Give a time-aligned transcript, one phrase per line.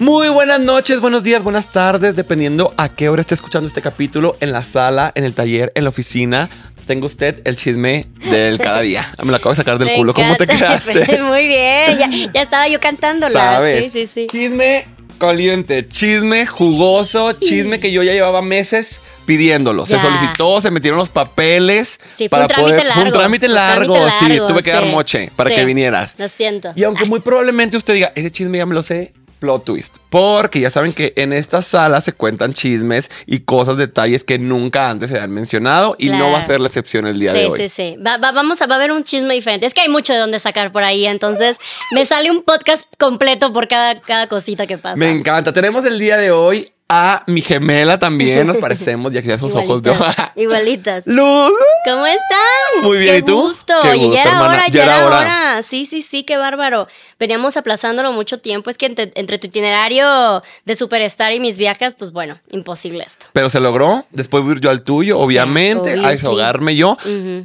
[0.00, 4.36] Muy buenas noches, buenos días, buenas tardes, dependiendo a qué hora esté escuchando este capítulo,
[4.40, 6.48] en la sala, en el taller, en la oficina.
[6.86, 9.12] Tengo usted el chisme del cada día.
[9.22, 10.14] Me lo acabo de sacar del Me culo.
[10.14, 10.78] ¿Cómo te encanta.
[10.92, 11.22] quedaste?
[11.22, 13.38] Muy bien, ya, ya estaba yo cantándola.
[13.38, 13.84] ¿Sabes?
[13.84, 14.26] Sí, sí, sí.
[14.28, 14.86] Chisme
[15.18, 19.84] caliente, chisme jugoso, chisme que yo ya llevaba meses pidiéndolo.
[19.84, 22.00] Se solicitó, se metieron los papeles.
[22.16, 24.28] Sí, fue un trámite Fue un largo, trámite un largo, sí.
[24.30, 24.88] largo, Tuve que dar sí.
[24.88, 25.56] moche para Sí.
[25.56, 26.14] que vinieras.
[26.18, 26.72] Lo siento.
[26.74, 29.98] Y aunque muy probablemente usted diga, ese chisme ya me lo sé, plot twist.
[30.08, 34.88] Porque ya saben que en esta sala se cuentan chismes y cosas, detalles que nunca
[34.90, 37.46] antes se habían mencionado y no va a ser la excepción el día sí, de
[37.46, 37.58] hoy.
[37.60, 37.96] sí, sí.
[38.04, 39.66] Va, va- vamos a, va a haber un chisme diferente.
[39.66, 41.04] Es que hay mucho de dónde sacar por ahí.
[41.06, 41.58] Entonces,
[41.92, 44.96] me sale un podcast completo por cada, cada cosita que pasa.
[44.96, 45.52] Me encanta.
[45.52, 48.46] Tenemos el día de hoy a mi gemela también.
[48.46, 49.90] Nos parecemos, ya que esos ojos de.
[49.92, 50.32] Igualitas.
[50.36, 51.06] Igualitas.
[51.06, 51.52] Luz.
[51.84, 52.82] ¿Cómo están?
[52.82, 53.42] Muy bien, ¿y tú?
[53.42, 53.74] gusto.
[53.82, 55.62] Qué gusto, ya era hora, Ya ya, era hora.
[55.62, 56.88] Sí, sí, sí, qué bárbaro.
[57.18, 58.70] Veníamos aplazándolo mucho tiempo.
[58.70, 63.26] Es que entre, entre tu itinerario de Superstar y mis viajes, pues bueno, imposible esto.
[63.32, 64.06] Pero se logró.
[64.10, 65.94] Después voy a ir yo al tuyo, obviamente.
[65.94, 66.96] obvio, a desahogarme yo.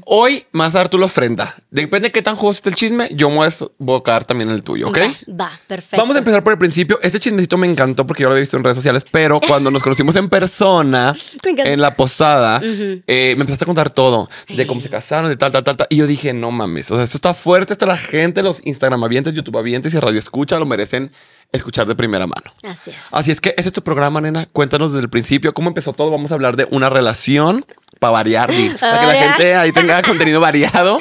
[0.06, 1.56] Hoy más a dar tú la ofrenda.
[1.70, 4.64] Depende de qué tan jugoso esté el chisme, yo me voy a desbocar también el
[4.64, 4.98] tuyo, ¿ok?
[4.98, 5.98] Va, va, perfecto.
[5.98, 7.00] Vamos a empezar por el principio.
[7.02, 9.84] Este chismecito me encantó porque yo lo había visto en redes sociales, pero cuando nos
[9.84, 14.90] conocimos en persona, en la posada, eh, me empezaste a contar todo de cómo se
[14.90, 15.88] casaron, de tal, tal, tal, tal.
[15.90, 19.04] Y yo dije, no mames, o sea, esto está fuerte, esto la gente, los Instagram
[19.04, 21.12] avientes, YouTube avientes y radio escucha lo merecen
[21.54, 22.54] escuchar de primera mano.
[22.64, 22.98] Así es.
[23.12, 24.48] Así es que ese es tu programa, nena.
[24.52, 26.12] Cuéntanos desde el principio cómo empezó todo.
[26.12, 27.66] Vamos a hablar de una relación
[28.00, 31.00] para variar, para que la gente ahí tenga contenido variado.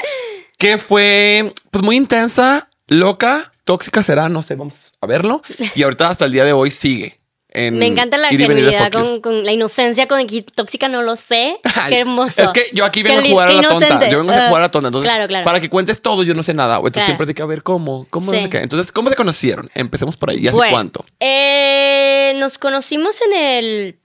[0.58, 5.42] Que fue, pues, muy intensa, loca, tóxica será, no sé, vamos a verlo.
[5.74, 7.19] Y ahorita hasta el día de hoy sigue.
[7.55, 11.61] En Me encanta la genuinidad con, con la inocencia con que tóxica no lo sé.
[11.77, 12.42] Ay, Qué hermoso.
[12.42, 14.08] Es que yo aquí vengo Qué a jugar a la tonta.
[14.08, 14.89] Yo vengo a Ah, jugar a la tonta.
[14.89, 15.45] Entonces, claro, claro.
[15.45, 16.77] para que cuentes todo, yo no sé nada.
[16.77, 17.06] Entonces Claro.
[17.06, 18.58] siempre hay que ver cómo, cómo no sé qué.
[18.58, 19.69] Entonces, ¿cómo se conocieron?
[19.75, 20.39] Empecemos por ahí.
[20.39, 21.05] ¿Y hace Bueno, cuánto?
[21.20, 23.98] eh, nos conocimos en el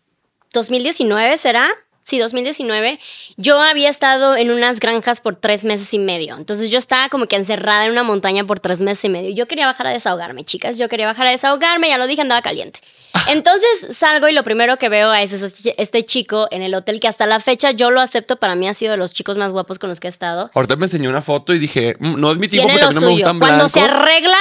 [0.53, 1.69] 2019, ¿será?
[2.07, 2.99] Sí, 2019.
[3.35, 6.37] Yo había estado en unas granjas por tres meses y medio.
[6.37, 9.31] Entonces yo estaba como que encerrada en una montaña por tres meses y medio.
[9.35, 10.77] Yo quería bajar a desahogarme, chicas.
[10.77, 12.79] Yo quería bajar a desahogarme, ya lo dije, andaba caliente.
[13.27, 17.25] Entonces salgo y lo primero que veo es este chico en el hotel que hasta
[17.25, 18.37] la fecha yo lo acepto.
[18.37, 20.49] Para mí ha sido de los chicos más guapos con los que he estado.
[20.53, 23.07] Ahorita me enseñó una foto y dije, "Mm, no es mi tipo mí no me
[23.09, 23.71] gustan Cuando blancos.
[23.73, 24.37] se arregla,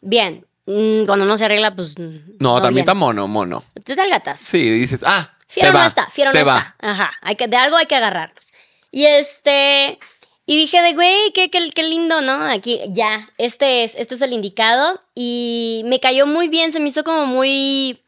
[0.00, 0.46] bien.
[0.64, 1.96] Mm, Cuando no se arregla, pues.
[1.98, 2.78] No, también bien.
[2.84, 3.62] está mono, mono.
[3.84, 4.40] ¿Te tal gatas?
[4.40, 5.86] Sí, dices, ah, Fiero se no va.
[5.86, 6.58] está, fiero se no va.
[6.58, 6.74] está.
[6.78, 8.52] Ajá, hay que, de algo hay que agarrarnos.
[8.92, 9.98] Y este,
[10.46, 12.44] y dije de, güey, qué, qué, qué lindo, ¿no?
[12.44, 15.00] Aquí, ya, este es, este es el indicado.
[15.14, 18.02] Y me cayó muy bien, se me hizo como muy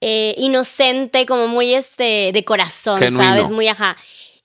[0.00, 3.24] eh, inocente, como muy, este, de corazón, Genuino.
[3.24, 3.50] ¿sabes?
[3.50, 3.96] Muy, ajá.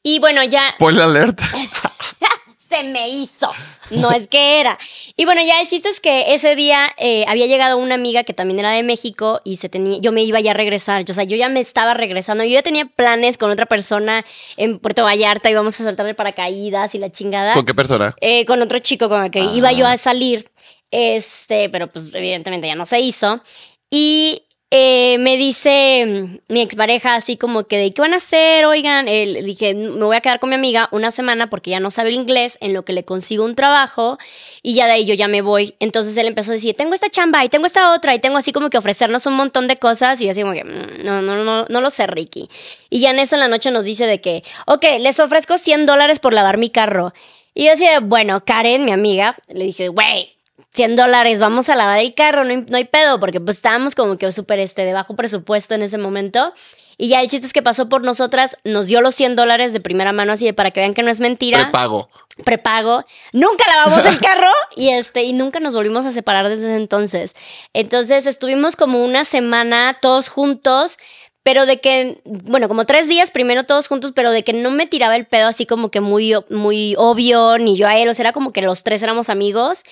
[0.01, 1.41] Y bueno, ya Spoiler alert.
[2.69, 3.49] se me hizo.
[3.89, 4.77] No es que era.
[5.15, 8.33] Y bueno, ya el chiste es que ese día eh, había llegado una amiga que
[8.33, 11.03] también era de México y se tenía, yo me iba ya a regresar.
[11.09, 12.43] O sea, yo ya me estaba regresando.
[12.43, 14.23] Yo ya tenía planes con otra persona
[14.57, 15.49] en Puerto Vallarta.
[15.49, 17.53] Íbamos a saltar de paracaídas y la chingada.
[17.55, 18.15] ¿Con qué persona?
[18.21, 19.51] Eh, con otro chico con el que Ah.
[19.55, 20.51] iba yo a salir.
[20.91, 23.41] Este, pero pues evidentemente ya no se hizo.
[23.89, 28.65] Y eh, me dice mm, mi expareja así como que de qué van a hacer,
[28.65, 29.07] oigan.
[29.07, 32.09] Eh, dije, me voy a quedar con mi amiga una semana porque ya no sabe
[32.09, 34.19] el inglés, en lo que le consigo un trabajo
[34.61, 35.75] y ya de ahí yo ya me voy.
[35.79, 38.51] Entonces él empezó a decir, tengo esta chamba y tengo esta otra y tengo así
[38.51, 41.43] como que ofrecernos un montón de cosas y yo así como que, "Mm, no, no,
[41.43, 42.47] no, no lo sé, Ricky.
[42.91, 45.85] Y ya en eso en la noche nos dice de que, ok, les ofrezco 100
[45.87, 47.13] dólares por lavar mi carro.
[47.55, 50.35] Y yo decía, bueno, Karen, mi amiga, le dije, güey,
[50.71, 53.95] 100 dólares, vamos a lavar el carro, no hay, no hay pedo, porque pues estábamos
[53.95, 56.53] como que súper este, de bajo presupuesto en ese momento.
[57.01, 59.79] Y ya el chiste es que pasó por nosotras, nos dio los 100 dólares de
[59.79, 61.59] primera mano, así de para que vean que no es mentira.
[61.61, 62.09] Prepago.
[62.43, 63.05] prepago.
[63.31, 67.37] Nunca lavamos el carro y este y nunca nos volvimos a separar desde ese entonces.
[67.73, 70.97] Entonces estuvimos como una semana todos juntos,
[71.41, 74.85] pero de que bueno, como tres días primero todos juntos, pero de que no me
[74.85, 78.23] tiraba el pedo así como que muy muy obvio ni yo a él, o sea,
[78.23, 79.83] era como que los tres éramos amigos.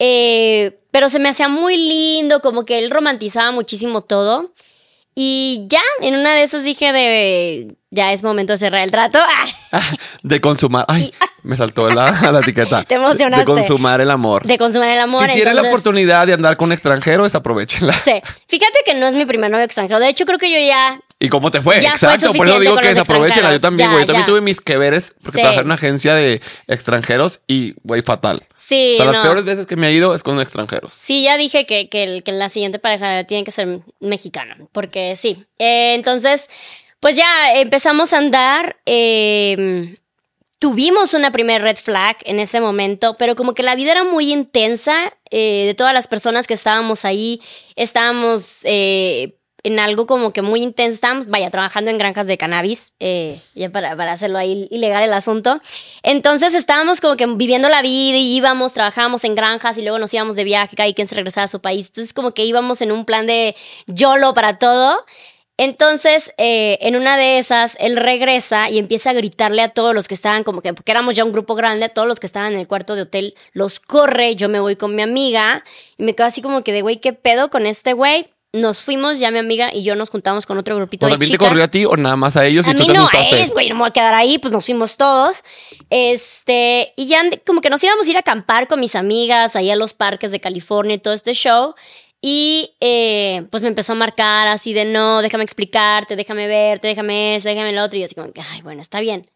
[0.00, 4.52] Eh, pero se me hacía muy lindo, como que él romantizaba muchísimo todo.
[5.14, 9.18] Y ya, en una de esas dije de, ya es momento de cerrar el trato.
[9.72, 9.82] Ah,
[10.24, 10.84] De consumar.
[10.88, 11.12] Ay,
[11.44, 12.82] me saltó la, la etiqueta.
[12.82, 13.44] Te emocionaste.
[13.44, 14.44] De consumar el amor.
[14.44, 15.26] de consumar el amor.
[15.26, 17.92] si tienen la entonces- oportunidad de andar con extranjeros, aprovechenla.
[17.92, 18.20] Sí.
[18.48, 20.00] Fíjate que no es mi primer novio extranjero.
[20.00, 21.00] De hecho, creo que yo ya.
[21.22, 21.76] ¿Y cómo te fue?
[21.82, 23.52] Ya fue Exacto, por eso digo que desaprovechenla.
[23.52, 24.02] Yo también, güey.
[24.02, 25.42] Yo también tuve mis que veres porque Sí.
[25.42, 28.46] trabajé en una agencia de extranjeros y, güey, fatal.
[28.54, 29.12] Sí, o sea, no.
[29.12, 30.92] las peores veces que me ha ido es con extranjeros.
[30.94, 34.56] Sí, ya dije que, que, el- que la siguiente pareja tiene que ser mexicana.
[34.72, 35.44] Porque sí.
[35.58, 36.48] Eh, entonces,
[37.00, 38.76] pues ya empezamos a andar.
[38.86, 39.96] eh,
[40.58, 44.30] tuvimos una primera red flag en ese momento, pero como que la vida era muy
[44.30, 47.40] intensa eh, de todas las personas que estábamos ahí,
[47.76, 52.94] estábamos eh, en algo como que muy intenso, estábamos, vaya, trabajando en granjas de cannabis,
[53.00, 55.60] eh, ya para, para hacerlo ahí ilegal el asunto.
[56.02, 60.12] Entonces estábamos como que viviendo la vida y íbamos, trabajábamos en granjas y luego nos
[60.14, 61.88] íbamos de viaje, cada quien se regresaba a su país.
[61.88, 65.04] Entonces como que íbamos en un plan de YOLO para todo.
[65.62, 70.08] Entonces, eh, en una de esas, él regresa y empieza a gritarle a todos los
[70.08, 72.54] que estaban, como que, porque éramos ya un grupo grande, a todos los que estaban
[72.54, 75.62] en el cuarto de hotel, los corre, yo me voy con mi amiga
[75.98, 78.30] y me quedo así como que de, güey, ¿qué pedo con este güey?
[78.52, 81.30] Nos fuimos, ya mi amiga y yo nos juntamos con otro grupito ¿O de también
[81.30, 81.48] te chicas.
[81.48, 83.42] corrió a ti o nada más a ellos y A tú mí te no, asustaste?
[83.42, 85.44] eh, güey, no me voy a quedar ahí, pues nos fuimos todos.
[85.88, 89.70] Este, y ya como que nos íbamos a ir a acampar con mis amigas ahí
[89.70, 91.74] a los parques de California y todo este show.
[92.20, 97.36] Y eh, pues me empezó a marcar así de no, déjame explicarte, déjame verte, déjame
[97.36, 97.96] eso, déjame lo otro.
[97.96, 99.30] Y yo así como que, ay, bueno, está bien.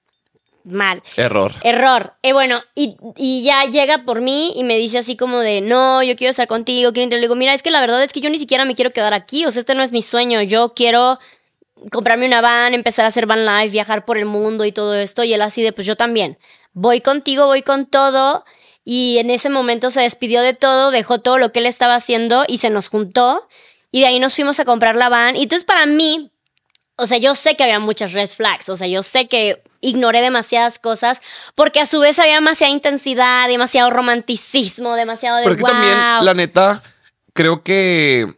[0.65, 1.03] Mal.
[1.17, 1.53] Error.
[1.63, 2.15] Error.
[2.23, 6.03] Eh, bueno, y, y ya llega por mí y me dice así como de, no,
[6.03, 7.21] yo quiero estar contigo, quiero entrar.
[7.21, 9.13] Le digo, mira, es que la verdad es que yo ni siquiera me quiero quedar
[9.13, 11.19] aquí, o sea, este no es mi sueño, yo quiero
[11.91, 15.25] comprarme una van, empezar a hacer van life, viajar por el mundo y todo esto.
[15.25, 16.39] Y él así de, pues yo también,
[16.73, 18.45] voy contigo, voy con todo.
[18.85, 22.45] Y en ese momento se despidió de todo, dejó todo lo que él estaba haciendo
[22.47, 23.49] y se nos juntó.
[23.91, 25.37] Y de ahí nos fuimos a comprar la van.
[25.37, 26.31] Y entonces para mí,
[26.97, 30.21] o sea, yo sé que había muchas red flags, o sea, yo sé que ignoré
[30.21, 31.21] demasiadas cosas
[31.55, 35.73] porque a su vez había demasiada intensidad, demasiado romanticismo, demasiado de Pero es que wow.
[35.73, 36.83] también, la neta,
[37.33, 38.35] creo que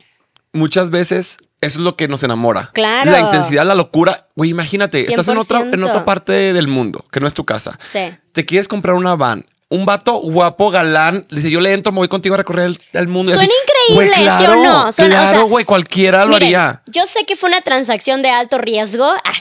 [0.53, 2.71] muchas veces eso es lo que nos enamora.
[2.73, 3.11] Claro.
[3.11, 4.29] La intensidad, la locura.
[4.37, 5.89] Güey, imagínate, estás en otra, en 100%.
[5.89, 7.79] otra parte del mundo, que no es tu casa.
[7.81, 8.15] Sí.
[8.33, 9.47] Te quieres comprar una van.
[9.69, 13.09] Un vato guapo, galán, dice, yo le entro, me voy contigo a recorrer el, el
[13.09, 13.33] mundo.
[13.33, 13.53] Suena así,
[13.97, 14.93] increíble, güey, ¿sí o claro, no?
[14.93, 16.83] Suena- o sea, claro, güey, cualquiera lo Miren, haría.
[16.87, 19.33] Yo sé que fue una transacción de alto riesgo, ah,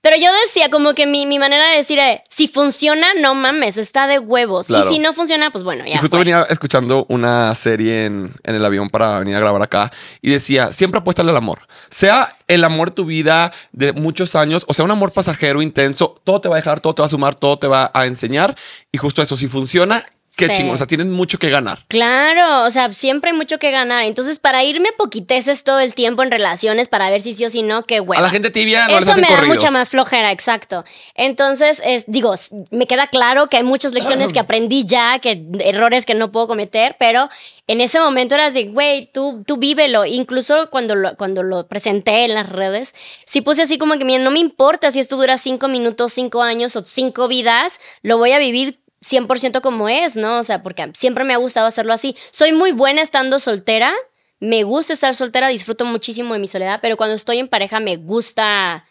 [0.00, 3.76] pero yo decía como que mi, mi manera de decir, eh, si funciona, no mames,
[3.76, 4.68] está de huevos.
[4.68, 4.88] Claro.
[4.90, 5.98] Y si no funciona, pues bueno, Y ya.
[6.00, 6.24] justo fue.
[6.24, 9.90] venía escuchando una serie en, en el avión para venir a grabar acá
[10.22, 11.66] y decía, siempre apuéstale al amor.
[11.90, 16.14] Sea el amor de tu vida de muchos años, o sea, un amor pasajero, intenso,
[16.24, 18.54] todo te va a dejar, todo te va a sumar, todo te va a enseñar.
[18.92, 20.04] Y justo eso, si funciona,
[20.36, 20.52] qué Sí.
[20.52, 20.74] chingón.
[20.74, 21.84] O sea, tienes mucho que ganar.
[21.88, 24.04] Claro, o sea, siempre hay mucho que ganar.
[24.04, 27.62] Entonces, para irme poquiteces todo el tiempo en relaciones para ver si sí o si
[27.62, 28.20] no, qué bueno.
[28.20, 30.84] A la gente tibia no les Eso hacen me da mucha más flojera, exacto.
[31.14, 32.34] Entonces, es, digo,
[32.70, 36.46] me queda claro que hay muchas lecciones que aprendí ya, que errores que no puedo
[36.48, 37.28] cometer, pero
[37.66, 40.04] en ese momento era así, güey, tú, tú vívelo.
[40.06, 42.94] Incluso cuando lo, cuando lo presenté en las redes,
[43.26, 46.42] sí puse así como que, mira, no me importa si esto dura cinco minutos, cinco
[46.42, 50.38] años o cinco vidas, lo voy a vivir 100% como es, ¿no?
[50.38, 52.16] O sea, porque siempre me ha gustado hacerlo así.
[52.30, 53.92] Soy muy buena estando soltera.
[54.40, 57.96] Me gusta estar soltera, disfruto muchísimo de mi soledad, pero cuando estoy en pareja me
[57.96, 58.84] gusta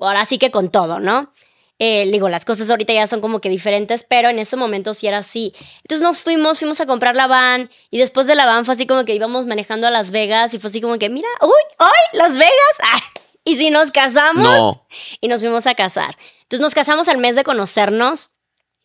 [0.00, 1.32] ahora sí que con todo, ¿no?
[1.78, 5.06] Eh, digo, las cosas ahorita ya son como que diferentes, pero en ese momento sí
[5.08, 5.52] era así.
[5.78, 8.86] Entonces nos fuimos, fuimos a comprar la van y después de la van fue así
[8.86, 11.48] como que íbamos manejando a Las Vegas y fue así como que, mira, uy,
[11.80, 12.52] uy, Las Vegas.
[12.84, 12.98] Ah,
[13.44, 14.86] y si nos casamos No.
[15.20, 16.16] y nos fuimos a casar.
[16.42, 18.30] Entonces nos casamos al mes de conocernos.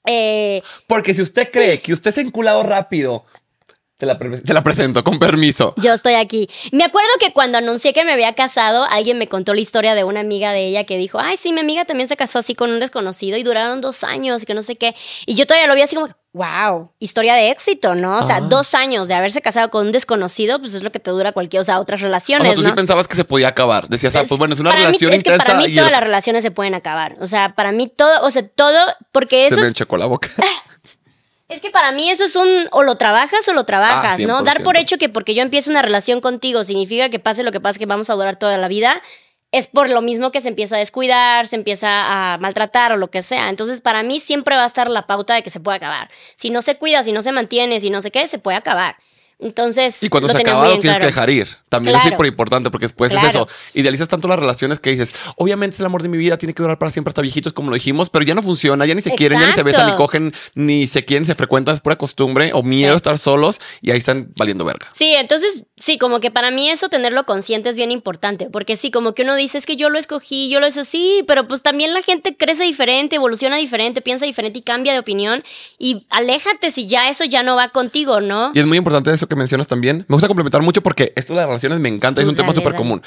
[0.08, 3.26] Eh, Porque si usted cree que usted se ha enculado rápido,
[3.98, 5.74] te la, te la presento, con permiso.
[5.78, 6.48] Yo estoy aquí.
[6.72, 10.04] Me acuerdo que cuando anuncié que me había casado, alguien me contó la historia de
[10.04, 12.70] una amiga de ella que dijo, ay, sí, mi amiga también se casó así con
[12.70, 14.96] un desconocido y duraron dos años y que no sé qué.
[15.26, 18.20] Y yo todavía lo vi así como, wow, historia de éxito, ¿no?
[18.20, 18.42] O sea, Ah.
[18.42, 21.62] dos años de haberse casado con un desconocido, pues es lo que te dura cualquier,
[21.62, 22.70] o sea, otras O relaciones, sea, tú ¿no?
[22.70, 23.88] sí pensabas que se podía acabar.
[23.90, 25.76] Decías, ah, pues bueno, es una para relación mí, es que intensa para mí y
[25.76, 27.16] todas las relaciones se pueden acabar.
[27.20, 28.78] O sea, para mí todo, o sea, todo,
[29.12, 30.30] porque se eso me es enchecó la boca.
[31.50, 34.40] es que para mí eso es un o lo trabajas o lo trabajas, Ah, ¿no?
[34.40, 34.44] 100%.
[34.44, 37.60] Dar por hecho que porque yo empiezo una relación contigo significa que pase lo que
[37.60, 39.02] pase que vamos a durar toda la vida,
[39.54, 43.10] es por lo mismo que se empieza a descuidar, se empieza a maltratar o lo
[43.10, 43.48] que sea.
[43.50, 46.10] Entonces, para mí siempre va a estar la pauta de que se puede acabar.
[46.36, 48.98] Si no se cuida, si no se mantiene, si no sé qué, se puede acabar.
[49.40, 51.02] Entonces, Y cuando lo se acaba, lo en tienes claro.
[51.02, 51.48] que dejar ir.
[51.70, 53.28] También es súper importante porque después Claro.
[53.28, 53.48] es eso.
[53.74, 56.64] Idealizas tanto las relaciones que dices, obviamente es el amor de mi vida, tiene que
[56.64, 59.12] durar para siempre hasta viejitos, como lo dijimos, pero ya no funciona, ya ni se
[59.16, 62.52] quieren, ya ni se besan, ni cogen, ni se quieren, se frecuentan, es pura costumbre
[62.54, 62.94] o miedo Sí.
[62.94, 64.88] a estar solos y ahí están valiendo verga.
[64.92, 68.90] Sí, entonces sí, como que para mí eso tenerlo consciente es bien importante, porque sí,
[68.92, 71.62] como que uno dice es que yo lo escogí, yo lo hice sí, pero pues
[71.62, 75.44] también la gente crece diferente, evoluciona diferente, piensa diferente y cambia de opinión
[75.78, 78.52] y aléjate si ya eso ya no va contigo, ¿no?
[78.54, 80.06] Y es muy importante eso que mencionas también.
[80.08, 82.56] Me gusta complementar mucho porque esto de las relaciones me encanta, es un Dale, tema
[82.56, 83.02] súper común.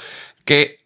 [0.44, 0.78] Que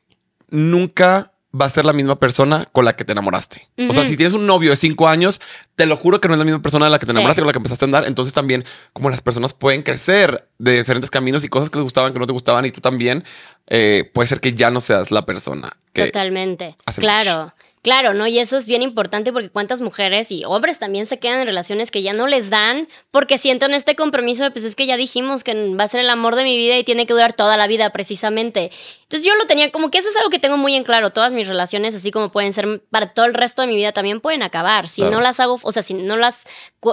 [0.50, 1.30] nunca
[1.60, 3.68] va a ser la misma persona con la que te enamoraste.
[3.88, 5.40] O sea, si tienes un novio de cinco años,
[5.76, 7.16] te lo juro que no es la misma persona de la que te Sí.
[7.16, 8.06] enamoraste con la que empezaste a andar.
[8.06, 12.12] Entonces también, como las personas pueden crecer de diferentes caminos y cosas que les gustaban,
[12.12, 13.22] que no te gustaban, y tú también,
[13.68, 16.06] eh, puede ser que ya no seas la persona que...
[16.06, 16.74] Totalmente.
[16.96, 17.54] Claro.
[17.84, 18.26] Claro, ¿no?
[18.26, 21.90] Y eso es bien importante porque cuántas mujeres y hombres también se quedan en relaciones
[21.90, 25.44] que ya no les dan porque sienten este compromiso de, pues es que ya dijimos
[25.44, 27.66] que va a ser el amor de mi vida y tiene que durar toda la
[27.66, 28.70] vida precisamente.
[29.14, 31.10] Entonces yo lo tenía como que eso es algo que tengo muy en claro.
[31.10, 34.20] Todas mis relaciones, así como pueden ser para todo el resto de mi vida, también
[34.20, 34.88] pueden acabar.
[34.88, 36.46] Si no las hago, o sea, si no las,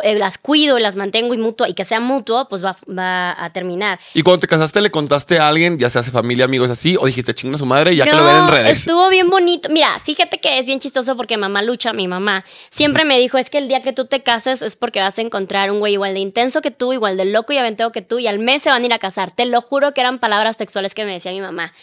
[0.04, 3.44] eh, las cuido y las mantengo y mutuo y que sea mutuo, pues va, va,
[3.44, 4.00] a terminar.
[4.13, 7.34] ¿Y cuando te casaste le contaste a alguien, ya sea familia, amigos así, o dijiste
[7.34, 8.78] chinga a su madre ya que lo ven en redes?
[8.78, 9.70] Estuvo bien bonito.
[9.70, 13.50] Mira, fíjate que es bien chistoso porque mamá lucha, mi mamá, siempre me dijo, es
[13.50, 16.13] que el día que tú te cases es porque vas a encontrar un güey igual
[16.13, 18.70] de intenso que tú, igual de loco y aventado que tú, y al mes se
[18.70, 19.32] van a ir a casar.
[19.32, 21.74] Te lo juro que eran palabras textuales que me decía mi mamá.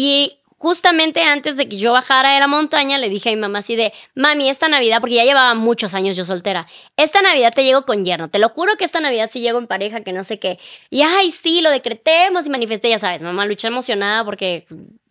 [0.00, 3.58] Y justamente antes de que yo bajara de la montaña, le dije a mi mamá
[3.58, 7.64] así de, mami, esta Navidad, porque ya llevaba muchos años yo soltera, esta Navidad te
[7.64, 10.22] llego con yerno, te lo juro que esta Navidad sí llego en pareja, que no
[10.22, 10.60] sé qué.
[10.88, 14.68] Y ay, sí, lo decretemos y manifesté, ya sabes, mamá lucha emocionada porque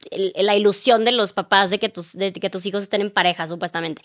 [0.10, 3.46] la ilusión de los papás de que, tus, de que tus hijos estén en pareja,
[3.46, 4.03] supuestamente.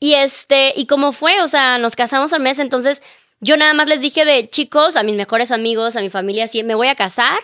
[0.00, 3.00] Y este, y como fue, o sea, nos casamos al mes, entonces
[3.38, 6.64] yo nada más les dije de chicos, a mis mejores amigos, a mi familia, así,
[6.64, 7.38] me voy a casar.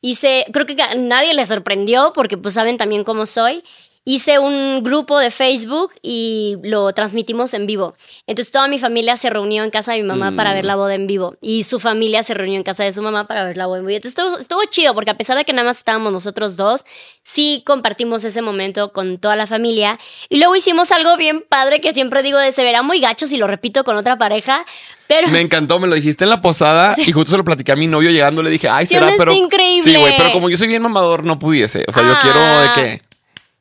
[0.00, 3.62] Hice, creo que a nadie le sorprendió porque pues saben también cómo soy
[4.08, 7.92] hice un grupo de Facebook y lo transmitimos en vivo.
[8.26, 10.94] Entonces toda mi familia se reunió en casa de mi mamá para ver la boda
[10.94, 13.66] en vivo y su familia se reunió en casa de su mamá para ver la
[13.66, 13.96] boda en vivo.
[13.96, 16.86] Entonces estuvo, estuvo chido porque a pesar de que nada más estábamos nosotros dos,
[17.22, 19.98] sí compartimos ese momento con toda la familia.
[20.30, 23.36] Y luego hicimos algo bien padre que siempre digo de se verá muy gacho si
[23.36, 24.64] lo repito con otra pareja.
[25.08, 25.28] Pero...
[25.28, 27.86] Me encantó, me lo dijiste en la posada y justo se lo platicé a mi
[27.86, 28.42] novio llegando.
[28.42, 29.32] Le dije, ay, será, pero.
[29.32, 29.90] increíble.
[29.90, 31.84] Sí, güey, pero como yo soy bien mamador, no pudiese.
[31.88, 33.07] O sea, yo quiero de que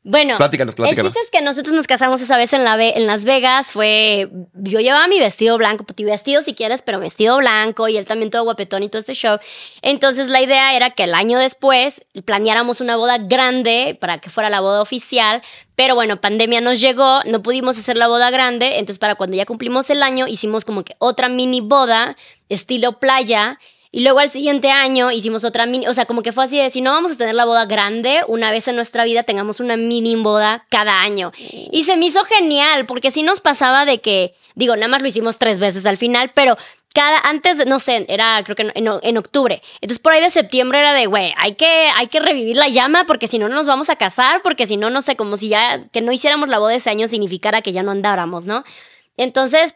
[0.09, 0.49] bueno, el
[0.95, 3.73] chiste es que nosotros nos casamos esa vez en, la en Las Vegas.
[3.73, 4.29] Fue.
[4.53, 8.31] Yo llevaba mi vestido blanco, tu vestido si quieres, pero vestido blanco y él también
[8.31, 9.37] todo guapetón y todo este show.
[9.81, 14.49] Entonces la idea era que el año después planeáramos una boda grande para que fuera
[14.49, 15.41] la boda oficial.
[15.75, 18.79] Pero bueno, pandemia nos llegó, no pudimos hacer la boda grande.
[18.79, 22.15] Entonces, para cuando ya cumplimos el año, hicimos como que otra mini boda,
[22.47, 23.59] estilo playa
[23.91, 26.69] y luego al siguiente año hicimos otra mini, o sea, como que fue así de,
[26.69, 29.77] si no vamos a tener la boda grande, una vez en nuestra vida tengamos una
[29.77, 31.31] mini boda cada año.
[31.71, 35.07] Y se me hizo genial, porque sí nos pasaba de que, digo, nada más lo
[35.07, 36.57] hicimos tres veces al final, pero
[36.93, 39.61] cada, antes, no sé, era creo que en, en octubre.
[39.81, 43.05] Entonces por ahí de septiembre era de, güey, hay que, hay que revivir la llama
[43.05, 45.49] porque si no, no nos vamos a casar, porque si no, no sé, como si
[45.49, 48.63] ya, que no hiciéramos la boda ese año significara que ya no andáramos, ¿no?
[49.15, 49.75] Entonces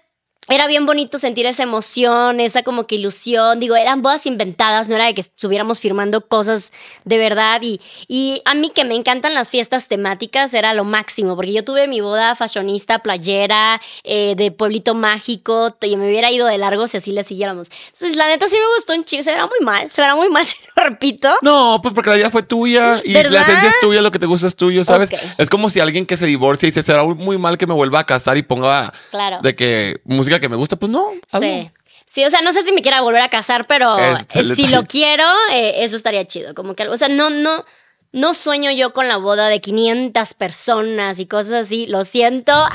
[0.49, 3.59] era bien bonito sentir esa emoción, esa como que ilusión.
[3.59, 6.73] Digo, eran bodas inventadas, no era de que estuviéramos firmando cosas
[7.05, 7.61] de verdad.
[7.61, 11.63] Y, y a mí que me encantan las fiestas temáticas era lo máximo, porque yo
[11.63, 16.87] tuve mi boda fashionista, playera, eh, de pueblito mágico, y me hubiera ido de largo
[16.87, 17.69] si así le siguiéramos.
[17.93, 20.29] Entonces, la neta sí me gustó un chico, se verá muy mal, se verá muy
[20.29, 21.33] mal si lo repito.
[21.43, 24.25] No, pues porque la idea fue tuya y la esencia es tuya, lo que te
[24.25, 25.11] gusta es tuyo, ¿sabes?
[25.37, 27.99] Es como si alguien que se divorcia y se será muy mal que me vuelva
[27.99, 29.39] a casar y ponga claro.
[29.41, 31.11] de que música que me gusta, pues no.
[31.39, 31.71] Sí.
[32.05, 33.95] Sí, o sea, no sé si me quiera volver a casar, pero
[34.27, 36.53] si lo quiero, eh, eso estaría chido.
[36.53, 37.63] Como que, o sea, no, no,
[38.13, 41.87] no sueño yo con la boda de 500 personas y cosas así.
[41.87, 42.51] Lo siento.
[42.53, 42.71] ¡Ah!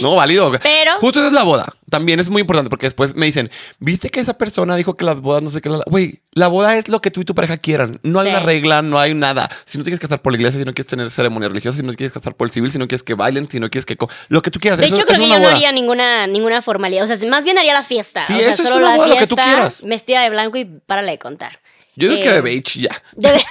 [0.00, 0.50] No, válido.
[0.62, 0.98] Pero.
[0.98, 1.66] Justo esa es la boda.
[1.90, 5.20] También es muy importante porque después me dicen, ¿viste que esa persona dijo que las
[5.20, 5.68] bodas no sé qué?
[5.86, 8.00] Güey, la boda es lo que tú y tu pareja quieran.
[8.02, 9.48] No hay una regla, no hay nada.
[9.66, 11.84] Si no tienes que estar por la iglesia, si no quieres tener ceremonia religiosa, si
[11.84, 13.96] no quieres casar por el civil, si no quieres que bailen, si no quieres que.
[14.28, 14.78] Lo que tú quieras.
[14.80, 17.04] De hecho, creo que yo no haría ninguna, ninguna formalidad.
[17.04, 18.22] O sea, más bien haría la fiesta.
[18.22, 19.82] Sí, o sea, eso solo es una la boda, fiesta, lo que tú quieras.
[19.84, 21.60] Vestida de blanco y párale de contar.
[21.94, 23.02] Yo digo que de Eh, beige ya.
[23.14, 23.28] De-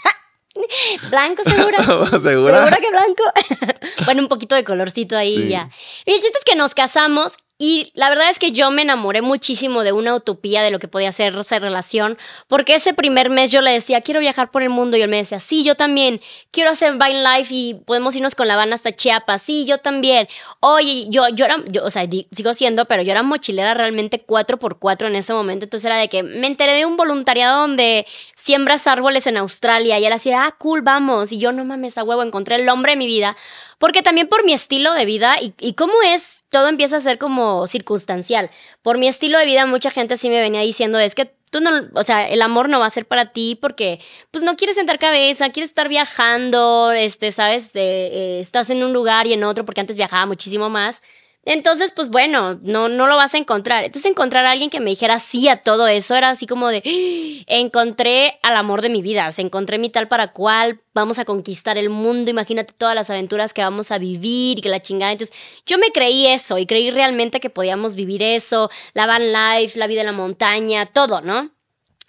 [1.10, 1.78] Blanco, segura.
[1.82, 2.64] ¿Segura?
[2.64, 3.24] ¿Segura que blanco?
[4.04, 5.48] bueno, un poquito de colorcito ahí Sí.
[5.48, 5.70] ya.
[6.04, 9.20] Y el chiste es que nos casamos y la verdad es que yo me enamoré
[9.20, 12.16] muchísimo de una utopía de lo que podía ser esa relación,
[12.48, 15.18] porque ese primer mes yo le decía, quiero viajar por el mundo, y él me
[15.18, 18.96] decía, sí, yo también, quiero hacer Vine Life y podemos irnos con la van hasta
[18.96, 20.26] Chiapas, sí, yo también.
[20.60, 25.08] Oye, yo, yo era, yo, o sea, sigo siendo, pero yo era mochilera realmente 4x4
[25.08, 29.26] en ese momento, entonces era de que me enteré de un voluntariado donde siembras árboles
[29.26, 32.54] en Australia, y él hacía, ah, cool, vamos, y yo no mames, a huevo, encontré
[32.54, 33.36] el hombre de mi vida,
[33.76, 37.18] porque también por mi estilo de vida y, y cómo es, todo empieza a ser
[37.18, 38.50] como circunstancial.
[38.82, 41.70] Por mi estilo de vida, mucha gente sí me venía diciendo, es que tú no,
[41.94, 44.98] o sea, el amor no va a ser para ti porque, pues no quieres sentar
[44.98, 49.80] cabeza, quieres estar viajando, este, sabes, eh, estás en un lugar y en otro porque
[49.80, 51.00] antes viajaba muchísimo más.
[51.46, 53.84] Entonces, pues bueno, no, no lo vas a encontrar.
[53.84, 56.82] Entonces, encontrar a alguien que me dijera sí a todo eso era así como de,
[56.84, 61.18] "Ah, encontré al amor de mi vida, o sea, encontré mi tal para cual, vamos
[61.18, 64.80] a conquistar el mundo, imagínate todas las aventuras que vamos a vivir y que la
[64.80, 65.12] chingada.
[65.12, 69.78] Entonces, yo me creí eso y creí realmente que podíamos vivir eso, la van life,
[69.78, 71.50] la vida en la montaña, todo, ¿no?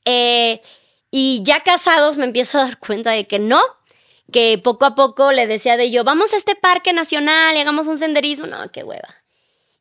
[0.05, 0.61] Eh,
[1.11, 3.61] y ya casados me empiezo a dar cuenta de que no,
[4.31, 7.87] que poco a poco le decía de yo, vamos a este parque nacional y hagamos
[7.87, 8.47] un senderismo.
[8.47, 9.20] No, qué hueva.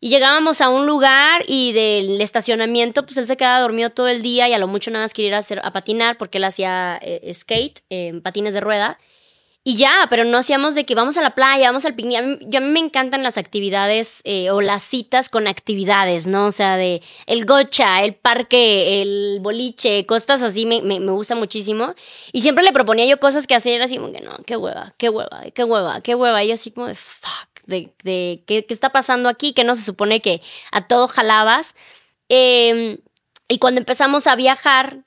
[0.00, 4.22] Y llegábamos a un lugar y del estacionamiento, pues él se quedaba dormido todo el
[4.22, 6.44] día y a lo mucho nada más quería ir a, hacer, a patinar porque él
[6.44, 8.98] hacía eh, skate, en patines de rueda.
[9.62, 12.18] Y ya, pero no hacíamos de que vamos a la playa, vamos al picnic.
[12.18, 16.46] A yo, a mí me encantan las actividades eh, o las citas con actividades, ¿no?
[16.46, 21.94] O sea, de el gocha, el parque, el boliche, cosas así, me, me, gusta muchísimo.
[22.32, 25.10] Y siempre le proponía yo cosas que hacer así como que no, qué hueva, qué
[25.10, 26.42] hueva, qué hueva, qué hueva.
[26.42, 29.84] Y así como de fuck, de, de ¿qué, qué, está pasando aquí, que no se
[29.84, 31.74] supone que a todo jalabas.
[32.28, 32.98] Eh,
[33.48, 35.04] y cuando empezamos a viajar,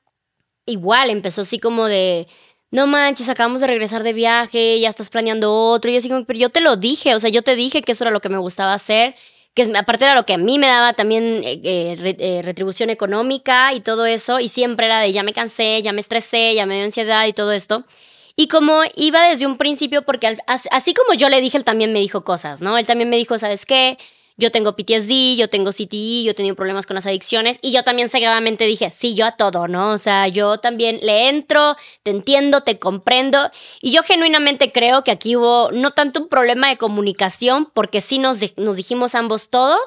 [0.65, 2.27] igual empezó así como de
[2.73, 5.91] no manches, acabamos de regresar de viaje, ya estás planeando otro.
[5.91, 8.03] Y yo así pero yo te lo dije, o sea, yo te dije que eso
[8.03, 9.15] era lo que me gustaba hacer,
[9.53, 13.73] que aparte era lo que a mí me daba también eh, eh, eh, retribución económica
[13.73, 14.39] y todo eso.
[14.39, 17.33] Y siempre era de ya me cansé, ya me estresé, ya me dio ansiedad y
[17.33, 17.85] todo esto.
[18.35, 21.99] Y como iba desde un principio, porque así como yo le dije, él también me
[21.99, 22.77] dijo cosas, ¿no?
[22.77, 23.97] Él también me dijo, ¿sabes qué?
[24.37, 27.83] yo tengo PTSD, yo tengo CTE, yo he tenido problemas con las adicciones y yo
[27.83, 29.91] también seguramente dije, sí, yo a todo, ¿no?
[29.91, 35.11] O sea, yo también le entro, te entiendo, te comprendo y yo genuinamente creo que
[35.11, 39.77] aquí hubo no tanto un problema de comunicación, porque sí nos, nos dijimos ambos todo,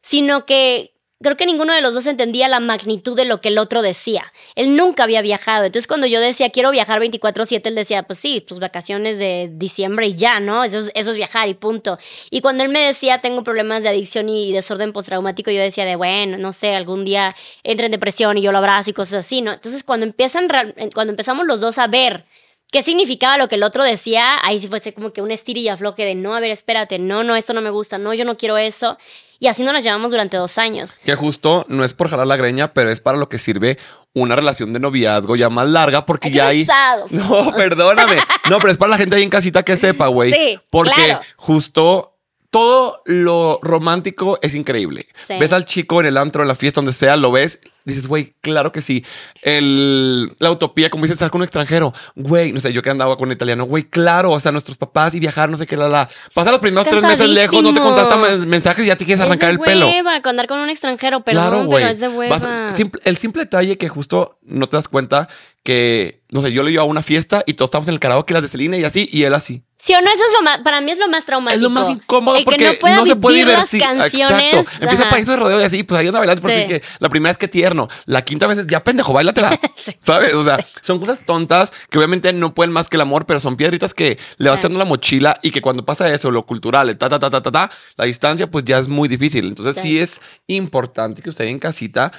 [0.00, 0.91] sino que
[1.22, 4.32] creo que ninguno de los dos entendía la magnitud de lo que el otro decía.
[4.54, 5.64] Él nunca había viajado.
[5.64, 10.06] Entonces, cuando yo decía, quiero viajar 24-7, él decía, pues sí, tus vacaciones de diciembre
[10.06, 10.64] y ya, ¿no?
[10.64, 11.98] Eso es, eso es viajar y punto.
[12.30, 15.96] Y cuando él me decía, tengo problemas de adicción y desorden postraumático, yo decía de,
[15.96, 19.42] bueno, no sé, algún día entra en depresión y yo lo abrazo y cosas así,
[19.42, 19.52] ¿no?
[19.52, 20.48] Entonces, cuando, empiezan,
[20.94, 22.24] cuando empezamos los dos a ver
[22.72, 26.04] qué significaba lo que el otro decía, ahí sí fuese como que un estir afloje
[26.04, 28.56] de, no, a ver, espérate, no, no, esto no me gusta, no, yo no quiero
[28.56, 28.96] eso.
[29.38, 30.96] Y así nos las llevamos durante dos años.
[31.04, 33.76] Que justo no es por jalar la greña, pero es para lo que sirve
[34.14, 36.66] una relación de noviazgo ya más larga, porque ya hay.
[37.10, 38.22] No, perdóname.
[38.48, 40.32] No, pero es para la gente ahí en casita que sepa, güey.
[40.32, 40.58] Sí.
[40.70, 42.11] Porque justo
[42.52, 45.06] todo lo romántico es increíble.
[45.40, 48.34] Ves al chico en el antro, en la fiesta, donde sea, lo ves, dices, güey,
[48.42, 49.06] claro que sí.
[49.40, 53.16] El, la utopía, como dices, estar con un extranjero, güey, no sé, yo que andaba
[53.16, 55.88] con un italiano, güey, claro, o sea, nuestros papás y viajar, no sé qué, la,
[55.88, 56.10] la.
[56.34, 59.48] Pasa los primeros tres meses lejos, no te contestan mensajes y ya te quieres arrancar
[59.48, 59.86] el pelo.
[59.86, 62.70] Es de hueva, andar con un extranjero, pero, claro, pero es de hueva.
[63.04, 65.26] el simple detalle que justo no te das cuenta
[65.62, 68.34] que, no sé, yo le iba a una fiesta y todos estábamos en el karaoke,
[68.34, 69.64] las de Selena y así, y él así.
[69.84, 71.56] Sí o no, eso es lo más, para mí es lo más traumático.
[71.56, 73.82] Es lo más incómodo porque no, se puede divertir.
[73.82, 74.70] Exacto.
[74.80, 77.48] Empieza país de rodeo y así, pues ahí anda bailando porque la primera vez que
[77.48, 79.58] tierno, la quinta vez es ya pendejo, bailatela.
[80.00, 80.34] ¿Sabes?
[80.34, 83.56] O sea, son cosas tontas que obviamente no pueden más que el amor, pero son
[83.56, 87.08] piedritas que le vas echando la mochila y que cuando pasa eso, lo cultural, ta,
[87.08, 89.46] ta, ta, ta, ta, ta, la distancia, pues ya es muy difícil.
[89.46, 92.12] Entonces sí es importante que usted en casita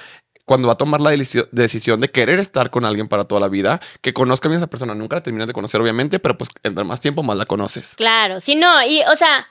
[0.44, 3.80] cuando va a tomar la decisión de querer estar con alguien para toda la vida,
[4.00, 4.94] que conozca bien a esa persona.
[4.94, 7.94] Nunca la terminas de conocer, obviamente, pero pues entre más tiempo, más la conoces.
[7.96, 9.46] Claro, sí, no, y o sea,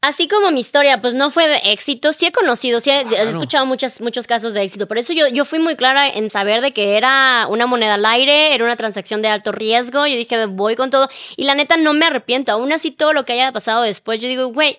[0.00, 3.64] así como mi historia, pues no fue de éxito, sí he conocido, sí he, escuchado
[3.64, 4.86] muchas, muchos casos de éxito.
[4.88, 8.04] Por eso yo, yo fui muy clara en saber de que era una moneda al
[8.04, 10.06] aire, era una transacción de alto riesgo.
[10.06, 11.08] Yo dije, voy con todo.
[11.36, 12.52] Y la neta, no me arrepiento.
[12.52, 14.78] Aún así, todo lo que haya pasado después, yo digo, güey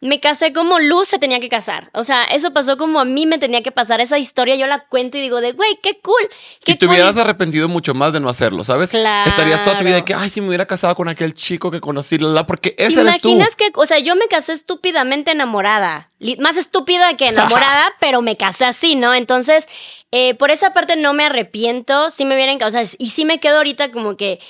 [0.00, 1.90] me casé como Luz se tenía que casar.
[1.94, 4.00] O sea, eso pasó como a mí me tenía que pasar.
[4.00, 6.28] Esa historia yo la cuento y digo de, güey, qué cool.
[6.64, 8.90] Qué y te hubieras arrepentido mucho más de no hacerlo, ¿sabes?
[8.90, 9.30] Claro.
[9.30, 11.80] Estarías toda tu vida de que, ay, si me hubiera casado con aquel chico que
[11.80, 13.30] conocí, la, porque ese eres tú.
[13.30, 16.10] imaginas que, o sea, yo me casé estúpidamente enamorada.
[16.40, 19.14] Más estúpida que enamorada, pero me casé así, ¿no?
[19.14, 19.66] Entonces,
[20.12, 22.10] eh, por esa parte no me arrepiento.
[22.10, 24.40] Sí me vienen, o sea, y sí me quedo ahorita como que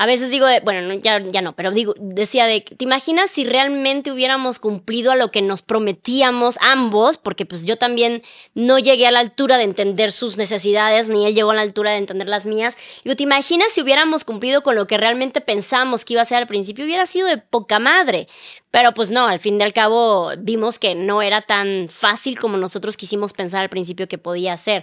[0.00, 4.10] a veces digo, bueno, ya, ya no, pero digo, decía de, ¿te imaginas si realmente
[4.10, 7.18] hubiéramos cumplido a lo que nos prometíamos ambos?
[7.18, 8.22] Porque pues yo también
[8.54, 11.90] no llegué a la altura de entender sus necesidades, ni él llegó a la altura
[11.90, 12.78] de entender las mías.
[13.04, 16.38] Digo, ¿te imaginas si hubiéramos cumplido con lo que realmente pensamos que iba a ser
[16.38, 16.86] al principio?
[16.86, 18.26] Hubiera sido de poca madre.
[18.70, 22.56] Pero pues no, al fin y al cabo vimos que no era tan fácil como
[22.56, 24.82] nosotros quisimos pensar al principio que podía ser.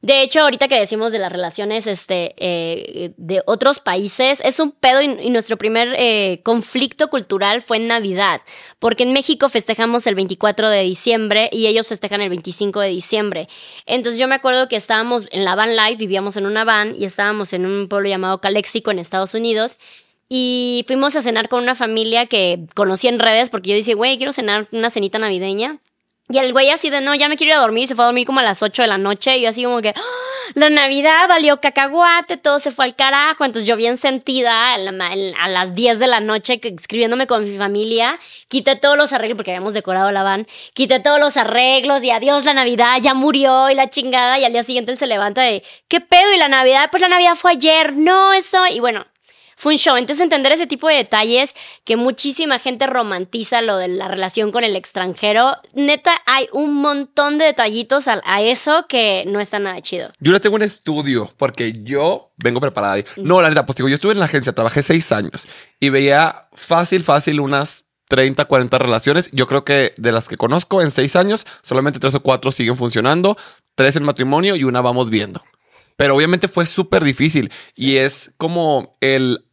[0.00, 4.70] De hecho, ahorita que decimos de las relaciones este, eh, de otros países, es un
[4.70, 8.40] pedo y, nuestro primer eh, conflicto cultural fue en Navidad,
[8.78, 13.48] porque en México festejamos el 24 de diciembre y ellos festejan el 25 de diciembre.
[13.86, 17.04] Entonces yo me acuerdo que estábamos en la van live, vivíamos en una van y
[17.04, 19.78] estábamos en un pueblo llamado Calexico en Estados Unidos.
[20.28, 24.16] Y fuimos a cenar con una familia que conocí en redes porque yo dije, güey,
[24.16, 25.80] quiero cenar una cenita navideña.
[26.30, 28.06] Y el güey así de, no, ya me quiero ir a dormir, se fue a
[28.06, 30.52] dormir como a las 8 de la noche y yo así como que, ¡Ah!
[30.54, 33.46] la Navidad valió cacahuate, todo se fue al carajo.
[33.46, 38.76] Entonces yo bien sentida a las 10 de la noche escribiéndome con mi familia, quité
[38.76, 42.52] todos los arreglos, porque habíamos decorado la van, quité todos los arreglos y adiós la
[42.52, 46.02] Navidad, ya murió y la chingada y al día siguiente él se levanta de, ¿qué
[46.02, 46.34] pedo?
[46.34, 49.06] Y la Navidad, pues la Navidad fue ayer, no, eso, y bueno,
[49.58, 49.96] fue un show.
[49.96, 51.52] Entonces entender ese tipo de detalles
[51.84, 57.38] que muchísima gente romantiza lo de la relación con el extranjero, neta hay un montón
[57.38, 60.12] de detallitos a, eso que no está nada chido.
[60.20, 63.02] Yo le tengo un estudio porque yo vengo preparada.
[63.16, 65.48] No, la neta, pues digo, yo estuve en la agencia, trabajé seis años
[65.80, 69.28] y veía fácil, fácil unas 30, 40 relaciones.
[69.32, 72.76] Yo creo que de las que conozco en seis años, solamente tres o cuatro siguen
[72.76, 73.36] funcionando,
[73.74, 75.42] tres en matrimonio y una vamos viendo.
[75.96, 79.47] Pero obviamente fue súper difícil y es como el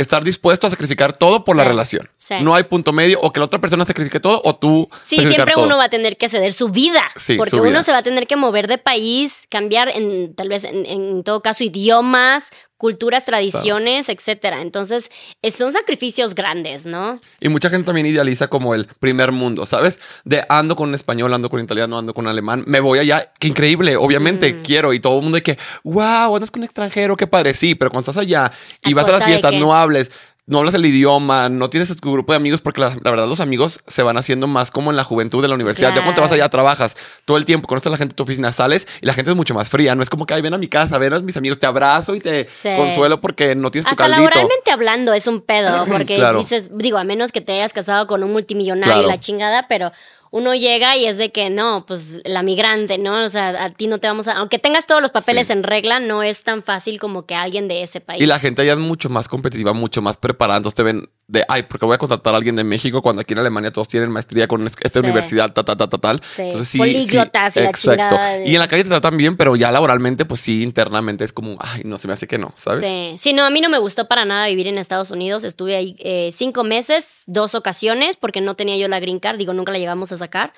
[0.00, 2.08] estar dispuesto a sacrificar todo por la relación.
[2.16, 2.34] sí.
[2.40, 5.54] No hay punto medio o que la otra persona sacrifique todo o tú Sí, siempre
[5.54, 5.64] todo.
[5.66, 7.02] uno va a tener que ceder su vida.
[7.16, 7.82] Sí, porque su uno vida.
[7.82, 11.42] se va a tener que mover de país, cambiar en, tal vez en, en todo
[11.42, 14.62] caso, idiomas, culturas, tradiciones, etcétera.
[14.62, 15.10] Entonces,
[15.54, 17.20] son sacrificios grandes, ¿no?
[17.38, 20.00] Y mucha gente también idealiza como el primer mundo, ¿sabes?
[20.24, 22.98] De ando con un español, ando con un italiano, ando con un alemán, me voy
[22.98, 24.62] allá, qué increíble, obviamente Mm.
[24.62, 24.92] quiero.
[24.94, 27.52] Y todo el mundo de que, wow, andas con un extranjero, qué padre.
[27.52, 28.50] Sí, pero cuando estás allá
[28.82, 30.10] y ¿A vas a las fiestas, no hables,
[30.46, 33.38] no hablas el idioma, no tienes tu grupo de amigos, porque la, la verdad los
[33.40, 35.90] amigos se van haciendo más como en la juventud de la universidad.
[35.90, 38.22] Ya cuando te vas allá, trabajas todo el tiempo, conoces a la gente de tu
[38.24, 39.94] oficina, sales y la gente es mucho más fría.
[39.94, 42.14] No es como que, ay, ven a mi casa, ven a mis amigos, te abrazo
[42.16, 42.70] y te Sí.
[42.76, 44.22] consuelo porque no tienes tu Hasta caldito.
[44.22, 46.38] laboralmente hablando es un pedo, porque Claro.
[46.38, 49.08] dices, digo, a menos que te hayas casado con un multimillonario Claro.
[49.08, 49.92] y la chingada, pero
[50.32, 53.24] uno llega y es de que no, pues la migrante, ¿no?
[53.24, 54.32] O sea, a ti no te vamos a.
[54.36, 55.52] Aunque tengas todos los papeles Sí.
[55.54, 58.22] en regla, no es tan fácil como que alguien de ese país.
[58.22, 60.58] Y la gente allá es mucho más competitiva, mucho más preparada.
[60.58, 63.32] Entonces te ven de, ay, porque voy a contratar a alguien de México cuando aquí
[63.34, 65.04] en Alemania todos tienen maestría con es- esta Sí.
[65.04, 66.20] universidad, ta, ta, ta, ta, tal.
[66.28, 66.78] Sí, Entonces sí.
[66.78, 68.16] políglotas sí, y la exacto.
[68.16, 71.32] de- Y en la calle te tratan bien, pero ya laboralmente, pues sí, internamente es
[71.32, 72.80] como, ay, no, se me hace que no, ¿sabes?
[72.84, 73.16] Sí.
[73.20, 75.44] sí, no, a mí no me gustó para nada vivir en Estados Unidos.
[75.44, 79.52] Estuve ahí eh, cinco meses, dos ocasiones, porque no tenía yo la green card, digo,
[79.54, 80.52] nunca la llegamos a sacar.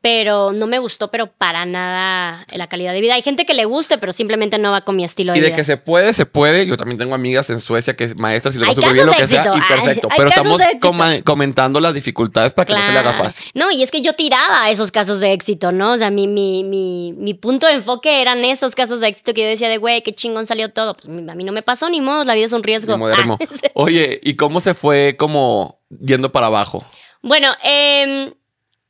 [0.00, 3.14] Pero no me gustó, pero para nada la calidad de vida.
[3.14, 5.46] Hay gente que le guste, pero simplemente no va con mi estilo de Y de
[5.46, 5.56] vida.
[5.56, 6.66] que se puede, se puede.
[6.66, 9.12] Yo también tengo amigas en Suecia que es maestras y les va súper bien lo
[9.12, 9.40] que sea.
[9.56, 10.08] Y perfecto.
[10.10, 10.34] Hay- pero hay
[10.74, 13.46] estamos comentando las dificultades para que no se le haga fácil.
[13.54, 15.92] No, y es que yo tiraba esos casos de éxito, ¿no?
[15.92, 19.40] O sea, mi, mi, mi, mi punto de enfoque eran esos casos de éxito que
[19.40, 20.98] yo decía de, güey, qué chingón salió todo.
[20.98, 22.94] Pues a mí no me pasó ni modo, la vida es un riesgo.
[23.06, 23.38] Ah.
[23.72, 26.84] Oye, ¿y cómo se fue como yendo para abajo?
[27.22, 28.34] Bueno, em,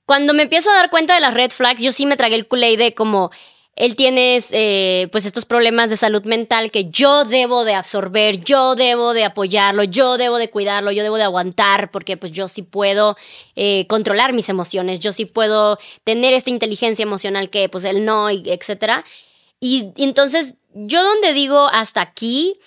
[0.07, 2.47] cuando me empiezo a dar cuenta de las red flags, yo sí me tragué el
[2.47, 3.31] culé de como
[3.77, 8.77] él tiene eh, pues estos problemas de salud mental que yo debo de absorber, yo
[8.77, 12.63] debo de apoyarlo, yo debo de cuidarlo, yo debo de aguantar, porque pues yo sí
[12.63, 13.17] puedo
[13.57, 18.31] eh, controlar mis emociones, yo sí puedo tener esta inteligencia emocional que pues él no,
[18.31, 19.05] y etcétera.
[19.59, 22.59] Y, y entonces yo donde digo hasta aquí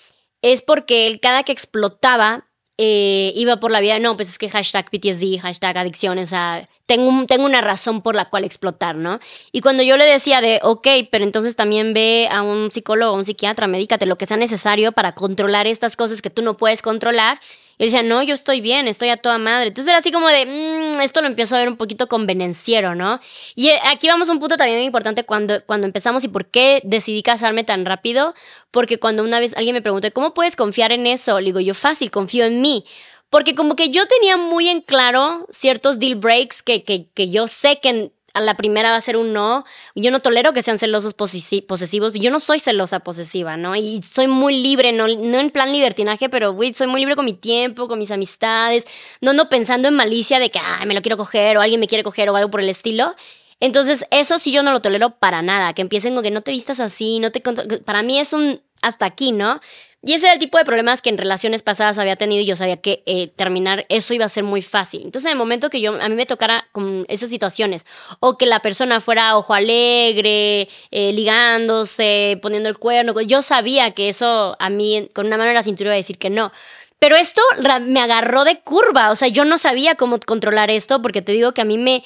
[0.42, 2.47] es porque él cada que explotaba
[2.78, 6.68] eh, iba por la vida, no, pues es que hashtag PTSD, hashtag adicción, o sea,
[6.86, 9.18] tengo, tengo una razón por la cual explotar, ¿no?
[9.50, 13.16] Y cuando yo le decía de, ok, pero entonces también ve a un psicólogo, a
[13.16, 16.80] un psiquiatra, medícate lo que sea necesario para controlar estas cosas que tú no puedes
[16.80, 17.40] controlar.
[17.78, 19.68] Y decía, no, yo estoy bien, estoy a toda madre.
[19.68, 23.20] Entonces era así como de, "Mm, esto lo empiezo a ver un poquito convenenciero, ¿no?
[23.54, 26.80] Y eh, aquí vamos a un punto también importante cuando, cuando empezamos y por qué
[26.84, 28.34] decidí casarme tan rápido.
[28.70, 31.38] Porque cuando una vez alguien me preguntó, ¿cómo puedes confiar en eso?
[31.40, 32.84] Le digo, yo fácil, confío en mí.
[33.30, 37.46] Porque como que yo tenía muy en claro ciertos deal breaks que, que, que yo
[37.46, 39.64] sé que a la primera va a ser un no.
[39.94, 42.12] Yo no tolero que sean celosos posesi- posesivos.
[42.14, 43.76] Yo no soy celosa posesiva, ¿no?
[43.76, 47.34] Y soy muy libre, no, no en plan libertinaje, pero, soy muy libre con mi
[47.34, 48.86] tiempo, con mis amistades.
[49.20, 51.86] No ando pensando en malicia de que, ay, me lo quiero coger o alguien me
[51.86, 53.14] quiere coger o algo por el estilo.
[53.60, 55.72] Entonces, eso sí yo no lo tolero para nada.
[55.74, 57.40] Que empiecen con que no te vistas así, no te...
[57.84, 59.60] Para mí es un hasta aquí, ¿no?
[60.00, 62.54] Y ese era el tipo de problemas que en relaciones pasadas había tenido y yo
[62.54, 65.02] sabía que eh, terminar eso iba a ser muy fácil.
[65.02, 67.84] Entonces, en el momento que yo a mí me tocara con esas situaciones
[68.20, 74.08] o que la persona fuera ojo alegre, eh, ligándose, poniendo el cuerno, yo sabía que
[74.08, 76.52] eso a mí con una mano en la cintura iba a decir que no.
[77.00, 77.42] Pero esto
[77.82, 81.52] me agarró de curva, o sea, yo no sabía cómo controlar esto porque te digo
[81.52, 82.04] que a mí me,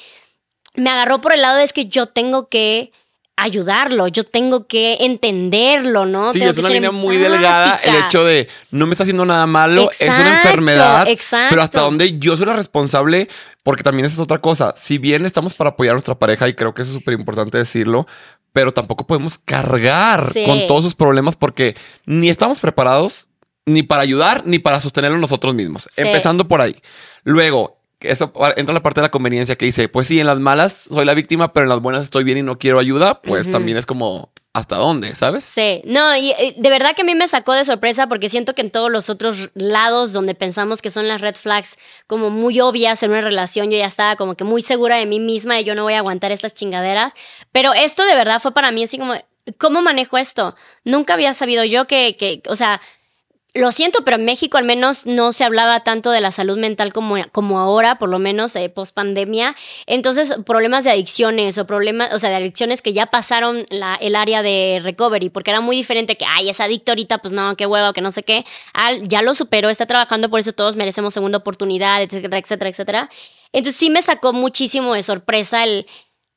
[0.75, 2.93] me agarró por el lado de es que yo tengo que
[3.43, 6.33] ayudarlo, yo tengo que entenderlo, ¿no?
[6.33, 9.25] Sí, Tengo es que una línea muy delgada el hecho de no me está haciendo
[9.27, 11.49] nada malo, es una enfermedad, exacto.
[11.51, 13.29] pero hasta donde yo soy la responsable,
[13.63, 14.75] porque también esa es otra cosa.
[14.77, 17.59] Si bien estamos para apoyar a nuestra pareja y creo que eso es súper importante
[17.59, 18.07] decirlo,
[18.53, 20.45] pero tampoco podemos cargar Sí.
[20.45, 21.75] con todos sus problemas porque
[22.07, 23.29] ni estamos preparados
[23.65, 25.89] ni para ayudar ni para sostenerlo nosotros mismos.
[25.91, 26.03] Sí.
[26.03, 26.77] Empezando por ahí.
[27.25, 30.89] Luego, eso entra la parte de la conveniencia que dice, pues sí, en las malas
[30.91, 33.77] soy la víctima, pero en las buenas estoy bien y no quiero ayuda, pues también
[33.79, 35.15] es como, ¿hasta dónde?
[35.15, 35.45] ¿Sabes?
[35.45, 38.63] Sí, no, y de verdad que a mí me sacó de sorpresa porque siento que
[38.63, 43.03] en todos los otros lados donde pensamos que son las red flags como muy obvias
[43.03, 45.75] en una relación, yo ya estaba como que muy segura de mí misma y yo
[45.75, 47.15] no voy a aguantar estas chingaderas.
[47.51, 49.15] Pero esto de verdad fue para mí así como,
[49.59, 50.55] ¿cómo manejo esto?
[50.85, 52.81] Nunca había sabido yo que, que o sea,
[53.55, 56.93] lo siento, pero en México al menos no se hablaba tanto de la salud mental
[56.93, 59.55] como, como ahora, por lo menos eh, post pandemia.
[59.87, 64.17] Entonces, problemas de adicciones o problemas, o sea, de adicciones que ya pasaron la, el
[64.17, 67.67] área de recovery, porque era muy diferente que, ay, es adicto ahorita, pues no, qué
[67.67, 68.47] huevo, que no sé qué.
[69.03, 73.11] Ya lo superó, está trabajando, por eso todos merecemos segunda oportunidad, etcétera, etcétera, etcétera.
[73.53, 75.87] Entonces sí me sacó muchísimo de sorpresa el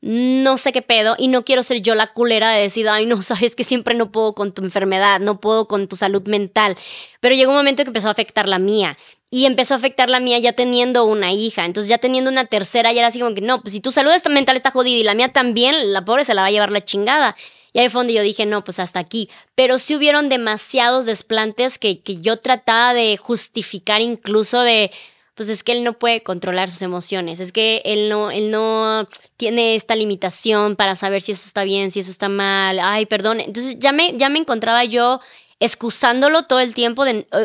[0.05, 3.21] no sé qué pedo y no quiero ser yo la culera de decir, ay, no,
[3.23, 6.77] sabes que siempre no puedo con tu enfermedad, no puedo con tu salud mental.
[7.21, 8.99] Pero llegó un momento que empezó a afectar la mía.
[9.31, 11.65] Y empezó a afectar la mía ya teniendo una hija.
[11.65, 14.11] Entonces ya teniendo una tercera, ya era así como que, no, pues si tu salud
[14.29, 16.81] mental está jodida y la mía también, la pobre se la va a llevar la
[16.81, 17.35] chingada.
[17.73, 19.27] Y ahí fue donde yo dije, no, pues hasta aquí.
[19.55, 24.91] Pero sí hubieron demasiados desplantes que, que yo trataba de justificar incluso de,
[25.35, 29.07] pues es que él no puede controlar sus emociones, es que él no, él no
[29.37, 33.41] tiene esta limitación para saber si eso está bien, si eso está mal, ay, perdón.
[33.41, 35.19] Entonces ya me, ya me encontraba yo
[35.59, 37.03] excusándolo todo el tiempo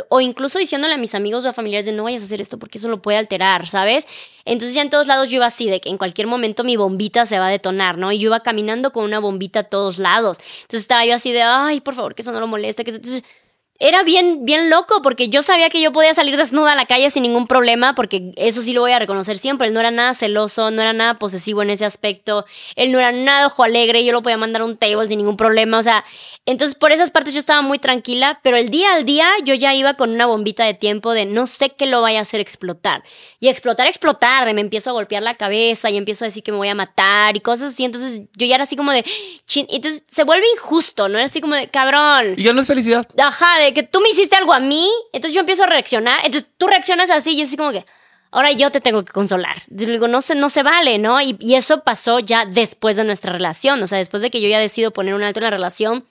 [0.09, 2.59] o, incluso diciéndole a mis amigos o a familiares de no vayas a hacer esto
[2.59, 4.07] porque eso lo puede alterar, ¿sabes?
[4.45, 7.25] Entonces ya en todos lados yo iba así, de que en cualquier momento mi bombita
[7.25, 8.11] se va a detonar, ¿no?
[8.11, 10.39] Y yo iba caminando con una bombita a todos lados.
[10.63, 12.85] Entonces estaba yo así de, ay, por favor, que eso no lo moleste.
[12.85, 12.91] Que...
[12.91, 13.23] Entonces
[13.83, 17.09] era bien, bien loco porque yo sabía que yo podía salir desnuda a la calle
[17.09, 19.69] sin ningún problema, porque eso sí lo voy a reconocer siempre.
[19.69, 22.45] Él no era nada celoso, no era nada posesivo en ese aspecto.
[22.77, 25.39] Él no era nada ojo alegre, yo lo podía mandar a un table sin ningún
[25.39, 25.79] problema.
[25.79, 26.05] O sea,
[26.45, 29.75] entonces por esas partes yo estaba muy tranquila, pero el día al día yo ya
[29.75, 33.03] iba con una bombita de tiempo de no sé qué lo vaya a hacer explotar.
[33.41, 36.53] Y explotar, explotar, de me empiezo a golpear la cabeza y empiezo a decir que
[36.53, 37.87] me voy a matar y cosas así.
[37.87, 39.07] Entonces yo ya era así como de,
[39.47, 41.17] chin, entonces se vuelve injusto, ¿no?
[41.17, 42.35] Era así como de, cabrón.
[42.37, 43.07] Y ya no es felicidad.
[43.17, 46.51] Ajá, de que tú me hiciste algo a mí, entonces yo empiezo a reaccionar, entonces
[46.57, 47.85] tú reaccionas así y así como que,
[48.31, 49.63] ahora yo te tengo que consolar.
[49.69, 51.21] Digo, no se, no se vale, ¿no?
[51.21, 54.49] Y, y, eso pasó ya después de nuestra relación, o sea, después de que yo
[54.49, 56.07] ya decido poner un alto en la relación,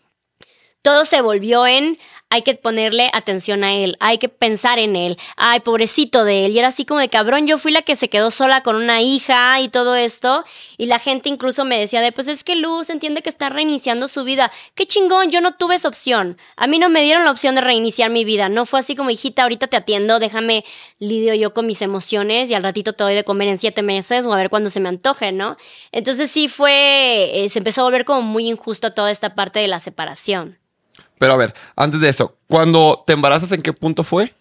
[0.82, 1.98] todo se volvió en,
[2.32, 6.52] hay que ponerle atención a él, hay que pensar en él, ay, pobrecito de él.
[6.52, 9.02] Y era así como de cabrón, yo fui la que se quedó sola con una
[9.02, 10.44] hija y todo esto.
[10.78, 14.08] Y la gente incluso me decía de, pues es que Luz entiende que está reiniciando
[14.08, 14.52] su vida.
[14.76, 16.38] Qué chingón, yo no tuve esa opción.
[16.56, 18.48] A mí no me dieron la opción de reiniciar mi vida.
[18.48, 20.64] No fue así como, hijita, ahorita te atiendo, déjame,
[21.00, 24.26] lidio yo con mis emociones y al ratito te doy de comer en siete meses
[24.26, 25.58] o a ver cuándo se me antoje, ¿no?
[25.92, 29.68] Entonces sí fue, eh, se empezó a volver como muy injusto toda esta parte de
[29.68, 30.60] la separación.
[31.20, 34.34] Pero a ver, antes de eso, cuando te embarazas, ¿en qué punto fue?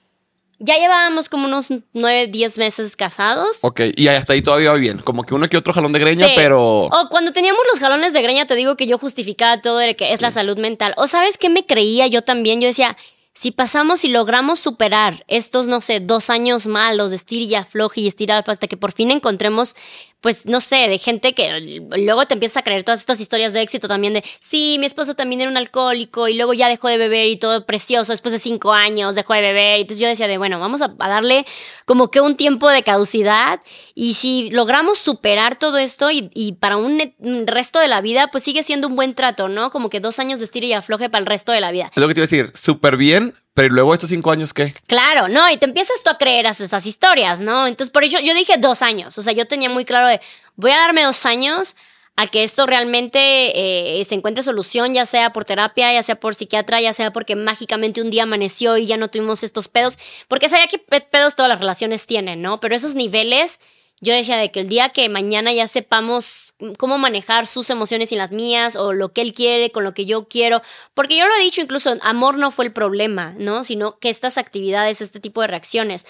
[0.61, 3.59] Ya llevábamos como unos nueve, diez meses casados.
[3.63, 4.99] Ok, y hasta ahí todavía va bien.
[4.99, 6.87] Como que uno que otro jalón de greña, pero.
[6.87, 10.13] O cuando teníamos los jalones de greña, te digo que yo justificaba todo de que
[10.13, 10.95] es la salud mental.
[10.97, 12.61] O sabes qué me creía yo también.
[12.61, 12.97] Yo decía,
[13.35, 18.01] si pasamos y logramos superar estos, no sé, dos años malos de estir y afloje
[18.01, 19.77] y estirar hasta que por fin encontremos
[20.21, 23.63] pues no sé, de gente que luego te empieza a creer todas estas historias de
[23.63, 26.99] éxito también de, sí, mi esposo también era un alcohólico y luego ya dejó de
[26.99, 29.81] beber y todo precioso, después de cinco años dejó de beber.
[29.81, 31.47] Entonces yo decía de, bueno, vamos a, darle
[31.85, 33.61] como que un tiempo de caducidad
[33.95, 37.01] y si logramos superar todo esto y, para un,
[37.47, 39.71] resto de la vida, pues sigue siendo un buen trato, ¿no?
[39.71, 41.91] Como que dos años de estilo y afloje para el resto de la vida.
[41.95, 44.73] Es lo que te iba a decir, súper bien, pero luego estos cinco años qué?
[44.87, 47.67] Claro, no, y te empiezas tú a creer esas historias, ¿no?
[47.67, 50.17] Entonces por eso yo dije dos años, o sea, yo tenía muy claro
[50.55, 51.75] voy a darme dos años
[52.15, 56.37] a que esto realmente eh, se encuentre solución, ya sea por terapia, ya sea por
[56.37, 60.49] psiquiatra, ya sea porque mágicamente un día amaneció y ya no tuvimos estos pedos, porque
[60.49, 62.61] sabía que pedos todas las relaciones tienen, ¿no?
[62.61, 63.59] Pero esos niveles,
[64.01, 68.17] yo decía de que el día que mañana ya sepamos cómo manejar sus emociones y
[68.17, 70.63] las mías, o lo que él quiere con lo que yo quiero,
[70.95, 73.65] porque yo lo he dicho incluso, amor no fue el problema, ¿no?
[73.65, 76.07] Sino que estas actividades, este tipo de reacciones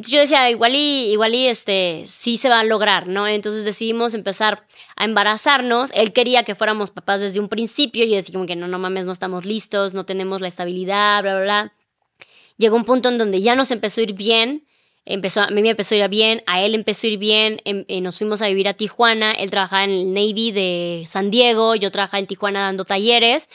[0.00, 3.28] entonces yo decía, igual y, igual y este, sí se va a lograr, ¿no?
[3.28, 5.90] Entonces decidimos empezar a embarazarnos.
[5.92, 9.04] Él quería que fuéramos papás desde un principio y yo decía que no, no mames,
[9.04, 11.72] no estamos listos, no tenemos la estabilidad, bla, bla, bla.
[12.56, 14.64] Llegó un punto en donde ya nos empezó a ir bien.
[15.06, 17.84] Empezó, a mí me empezó a ir bien, a él empezó a ir bien, em,
[17.88, 21.74] eh, nos fuimos a vivir a Tijuana, él trabajaba en el Navy de San Diego,
[21.74, 23.48] yo trabajaba en Tijuana dando talleres.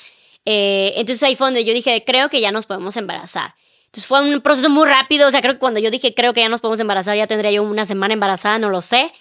[0.46, 3.56] Eh, entonces ahí fue donde yo dije, creo que ya nos podemos embarazar.
[3.96, 5.28] Entonces fue un proceso muy rápido.
[5.28, 7.52] O sea, creo que cuando yo dije creo que ya nos podemos embarazar, ya tendría
[7.52, 9.12] yo una semana embarazada, no lo sé.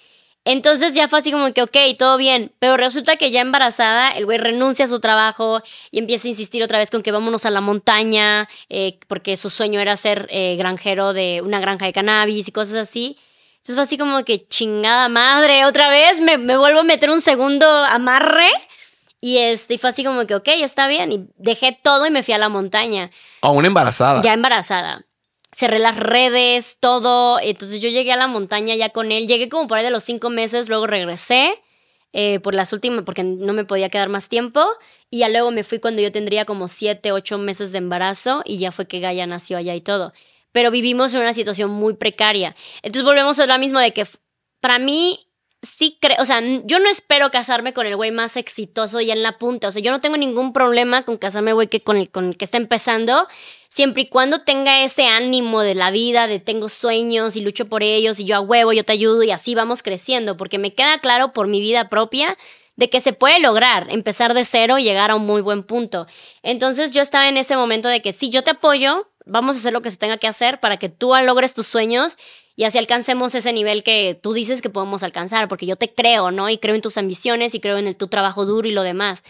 [0.44, 2.52] Entonces ya fue así como que, ok, todo bien.
[2.58, 6.62] Pero resulta que ya embarazada, el güey renuncia a su trabajo y empieza a insistir
[6.62, 10.56] otra vez con que vámonos a la montaña, eh, porque su sueño era ser eh,
[10.56, 13.18] granjero de una granja de cannabis y cosas así.
[13.56, 17.22] Entonces fue así como que chingada madre, otra vez me, me vuelvo a meter un
[17.22, 18.50] segundo amarre.
[19.22, 21.10] Y, este, fue así como que, ok, está bien.
[21.10, 23.10] Y dejé todo y me fui a la montaña.
[23.40, 24.20] Aún embarazada.
[24.20, 25.06] Ya embarazada.
[25.54, 27.38] Cerré las redes, todo.
[27.40, 29.28] Entonces yo llegué a la montaña ya con él.
[29.28, 31.60] Llegué como por ahí de los cinco meses, luego regresé.
[32.16, 34.64] eh, por las últimas, porque no me podía quedar más tiempo.
[35.10, 38.58] Y ya luego me fui cuando yo tendría como siete, ocho meses de embarazo y
[38.58, 40.12] ya fue que Gaia nació allá y todo.
[40.52, 42.54] Pero vivimos en una situación muy precaria.
[42.82, 44.06] Entonces volvemos a lo mismo de que
[44.60, 45.18] para mí
[45.64, 49.22] sí creo, o sea, yo no espero casarme con el güey más exitoso y en
[49.22, 49.68] la punta.
[49.68, 52.36] O sea, yo no tengo ningún problema con casarme, güey, que con el, con el
[52.36, 53.26] que está empezando,
[53.68, 57.82] siempre y cuando tenga ese ánimo de la vida, de tengo sueños y lucho por
[57.82, 60.98] ellos y yo a huevo, yo te ayudo y así vamos creciendo, porque me queda
[60.98, 62.36] claro por mi vida propia
[62.76, 66.06] de que se puede lograr empezar de cero y llegar a un muy buen punto.
[66.42, 69.72] Entonces yo estaba en ese momento de que sí, yo te apoyo, vamos a hacer
[69.72, 72.16] lo que se tenga que hacer para que tú logres tus sueños
[72.56, 76.30] y así alcancemos ese nivel que tú dices que podemos alcanzar, porque yo te creo,
[76.30, 76.48] ¿no?
[76.48, 79.22] Y creo en tus ambiciones y creo en el, tu trabajo duro y lo demás.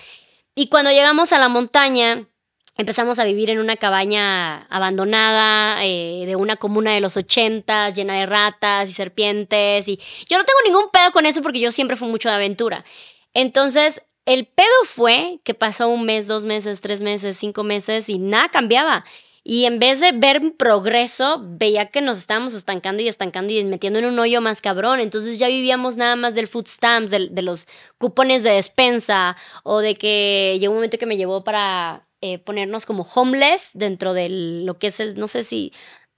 [0.55, 2.29] Y cuando llegamos a la montaña,
[2.77, 8.15] empezamos a vivir en una cabaña abandonada eh, de una comuna de los ochentas, llena
[8.15, 9.89] de ratas y serpientes.
[9.89, 12.85] Y yo no tengo ningún pedo con eso porque yo siempre fui mucho de aventura.
[13.33, 18.19] Entonces, el pedo fue que pasó un mes, dos meses, tres meses, cinco meses y
[18.19, 19.05] nada cambiaba.
[19.47, 23.99] Y en vez de ver progreso, veía que nos estábamos estancando y estancando y metiendo
[23.99, 25.01] en un hoyo más cabrón.
[25.01, 29.97] Entonces ya vivíamos nada más del food stamps, de, los cupones de despensa, o de
[29.97, 34.79] que llegó un momento que me llevó para eh, ponernos como homeless dentro de lo
[34.79, 35.75] que es el, no sé si,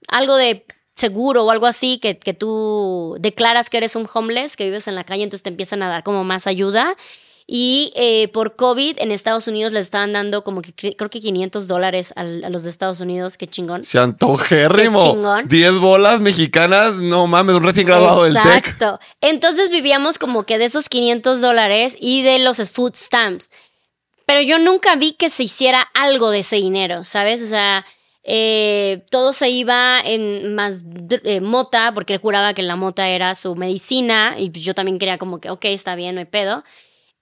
[0.07, 4.63] algo de seguro o algo así, que, que tú declaras que eres un homeless, que
[4.63, 6.95] vives en la calle, entonces te empiezan a dar como más ayuda.
[7.49, 11.67] Y eh, por COVID en Estados Unidos les estaban dando como que creo que 500
[11.69, 13.37] dólares a, los de Estados Unidos.
[13.37, 13.85] Qué chingón.
[13.85, 15.01] Se antojérrimo.
[15.01, 15.47] Qué chingón.
[15.47, 18.45] 10 bolas mexicanas, no mames, un recién graduado del TEC.
[18.45, 18.99] Exacto.
[19.21, 23.49] Entonces vivíamos como que de esos 500 dólares y de los food stamps.
[24.25, 27.41] Pero yo nunca vi que se hiciera algo de ese dinero, ¿sabes?
[27.41, 27.85] O sea,
[28.25, 30.81] eh, todo se iba en más
[31.23, 35.17] eh, mota, porque él juraba que la mota era su medicina, y yo también quería
[35.17, 36.65] como que, ok, está bien, no hay pedo.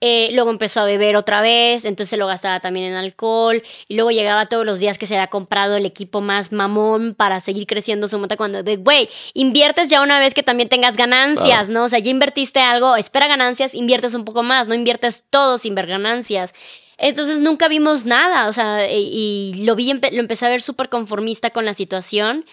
[0.01, 3.63] Eh, luego empezó a beber otra vez, entonces lo gastaba también en alcohol.
[3.87, 7.39] Y luego llegaba todos los días que se había comprado el equipo más mamón para
[7.39, 8.37] seguir creciendo su mota.
[8.37, 11.83] Cuando, güey, inviertes ya una vez que también tengas ganancias, ¿no?
[11.83, 15.75] O sea, ya invertiste algo, espera ganancias, inviertes un poco más, no inviertes todo sin
[15.75, 16.53] ver ganancias.
[16.97, 20.87] Entonces nunca vimos nada, o sea, y, y lo vi, lo empecé a ver súper
[20.89, 22.45] conformista con la situación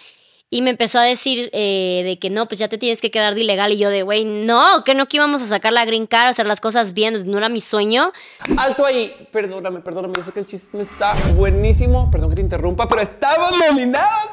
[0.53, 3.33] y me empezó a decir eh, de que no, pues ya te tienes que quedar
[3.33, 3.71] de ilegal.
[3.71, 6.45] Y yo de, güey, no, que no que íbamos a sacar la green card, hacer
[6.45, 8.13] las cosas bien, no era mi sueño.
[8.57, 12.87] Alto ahí, perdóname, perdóname, yo sé que el chiste está buenísimo, perdón que te interrumpa,
[12.87, 14.29] pero estamos nominados.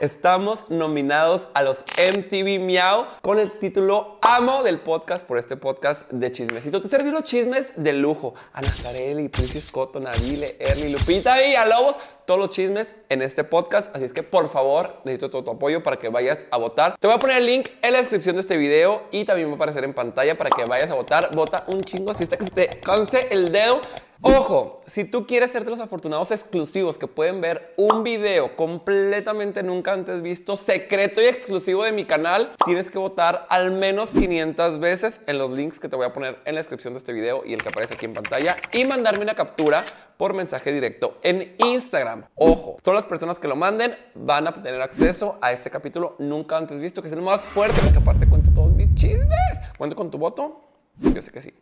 [0.00, 6.10] Estamos nominados a los MTV Miau con el título Amo del podcast por este podcast
[6.10, 6.80] de chismecito.
[6.80, 8.32] Te serví los chismes de lujo.
[8.54, 11.98] Ana Carelli, Princess Cotton, Navile, Erly, Lupita y a Lobos.
[12.24, 13.94] Todos los chismes en este podcast.
[13.94, 16.96] Así es que por favor, necesito todo tu apoyo para que vayas a votar.
[16.98, 19.52] Te voy a poner el link en la descripción de este video y también va
[19.52, 21.28] a aparecer en pantalla para que vayas a votar.
[21.34, 23.82] Vota un chingo así hasta que se te canse el dedo.
[24.22, 29.62] Ojo, si tú quieres ser de los afortunados exclusivos que pueden ver un video completamente
[29.62, 34.78] nunca antes visto, secreto y exclusivo de mi canal, tienes que votar al menos 500
[34.78, 37.42] veces en los links que te voy a poner en la descripción de este video
[37.46, 39.86] y el que aparece aquí en pantalla y mandarme una captura
[40.18, 42.26] por mensaje directo en Instagram.
[42.34, 46.58] Ojo, todas las personas que lo manden van a tener acceso a este capítulo nunca
[46.58, 49.60] antes visto, que es el más fuerte, porque aparte cuento todos mis chismes.
[49.78, 50.60] ¿Cuento con tu voto?
[50.98, 51.54] Yo sé que sí.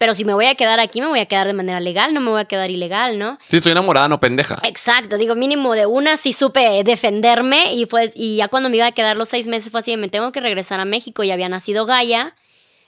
[0.00, 2.22] Pero si me voy a quedar aquí, me voy a quedar de manera legal, no
[2.22, 3.36] me voy a quedar ilegal, ¿no?
[3.46, 4.58] Sí, estoy enamorada, no pendeja.
[4.62, 8.86] Exacto, digo, mínimo de una sí supe defenderme y fue y ya cuando me iba
[8.86, 11.50] a quedar los seis meses fue así, me tengo que regresar a México, ya había
[11.50, 12.34] nacido Gaia.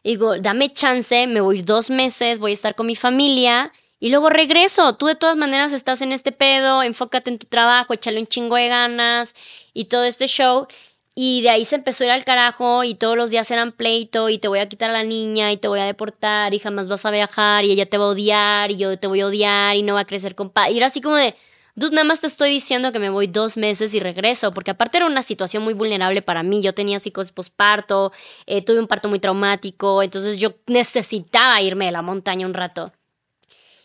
[0.03, 4.31] Digo, dame chance, me voy dos meses, voy a estar con mi familia y luego
[4.31, 4.97] regreso.
[4.97, 8.57] Tú de todas maneras estás en este pedo, enfócate en tu trabajo, échale un chingo
[8.57, 9.35] de ganas
[9.75, 10.67] y todo este show.
[11.15, 14.31] Y de ahí se empezó a ir al carajo y todos los días eran pleito
[14.31, 16.89] y te voy a quitar a la niña y te voy a deportar y jamás
[16.89, 19.77] vas a viajar y ella te va a odiar y yo te voy a odiar
[19.77, 20.71] y no va a crecer con paz.
[20.71, 21.35] Y era así como de,
[21.75, 24.97] dude, nada más te estoy diciendo que me voy dos meses y regreso, porque aparte
[24.97, 26.63] era una situación muy vulnerable para mí.
[26.63, 28.13] Yo tenía psicosis posparto,
[28.47, 32.91] eh, tuve un parto muy traumático, entonces yo necesitaba irme de la montaña un rato.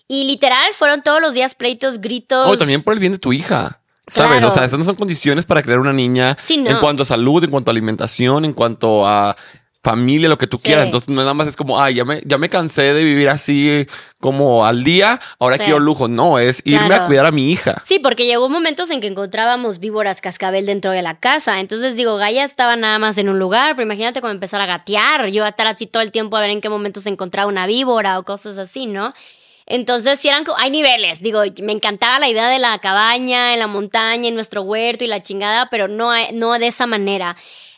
[0.08, 2.50] Y literal, fueron todos los días pleitos, gritos.
[2.50, 3.82] Oh, también por el bien de tu hija.
[4.08, 4.44] ¿Sabes?
[4.44, 7.52] O sea, estas no son condiciones para crear una niña en cuanto a salud, en
[7.52, 9.36] cuanto a alimentación, en cuanto a
[9.88, 10.86] familia, lo que tú quieras.
[10.86, 13.88] Entonces, no nada más es como, ay, ya me, ya me cansé de vivir así
[14.20, 16.10] como al día, ahora quiero lujo.
[16.10, 17.82] No, es irme a cuidar a mi hija.
[17.86, 21.60] Sí, porque llegó momentos en que encontrábamos víboras cascabel dentro de la casa.
[21.60, 25.28] Entonces, digo, Gaia estaba nada más en un lugar, pero imagínate cómo empezar a gatear.
[25.28, 27.66] Yo iba a estar así todo el tiempo a ver en qué momentos encontraba una
[27.66, 29.14] víbora o cosas así, ¿no?
[29.68, 33.68] Entonces, si eran, hay niveles, digo, me encantaba la idea de la cabaña, en la
[33.68, 37.36] montaña, en nuestro huerto y la chingada, pero no, no de esa manera.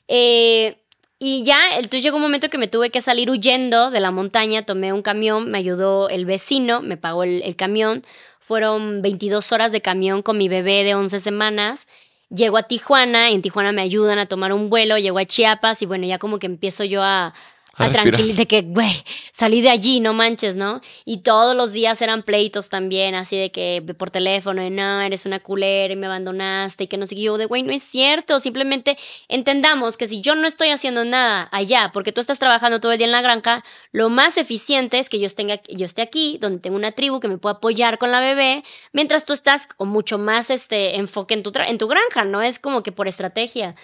[0.07, 0.77] Eh,
[1.21, 4.61] Y ya, entonces llegó un momento que me tuve que salir huyendo de la montaña,
[4.63, 8.05] tomé un camión, me ayudó el vecino, me pagó el, el camión,
[8.39, 11.87] fueron 22 horas de camión con mi bebé de 11 semanas.
[12.29, 15.81] Llego a Tijuana, y en Tijuana me ayudan a tomar un vuelo, llego a Chiapas
[15.81, 17.33] y bueno, ya como que empiezo yo a,
[17.79, 18.91] A tranquilizar, de que, güey,
[19.31, 20.81] salí de allí, no manches, ¿no?
[21.05, 25.25] Y todos los días eran pleitos también, así de que por teléfono, de no, eres
[25.25, 27.21] una culera y me abandonaste y que no sé qué.
[27.21, 28.97] Yo, de güey, no es cierto, simplemente
[29.29, 32.97] entendamos que si yo no estoy haciendo nada allá, porque tú estás trabajando todo el
[32.97, 36.59] día en la granja, lo más eficiente es que yo, esté- yo esté aquí, donde
[36.59, 38.63] tengo una tribu que me pueda apoyar con la bebé,
[38.93, 42.41] mientras tú estás con mucho más este enfoque en tu, tra- en tu granja, ¿no?
[42.41, 43.75] Es como que por estrategia.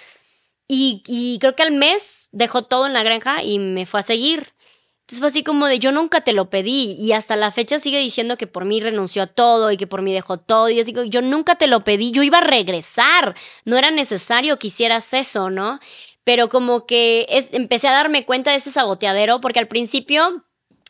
[0.68, 4.53] Y, creo que al mes dejó todo en la granja y me fue a seguir.
[5.01, 7.99] Entonces fue así como de yo nunca te lo pedí y hasta la fecha sigue
[7.99, 10.84] diciendo que por mí renunció a todo y que por mí dejó todo y yo
[10.84, 13.36] digo, yo nunca te lo pedí, yo iba a regresar,
[13.66, 15.80] no era necesario que hicieras eso, ¿no?
[16.24, 20.43] Pero como que es- empecé a darme cuenta de ese saboteadero porque al principio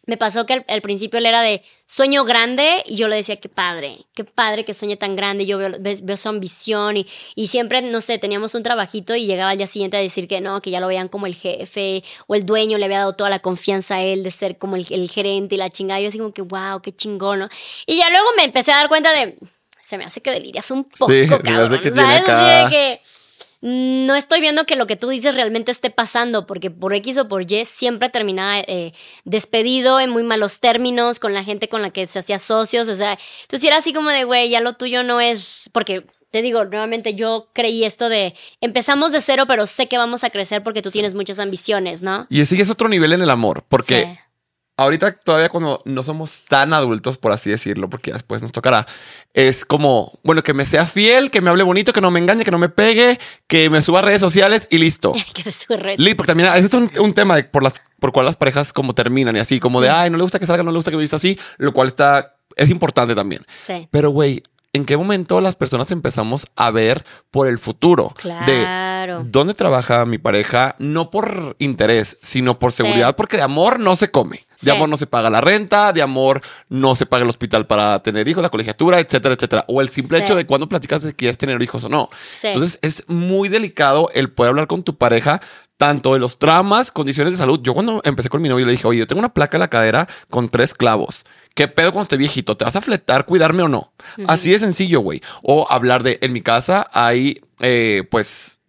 [0.06, 3.36] me pasó que al, al principio él era de sueño grande y yo le decía,
[3.38, 7.82] qué padre, qué padre que sueñe tan grande, yo veo, su ambición y, y siempre,
[7.82, 10.72] no sé, teníamos un trabajito y llegaba al día siguiente a decir que no, que
[10.72, 13.96] ya lo veían como el jefe o el dueño le había dado toda la confianza
[13.96, 16.00] a él de ser como el, el gerente y la chingada.
[16.02, 17.50] Yo así como que, wow, qué chingón, ¿no?
[17.86, 19.38] Y ya luego me empecé a dar cuenta de,
[19.82, 22.22] se me hace que delirias un poco, Sí, se me hace cabrón, que tiene ¿sabes?
[22.22, 23.02] Así acá- de que
[23.68, 27.28] no estoy viendo que lo que tú dices realmente esté pasando, porque por X o
[27.28, 28.94] por Y siempre terminaba eh,
[29.24, 32.88] despedido en muy malos términos con la gente con la que se hacía socios.
[32.90, 35.72] O sea, entonces era así como de, güey, ya lo tuyo no es.
[35.74, 40.24] Porque te digo, nuevamente yo creí esto de empezamos de cero, pero sé que vamos
[40.24, 42.28] a crecer porque tú tienes muchas ambiciones, ¿no?
[42.30, 44.20] Y ese ya es otro nivel en el amor, porque Sí.
[44.78, 48.86] Ahorita todavía cuando no somos tan adultos, por así decirlo, porque después nos tocará,
[49.34, 52.44] es como, bueno, que me sea fiel, que me hable bonito, que no me engañe,
[52.44, 55.14] que no me pegue, que me suba a redes sociales y listo.
[55.34, 58.12] que su red- Li, porque también ese es un, un tema de por las por
[58.12, 60.62] cual las parejas como terminan y así, como de, ay, no le gusta que salga,
[60.64, 63.44] no le gusta que me vista así, lo cual está, es importante también.
[63.66, 63.88] Sí.
[63.90, 64.44] Pero, güey,
[64.76, 68.14] ¿en qué momento las personas empezamos a ver por el futuro?
[68.18, 69.24] Claro.
[69.24, 72.78] De dónde trabaja mi pareja, no por interés, sino por Sí.
[72.78, 74.46] seguridad, porque de amor no se come.
[74.58, 74.66] Sí.
[74.68, 78.00] De amor no se paga la renta, de amor no se paga el hospital para
[78.00, 79.66] tener hijos, la colegiatura, etcétera, etcétera.
[79.68, 80.24] O el simple Sí.
[80.24, 82.10] hecho de cuando platicas de que quieres tener hijos o no.
[82.36, 82.48] Sí.
[82.48, 85.42] Entonces es muy delicado el poder hablar con tu pareja
[85.78, 87.60] tanto de los traumas, condiciones de salud.
[87.62, 89.68] Yo cuando empecé con mi novio le dije, oye, yo tengo una placa en la
[89.70, 91.26] cadera con tres clavos.
[91.54, 92.56] ¿Qué pedo cuando esté viejito?
[92.58, 93.94] ¿Te vas a fletar, cuidarme o no?
[94.28, 95.22] Así de sencillo, güey.
[95.42, 98.62] O hablar de, en mi casa hay, eh, pues,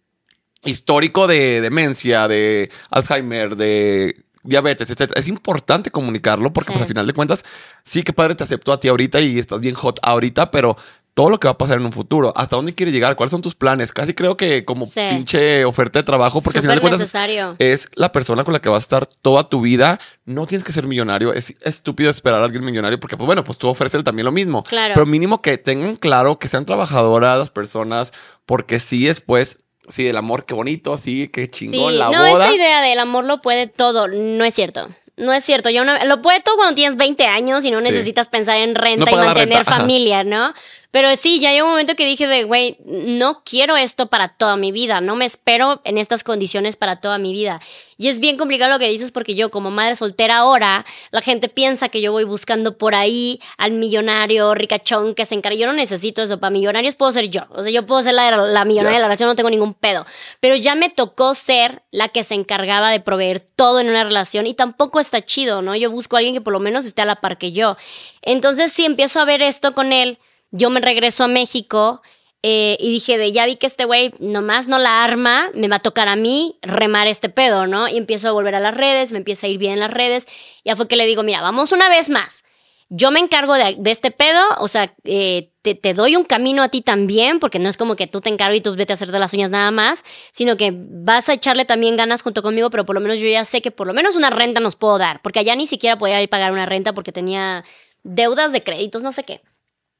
[0.63, 5.19] histórico de demencia, de Alzheimer, de diabetes, etcétera.
[5.19, 6.73] Es importante comunicarlo porque, Sí.
[6.73, 7.43] pues, a final de cuentas,
[7.83, 10.77] sí que padre te aceptó a ti ahorita y estás bien hot ahorita, pero
[11.17, 13.41] todo lo que va a pasar en un futuro, hasta dónde quieres llegar, cuáles son
[13.41, 13.91] tus planes.
[13.91, 15.01] Casi creo que como Sí.
[15.09, 17.55] pinche oferta de trabajo, porque al final de cuentas necesario.
[17.57, 19.97] es la persona con la que vas a estar toda tu vida.
[20.25, 21.33] No tienes que ser millonario.
[21.33, 24.61] Es estúpido esperar a alguien millonario porque, pues bueno, pues tú ofreces también lo mismo.
[24.61, 24.93] Claro.
[24.93, 28.13] Pero mínimo que tengan claro que sean trabajadoras las personas,
[28.45, 29.57] porque sí después,
[29.89, 32.43] sí, el amor, qué bonito, sí, qué chingón, Sí, la no, boda.
[32.45, 34.87] esta idea del amor lo puede todo, no es cierto.
[35.19, 37.85] No es cierto, ya una- lo puede todo cuando tienes 20 años y no Sí.
[37.85, 40.53] necesitas pensar en No renta y mantener renta, familia, ¿no?
[40.91, 44.55] Pero sí, ya llegó un momento que dije de, güey, no quiero esto para toda
[44.55, 47.59] mi vida, no me espero en estas condiciones para toda mi vida.
[47.97, 51.49] Y es bien complicado lo que dices porque yo como madre soltera ahora, la gente
[51.49, 55.57] piensa que yo voy buscando por ahí al millonario ricachón que se encarga.
[55.57, 57.47] Yo no necesito eso, para millonarios puedo ser yo.
[57.49, 60.05] O sea, yo puedo ser la, la millonaria de la relación, no tengo ningún pedo.
[60.39, 64.47] Pero ya me tocó ser la que se encargaba de proveer todo en una relación
[64.47, 65.75] y tampoco está chido, ¿no?
[65.75, 67.77] Yo busco a alguien que por lo menos esté a la par que yo.
[68.21, 70.19] Entonces, si empiezo a ver esto con él,
[70.51, 72.01] yo me regreso a México
[72.43, 75.77] eh, y dije, de ya vi que este güey nomás no la arma, me va
[75.77, 77.87] a tocar a mí remar este pedo, ¿no?
[77.87, 80.27] Y empiezo a volver a las redes, me empieza a ir bien en las redes.
[80.63, 82.43] Ya fue que le digo, mira, vamos una vez más.
[82.89, 86.69] Yo me encargo de, este pedo, o sea, eh, te, te doy un camino a
[86.69, 89.19] ti también, porque no es como que tú te encargo y tú vete a hacerte
[89.19, 92.95] las uñas nada más, sino que vas a echarle también ganas junto conmigo, pero por
[92.95, 95.39] lo menos yo ya sé que por lo menos una renta nos puedo dar, porque
[95.39, 97.65] allá ni siquiera podía ir a pagar una renta porque tenía
[98.03, 99.41] deudas de créditos, no sé qué.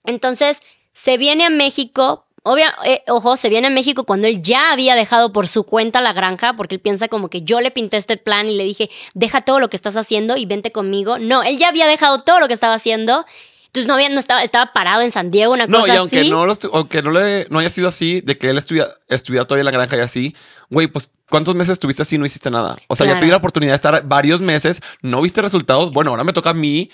[0.08, 0.62] Entonces,
[0.94, 2.26] se viene a México.
[2.44, 6.00] Obvia, eh, ojo, se viene a México cuando él ya había dejado por su cuenta
[6.02, 8.90] la granja, porque él piensa como que yo le pinté este plan y le dije,
[9.14, 11.20] deja todo lo que estás haciendo y vente conmigo.
[11.20, 13.26] No, él ya había dejado todo lo que estaba haciendo.
[13.66, 16.20] Entonces no había, no estaba, estaba parado en San Diego, una No, cosa y aunque
[16.22, 16.30] así.
[16.30, 19.62] no, lo aunque no, le, no haya sido así, de que él estuviera, estuviera todavía
[19.62, 20.36] en la granja y así,
[20.70, 22.78] güey, pues ¿cuántos meses estuviste así y no hiciste nada?
[22.88, 25.92] O sea, ya te di la oportunidad de estar varios meses, no viste resultados.
[25.92, 26.90] Bueno, ahora me toca a mí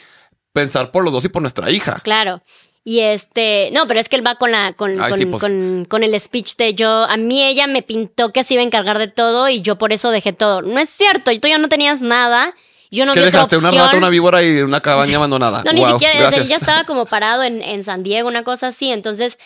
[0.51, 1.99] pensar por los dos y por nuestra hija.
[2.03, 2.41] Claro.
[2.85, 5.41] Y este, no, pero es que él va con la, con, Ay, con, sí, pues.
[5.41, 8.65] con- con el speech de yo, a mí ella me pintó que se iba a
[8.65, 10.61] encargar de todo y yo por eso dejé todo.
[10.61, 12.53] No es cierto, y tú ya no tenías nada,
[12.91, 13.57] yo no ¿Qué vi otra dejaste?
[13.57, 15.63] Una rata, una víbora y una cabaña abandonada.
[15.63, 18.67] No, ni siquiera, o sea, ya estaba como parado en, en San Diego, una cosa
[18.67, 18.91] así.
[18.91, 19.37] Entonces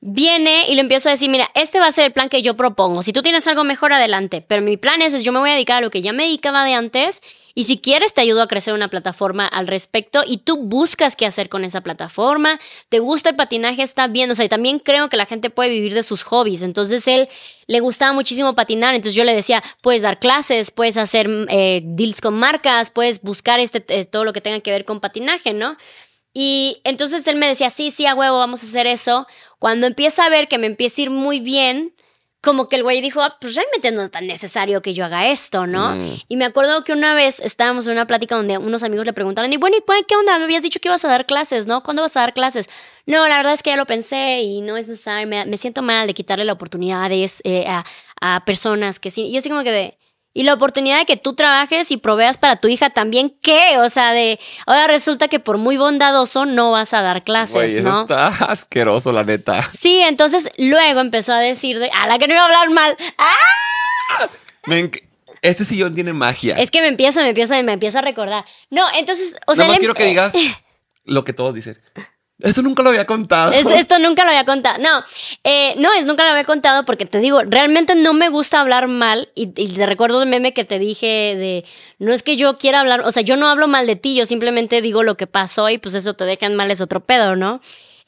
[0.00, 2.56] viene y le empiezo a decir, mira, este va a ser el plan que yo
[2.56, 3.02] propongo.
[3.02, 4.44] Si tú tienes algo mejor, adelante.
[4.46, 6.24] Pero mi plan es, es yo me voy a dedicar a lo que ya me
[6.24, 7.22] dedicaba de antes.
[7.54, 11.26] Y si quieres, te ayudo a crecer una plataforma al respecto y tú buscas qué
[11.26, 12.58] hacer con esa plataforma.
[12.88, 14.30] Te gusta el patinaje, está bien.
[14.30, 16.62] O sea, y también creo que la gente puede vivir de sus hobbies.
[16.62, 17.28] Entonces, él
[17.66, 18.94] le gustaba muchísimo patinar.
[18.94, 23.60] Entonces, yo le decía, puedes dar clases, puedes hacer eh, deals con marcas, puedes buscar
[23.60, 25.76] este, eh, todo lo que tenga que ver con patinaje, ¿no?
[26.34, 29.26] Y entonces él me decía, sí, sí, a huevo, vamos a hacer eso.
[29.58, 31.94] Cuando empieza a ver que me empieza a ir muy bien,
[32.42, 35.28] como que el güey dijo, ah, pues realmente no es tan necesario que yo haga
[35.28, 35.94] esto, ¿no?
[35.94, 36.22] Mm.
[36.28, 39.52] Y me acuerdo que una vez estábamos en una plática donde unos amigos le preguntaron,
[39.52, 40.38] y bueno, ¿y qué onda?
[40.38, 41.84] Me habías dicho que ibas a dar clases, ¿no?
[41.84, 42.68] ¿Cuándo vas a dar clases?
[43.06, 45.82] No, la verdad es que ya lo pensé y no es necesario, me, me siento
[45.82, 47.84] mal de quitarle la oportunidades eh, a,
[48.20, 49.26] a personas que sí.
[49.26, 49.98] Y yo así como que de...
[50.34, 53.78] Y la oportunidad de que tú trabajes y proveas para tu hija también, ¿qué?
[53.78, 57.76] O sea, de ahora resulta que por muy bondadoso no vas a dar clases, Güey,
[57.78, 58.00] eso ¿no?
[58.02, 59.62] está asqueroso, la neta.
[59.78, 62.96] Sí, entonces luego empezó a decir de, a la que no iba a hablar mal.
[63.18, 64.28] ¡Ah!
[64.66, 64.90] Me
[65.42, 66.56] este sillón tiene magia.
[66.56, 68.44] Es que me empiezo, me empiezo, me empiezo a recordar.
[68.70, 70.32] No, entonces, o sea, Nada más él em- quiero que digas
[71.04, 71.78] lo que todos dicen.
[72.42, 73.52] Eso nunca lo había contado.
[73.52, 74.78] Es- esto nunca lo había contado.
[74.82, 75.02] No,
[75.44, 78.88] eh, no, es nunca lo había contado porque te digo, realmente no me gusta hablar
[78.88, 79.28] mal.
[79.34, 81.64] Y, y te recuerdo el meme que te dije de,
[81.98, 84.26] no es que yo quiera hablar, o sea, yo no hablo mal de ti, yo
[84.26, 87.60] simplemente digo lo que pasó y pues eso te dejan mal, es otro pedo, ¿no?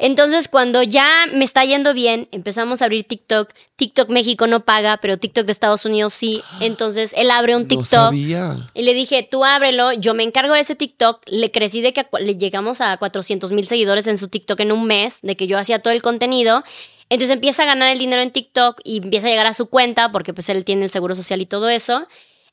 [0.04, 3.48] Entonces, cuando ya me está yendo bien, empezamos a abrir TikTok.
[3.76, 6.42] TikTok México no paga, pero TikTok de Estados Unidos sí.
[6.60, 7.88] Entonces, él abre un No TikTok.
[7.88, 8.66] sabía.
[8.74, 11.22] Y le dije, tú ábrelo, yo me encargo de ese TikTok.
[11.24, 14.84] Le crecí de que le llegamos a 400 mil seguidores en su TikTok en un
[14.84, 16.62] mes, de que yo hacía todo el contenido.
[17.08, 20.12] Entonces empieza a ganar el dinero en TikTok y empieza a llegar a su cuenta,
[20.12, 22.06] porque pues él tiene el seguro social y todo eso.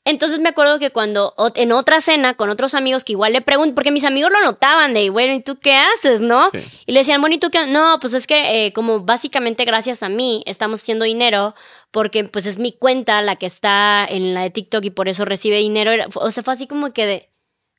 [0.04, 3.74] Entonces me acuerdo que cuando en otra cena con otros amigos que igual le pregunto,
[3.74, 6.50] porque mis amigos lo notaban de, bueno, ¿y tú qué haces, no?
[6.52, 6.60] Sí.
[6.86, 7.68] Y le decían, bueno, ¿y tú qué?
[7.68, 11.54] No, pues es que eh, como básicamente gracias a mí estamos haciendo dinero,
[11.92, 15.24] porque pues es mi cuenta la que está en la de TikTok y por eso
[15.24, 15.92] recibe dinero.
[16.14, 17.30] O sea, fue así como que de,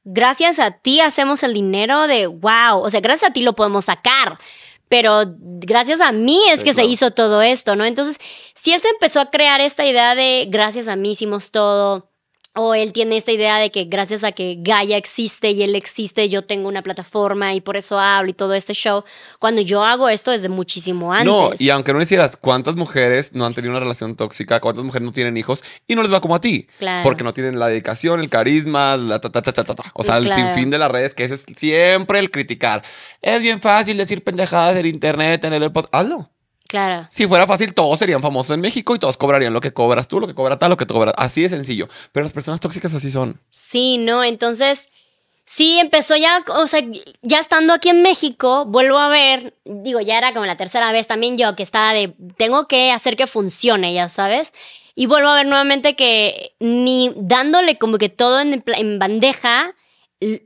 [0.05, 3.85] gracias a ti hacemos el dinero de, wow, o sea, gracias a ti lo podemos
[3.85, 4.39] sacar.
[4.87, 7.83] Pero gracias a mí es Sí, que se hizo todo esto, ¿no?
[7.83, 8.17] Entonces,
[8.53, 12.12] si él se empezó a crear esta idea de gracias a mí hicimos todo,
[12.55, 16.29] o él tiene esta idea de que gracias a que Gaia existe y él existe,
[16.29, 19.03] yo tengo una plataforma y por eso hablo y todo este show.
[19.39, 21.25] Cuando yo hago esto desde muchísimo antes.
[21.25, 24.59] No, y aunque no hicieras, ¿cuántas mujeres no han tenido una relación tóxica?
[24.59, 25.63] ¿Cuántas mujeres no tienen hijos?
[25.87, 26.67] Y no les va como a ti.
[26.77, 27.03] Claro.
[27.03, 29.91] Porque no tienen la dedicación, el carisma, la ta, ta, ta, ta, ta, ta.
[29.95, 30.53] O sea, el Claro.
[30.53, 32.83] sinfín de las redes, que ese es siempre el criticar.
[33.21, 35.87] Es bien fácil decir pendejadas en internet, en el pod.
[35.91, 36.29] Hazlo.
[36.73, 37.05] Claro.
[37.11, 40.19] Si fuera fácil, todos serían famosos en México y todos cobrarían lo que cobras tú,
[40.19, 41.13] lo que cobra tal, lo que tú cobras.
[41.19, 41.87] Así de sencillo.
[42.11, 43.39] Pero las personas tóxicas así son.
[43.51, 44.23] Sí, ¿no?
[44.23, 44.89] Entonces,
[45.45, 46.81] sí, empezó ya, o sea,
[47.21, 51.05] ya estando aquí en México, vuelvo a ver, digo, ya era como la tercera vez
[51.05, 54.51] también yo que estaba de, tengo que hacer que funcione, ya sabes.
[54.95, 59.75] Y vuelvo a ver nuevamente que ni dándole como que todo en, bandeja,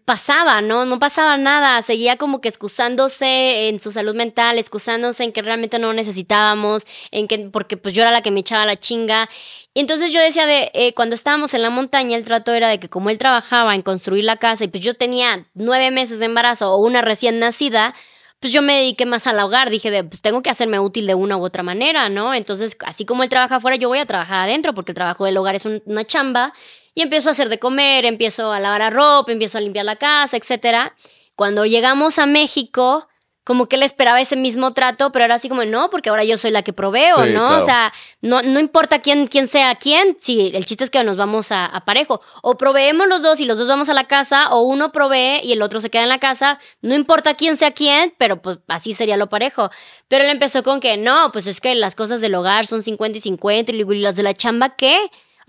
[0.05, 0.85] pasaba, ¿no?
[0.85, 5.79] No pasaba nada, seguía como que excusándose en su salud mental, excusándose en que realmente
[5.79, 9.29] no necesitábamos, en que, porque pues yo era la que me echaba la chinga.
[9.73, 12.79] Y entonces yo decía de, eh, cuando estábamos en la montaña, el trato era de
[12.79, 16.25] que como él trabajaba en construir la casa y pues yo tenía nueve meses de
[16.25, 17.93] embarazo o una recién nacida,
[18.39, 19.69] pues yo me dediqué más al hogar.
[19.69, 22.33] Dije, de, pues tengo que hacerme útil de una u otra manera, ¿no?
[22.33, 25.37] Entonces, así como él trabaja afuera, yo voy a trabajar adentro porque el trabajo del
[25.37, 26.53] hogar es un- una chamba.
[26.97, 29.97] Y empiezo a hacer de comer, empiezo a lavar la ropa, empiezo a limpiar la
[29.97, 30.95] casa, etcétera.
[31.35, 33.07] Cuando llegamos a México,
[33.43, 36.39] como que él esperaba ese mismo trato, pero era así como, no, porque ahora yo
[36.39, 37.49] soy la que proveo, Sí, ¿no?
[37.49, 37.57] claro.
[37.59, 41.17] O sea, no, no importa quién, quién sea quién, si el chiste es que nos
[41.17, 42.19] vamos a, a parejo.
[42.41, 45.51] O proveemos los dos y los dos vamos a la casa, o uno provee y
[45.51, 46.57] el otro se queda en la casa.
[46.81, 49.69] No importa quién sea quién, pero pues así sería lo parejo.
[50.07, 53.19] Pero él empezó con que, no, pues es que las cosas del hogar son 50
[53.19, 54.97] y 50, y le digo, ¿y las de la chamba qué?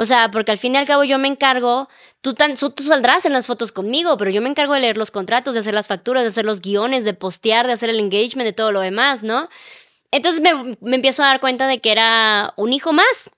[0.00, 1.88] O sea, porque al fin y al cabo yo me encargo,
[2.20, 5.10] tú, tan, tú saldrás en las fotos conmigo, pero yo me encargo de leer los
[5.10, 8.46] contratos, de hacer las facturas, de hacer los guiones, de postear, de hacer el engagement,
[8.46, 9.48] de todo lo demás, ¿no?
[10.12, 13.30] Entonces me, me empiezo a dar cuenta de que era un hijo más.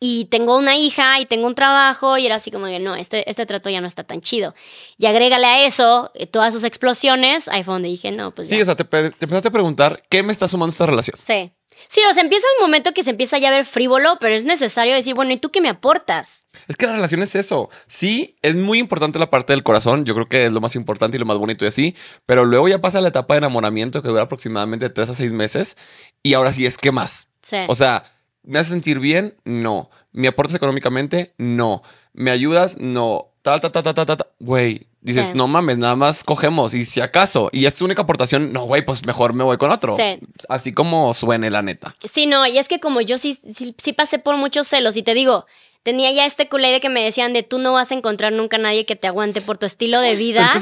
[0.00, 3.28] y tengo una hija y tengo un trabajo y era así como que no, este,
[3.28, 4.54] este trato ya no está tan chido.
[4.96, 8.56] Y agrégale a eso eh, todas sus explosiones, ahí fue donde dije, no, pues Sí,
[8.56, 8.62] ya.
[8.62, 11.16] o sea, te, te empezaste a preguntar, ¿qué me está sumando esta relación?
[11.18, 11.52] Sí.
[11.86, 14.44] Sí, o sea, empieza un momento que se empieza ya a ver frívolo, pero es
[14.44, 16.48] necesario decir, bueno, ¿y tú qué me aportas?
[16.66, 17.70] Es que la relación es eso.
[17.86, 20.04] Sí, es muy importante la parte del corazón.
[20.04, 21.94] Yo creo que es lo más importante y lo más bonito y así.
[22.26, 25.76] Pero luego ya pasa la etapa de enamoramiento que dura aproximadamente tres a seis meses.
[26.22, 27.28] Y ahora sí es que más.
[27.42, 27.58] Sí.
[27.68, 28.04] O sea,
[28.42, 29.36] ¿me hace sentir bien?
[29.44, 29.90] No.
[30.12, 31.34] ¿Me aportas económicamente?
[31.38, 31.82] No.
[32.12, 32.76] ¿Me ayudas?
[32.78, 33.32] No.
[33.42, 34.26] Ta, ta, ta, ta, ta, ta, ta.
[34.40, 35.32] Güey, dices, Sí.
[35.34, 36.74] no mames, nada más cogemos.
[36.74, 39.70] Y si acaso, y es tu única aportación, no, güey, pues mejor me voy con
[39.70, 39.96] otro.
[39.96, 40.18] Sí.
[40.48, 41.94] Así como suene la neta.
[42.02, 45.02] Sí, no, y es que como yo sí, sí, sí pasé por muchos celos y
[45.02, 45.46] te digo,
[45.88, 48.58] tenía ya este culé de que me decían de tú no vas a encontrar nunca
[48.58, 50.52] a nadie que te aguante por tu estilo de vida.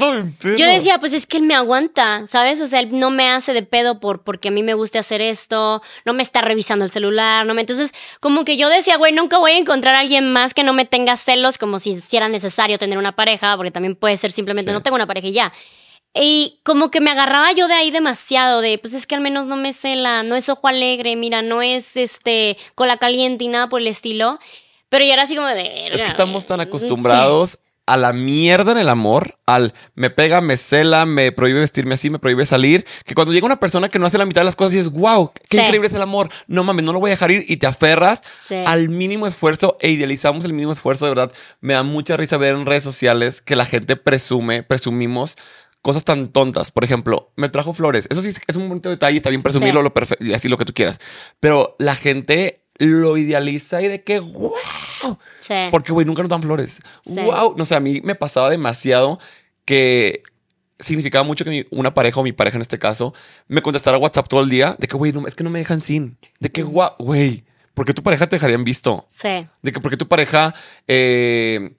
[0.41, 2.61] Yo decía, pues es que él me aguanta, ¿sabes?
[2.61, 5.19] O sea, él no me hace de pedo por porque a mí me guste hacer
[5.19, 7.59] esto, no me está revisando el celular, no me.
[7.59, 10.71] Entonces, como que yo decía, güey, nunca voy a encontrar a alguien más que no
[10.71, 14.31] me tenga celos, como si, si era necesario tener una pareja, porque también puede ser
[14.31, 14.73] simplemente Sí.
[14.73, 15.51] no tengo una pareja y ya.
[16.13, 19.45] Y como que me agarraba yo de ahí demasiado, de pues es que al menos
[19.45, 23.67] no me cela, no es ojo alegre, mira, no es este cola caliente y nada
[23.67, 24.39] por el estilo.
[24.89, 25.87] Pero ya era así como de.
[25.87, 30.57] Es que estamos tan acostumbrados a la mierda en el amor, al me pega, me
[30.57, 34.05] cela, me prohíbe vestirme así, me prohíbe salir, que cuando llega una persona que no
[34.05, 35.63] hace la mitad de las cosas y dices, wow, qué Sí.
[35.63, 38.21] increíble es el amor, no mames, no lo voy a dejar ir y te aferras
[38.45, 38.55] Sí.
[38.65, 41.31] al mínimo esfuerzo e idealizamos el mínimo esfuerzo, de verdad.
[41.61, 45.37] Me da mucha risa ver en redes sociales que la gente presume, presumimos
[45.81, 46.71] cosas tan tontas.
[46.71, 48.05] Por ejemplo, me trajo flores.
[48.09, 49.83] Eso sí es un bonito detalle, está bien presumirlo, Sí.
[49.85, 50.99] lo perfecto y así lo que tú quieras.
[51.39, 54.53] Pero la gente lo idealiza y de que, wow,
[55.39, 55.53] Sí.
[55.71, 56.79] porque, güey, nunca nos dan flores.
[57.05, 57.15] Sí.
[57.15, 57.55] Wow.
[57.57, 59.19] No sé, a mí me pasaba demasiado
[59.65, 60.21] que
[60.79, 63.13] significaba mucho que mi- una pareja o mi pareja en este caso
[63.47, 65.81] me contestara WhatsApp todo el día de que, güey, no, es que no me dejan
[65.81, 66.17] sin.
[66.39, 69.05] De que, guau, güey, ¿por qué tu pareja te dejarían visto?
[69.09, 69.47] Sí.
[69.61, 70.53] De que, ¿por qué tu pareja...
[70.87, 71.71] eh,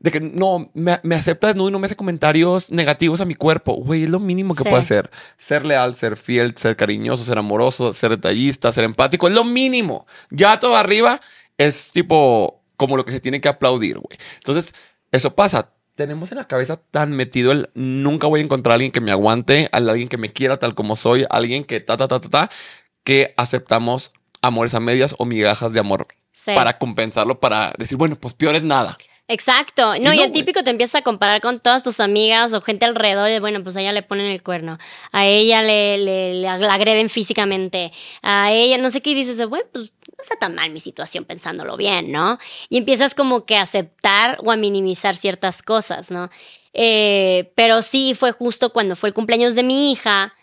[0.00, 3.34] de que no, me, me acepta desnudo y no me hace comentarios negativos a mi
[3.34, 3.74] cuerpo.
[3.74, 4.68] Güey, es lo mínimo que Sí.
[4.70, 5.10] puede hacer.
[5.36, 9.28] Ser leal, ser fiel, ser cariñoso, ser amoroso, ser detallista, ser empático.
[9.28, 10.06] Es lo mínimo.
[10.30, 11.20] Ya todo arriba
[11.58, 14.18] es tipo como lo que se tiene que aplaudir, güey.
[14.36, 14.74] Entonces,
[15.12, 15.70] eso pasa.
[15.96, 19.10] Tenemos en la cabeza tan metido el nunca voy a encontrar a alguien que me
[19.12, 22.28] aguante, a alguien que me quiera tal como soy, alguien que ta, ta, ta, ta,
[22.30, 22.50] ta,
[23.04, 26.52] que aceptamos amores a medias o migajas de amor Sí.
[26.54, 28.96] para compensarlo, para decir, bueno, pues peor es nada.
[29.30, 29.94] Exacto.
[30.00, 30.32] No, no, y el güey.
[30.32, 33.30] típico te empieza a comparar con todas tus amigas o gente alrededor.
[33.30, 34.76] Y bueno, pues a ella le ponen el cuerno.
[35.12, 37.92] A ella le, le, le agreden físicamente.
[38.22, 41.24] A ella, no sé qué, y dices, bueno, pues no está tan mal mi situación
[41.24, 42.38] pensándolo bien, ¿no?
[42.68, 46.28] Y empiezas como que a aceptar o a minimizar ciertas cosas, ¿no?
[46.72, 50.34] Eh, pero sí fue justo cuando fue el cumpleaños de mi hija,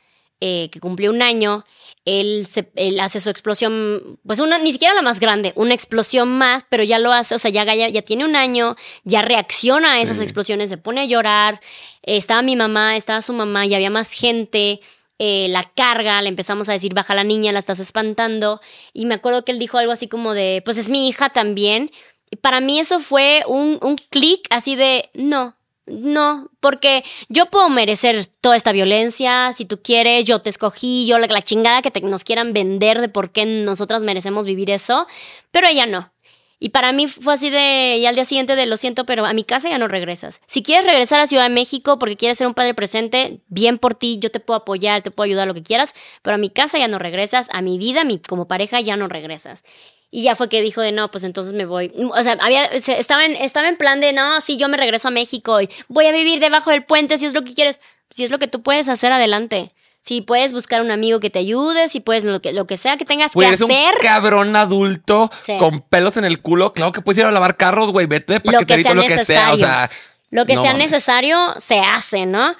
[0.42, 1.66] eh, que cumplió un año.
[2.06, 6.30] Él, se- él hace su explosión, pues una, ni siquiera la más grande, una explosión
[6.38, 9.94] más, pero ya lo hace, o sea, ya, ya, ya tiene un año, ya reacciona
[9.94, 10.24] a esas Sí.
[10.24, 11.60] explosiones, se pone a llorar.
[12.04, 14.80] Eh, estaba mi mamá, estaba su mamá, y había más gente.
[15.20, 18.62] eh, la carga, le empezamos a decir, baja la niña, la estás espantando.
[18.94, 21.90] Y me acuerdo que él dijo algo así como de, pues es mi hija también.
[22.30, 25.57] Y para mí eso fue un, un clic así de, no,
[25.88, 31.18] no, porque yo puedo merecer toda esta violencia, si tú quieres, yo te escogí, yo
[31.20, 35.08] la, chingada que te- nos quieran vender de por qué nosotras merecemos vivir eso,
[35.52, 36.12] pero ella no.
[36.60, 39.34] Y para mí fue así de, y al día siguiente de lo siento, pero a
[39.34, 40.42] mi casa ya no regresas.
[40.48, 43.94] Si quieres regresar a Ciudad de México porque quieres ser un padre presente, bien por
[43.94, 46.80] ti, yo te puedo apoyar, te puedo ayudar, lo que quieras, pero a mi casa
[46.80, 49.64] ya no regresas, a mi vida, mi, como pareja ya no regresas.
[50.10, 51.92] Y ya fue que dijo de no, pues entonces me voy.
[52.14, 55.12] O sea, había, estaba, en, estaba en plan de no, sí, yo me regreso a
[55.12, 57.80] México y voy a vivir debajo del puente si es lo que quieres.
[58.10, 59.72] Si es lo que tú puedes hacer, adelante.
[60.00, 62.96] Si puedes buscar un amigo que te ayude, si puedes lo que, lo que sea
[62.96, 63.96] que tengas Güey, que eres un hacer.
[64.02, 65.58] cabrón adulto Sí.
[65.58, 66.72] con pelos en el culo.
[66.72, 68.06] Claro que puedes ir a lavar carros, güey.
[68.06, 69.54] Vete de Lo que paqueterito, sea lo que sea.
[69.54, 69.90] O sea,
[70.32, 70.92] Lo que no sea mames.
[70.92, 72.56] necesario se hace, ¿no?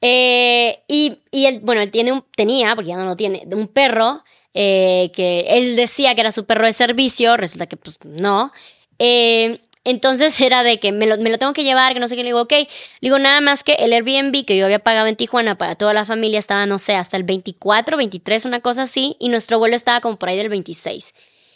[0.00, 3.66] Eh, y, y él, bueno, él tiene un, tenía, porque ya no lo tiene, un
[3.68, 4.22] perro
[4.54, 8.52] eh, que él decía que era su perro de servicio, resulta que pues no.
[8.98, 12.14] Eh, entonces era de que me lo, me lo tengo que llevar, que no sé
[12.14, 12.22] qué.
[12.22, 12.52] Le digo, ok.
[12.52, 12.68] Le
[13.00, 16.04] digo, nada más que el Airbnb que yo había pagado en Tijuana para toda la
[16.04, 19.16] familia estaba, no sé, hasta el 24, 23, una cosa así.
[19.18, 21.12] Y nuestro vuelo estaba como por ahí del 26.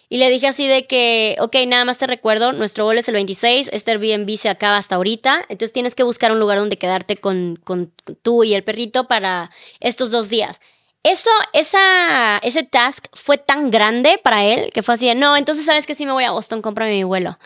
[0.08, 3.14] Y le dije así de que, ok, nada más te recuerdo, nuestro vuelo es el
[3.14, 7.16] 26, este Airbnb se acaba hasta ahorita, entonces tienes que buscar un lugar donde quedarte
[7.16, 7.92] con, con
[8.22, 10.60] tú y el perrito para estos dos días.
[11.06, 15.64] Eso, esa, ese task fue tan grande para él que fue así de, no, entonces
[15.64, 17.38] sabes que sí me voy a Boston, cómprame mi vuelo.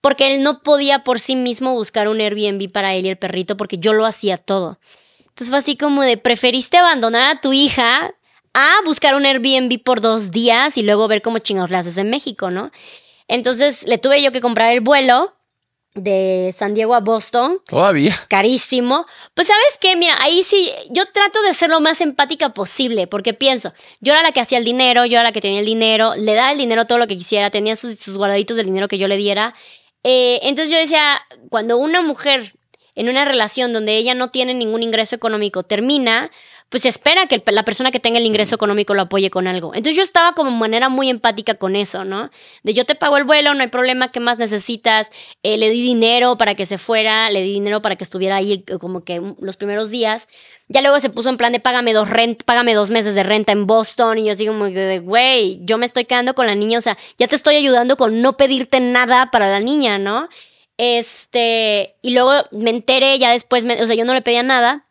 [0.00, 3.56] Porque él no podía por sí mismo buscar un Airbnb para él y el perrito
[3.56, 4.80] porque yo lo hacía todo.
[5.20, 8.16] Entonces fue así como de, preferiste abandonar a tu hija
[8.52, 12.10] a buscar un Airbnb por dos días y luego ver cómo chingados le haces en
[12.10, 12.72] México, ¿no?
[13.28, 15.36] Entonces le tuve yo que comprar el vuelo
[15.94, 18.14] de San Diego a Boston Todavía.
[18.28, 19.06] carísimo.
[19.34, 23.34] Pues sabes qué, mira, ahí sí, yo trato de ser lo más empática posible, porque
[23.34, 26.14] pienso, yo era la que hacía el dinero, yo era la que tenía el dinero,
[26.16, 28.98] le daba el dinero todo lo que quisiera, tenía sus, sus guardaditos del dinero que
[28.98, 29.54] yo le diera.
[30.04, 31.20] Eh, entonces yo decía,
[31.50, 32.54] cuando una mujer
[32.94, 36.30] en una relación donde ella no tiene ningún ingreso económico termina,
[36.68, 39.68] pues se espera que la persona que tenga el ingreso económico lo apoye con algo.
[39.74, 42.30] Entonces yo estaba como de manera muy empática con eso, ¿no?
[42.62, 45.10] De yo te pago el vuelo, no hay problema, ¿qué más necesitas?
[45.42, 48.64] Eh, le di dinero para que se fuera, le di dinero para que estuviera ahí
[48.66, 50.28] eh, como que los primeros días.
[50.68, 53.52] Ya luego se puso en plan de págame dos, rent, págame dos meses de renta
[53.52, 54.18] en Boston.
[54.18, 56.76] Y yo así como de, güey, yo me estoy quedando con la niña.
[56.76, 60.28] O sea, ya te estoy ayudando con no pedirte nada para la niña, ¿no?
[60.76, 64.84] Este, y luego me enteré ya después, me- o sea, yo no le pedía nada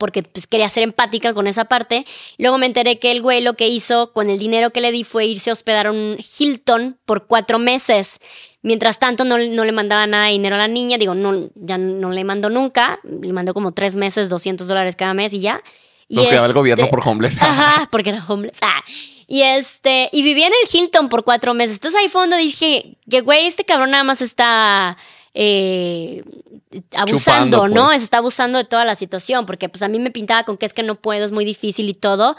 [0.00, 2.06] porque pues, quería ser empática con esa parte.
[2.38, 5.04] Luego me enteré que el güey lo que hizo con el dinero que le di
[5.04, 8.18] fue irse a hospedar a un Hilton por cuatro meses.
[8.62, 10.96] Mientras tanto, no, no le mandaba nada de dinero a la niña.
[10.96, 12.98] Digo, no, ya no le mandó nunca.
[13.04, 15.62] Le mandó como tres meses, 200 dólares cada mes y ya.
[16.08, 17.36] Y Lo que daba el este- gobierno por homeless.
[17.40, 18.56] Ajá, porque era homeless.
[18.62, 18.82] Ah.
[19.26, 21.74] Y este, y vivía en el Hilton por cuatro meses.
[21.74, 24.96] Entonces ahí fue donde dije que, güey, este cabrón nada más está
[25.34, 26.24] eh,
[26.94, 27.86] abusando, Chupando, ¿no?
[27.86, 28.02] pues.
[28.02, 30.72] Está abusando de toda la situación, porque pues a mí me pintaba con que es
[30.72, 32.36] que no puedo, es muy difícil y todo.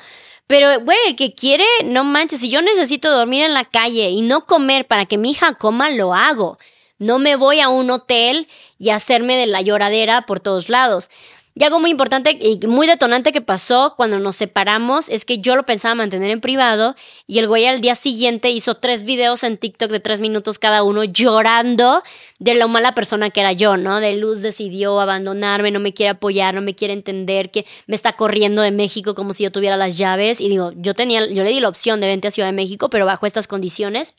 [0.47, 4.21] Pero, güey, el que quiere, no manches, si yo necesito dormir en la calle y
[4.21, 6.57] no comer para que mi hija coma, lo hago.
[6.97, 11.09] No me voy a un hotel y hacerme de la lloradera por todos lados.
[11.53, 15.57] Y algo muy importante y muy detonante que pasó cuando nos separamos es que yo
[15.57, 16.95] lo pensaba mantener en privado
[17.27, 20.81] y el güey al día siguiente hizo tres videos en TikTok de tres minutos cada
[20.83, 22.03] uno llorando
[22.39, 23.99] de lo mala persona que era yo, ¿no?
[23.99, 28.13] De Luz decidió abandonarme, no me quiere apoyar, no me quiere entender, que me está
[28.13, 30.39] corriendo de México como si yo tuviera las llaves.
[30.39, 32.89] Y digo, yo tenía, yo le di la opción de vente a Ciudad de México,
[32.89, 34.15] pero bajo estas condiciones.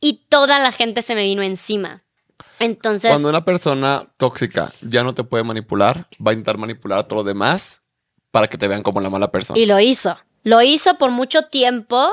[0.00, 2.02] Y toda la gente se me vino encima.
[2.60, 3.10] Entonces.
[3.10, 7.24] Cuando una persona tóxica ya no te puede manipular, va a intentar manipular a todos
[7.24, 7.80] los demás
[8.30, 9.58] para que te vean como la mala persona.
[9.58, 10.16] Y lo hizo.
[10.44, 12.12] Lo hizo por mucho tiempo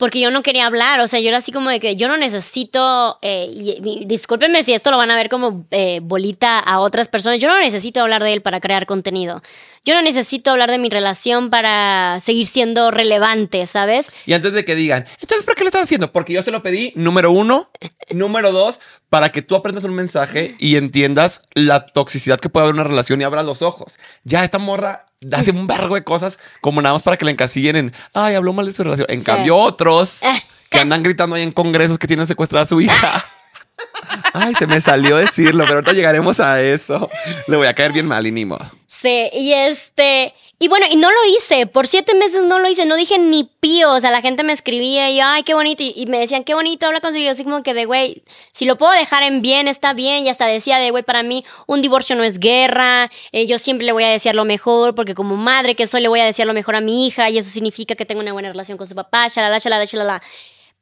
[0.00, 0.98] porque yo no quería hablar.
[1.00, 3.18] O sea, yo era así como de que yo no necesito.
[3.22, 7.06] eh, y, y discúlpenme si esto lo van a ver como eh, bolita a otras
[7.06, 7.38] personas.
[7.38, 9.42] Yo no necesito hablar de él para crear contenido.
[9.84, 14.10] Yo no necesito hablar de mi relación para seguir siendo relevante, ¿sabes?
[14.26, 16.12] Y antes de que digan, entonces, ¿por qué lo estás haciendo?
[16.12, 17.70] Porque yo se lo pedí, número uno.
[18.10, 18.80] número dos,
[19.10, 22.88] para que tú aprendas un mensaje y entiendas la toxicidad que puede haber en una
[22.88, 23.94] relación y abras los ojos.
[24.24, 27.76] Ya esta morra hace un vergo de cosas como nada más para que la encasillen
[27.76, 29.06] en, ay, habló mal de su relación.
[29.10, 29.24] En Sí.
[29.26, 30.20] cambio, otros
[30.70, 33.24] que andan gritando ahí en congresos que tienen secuestrada a su hija.
[34.34, 37.08] Ay, se me salió decirlo, pero ahorita llegaremos a eso.
[37.46, 38.70] Le voy a caer bien mal y ni modo.
[39.08, 42.94] Y este, y bueno, y no lo hice, por siete meses no lo hice, no
[42.96, 46.04] dije ni pío, o sea, la gente me escribía y yo, ay, qué bonito, y,
[46.06, 48.22] me decían, qué bonito, habla con su hijo, así como que de, güey,
[48.52, 51.44] si lo puedo dejar en bien, está bien, y hasta decía de, güey, para mí
[51.66, 55.14] un divorcio no es guerra, eh, yo siempre le voy a desear lo mejor, porque
[55.14, 57.48] como madre que soy le voy a desear lo mejor a mi hija, y eso
[57.48, 60.22] significa que tengo una buena relación con su papá, shalala, shalala, shalala.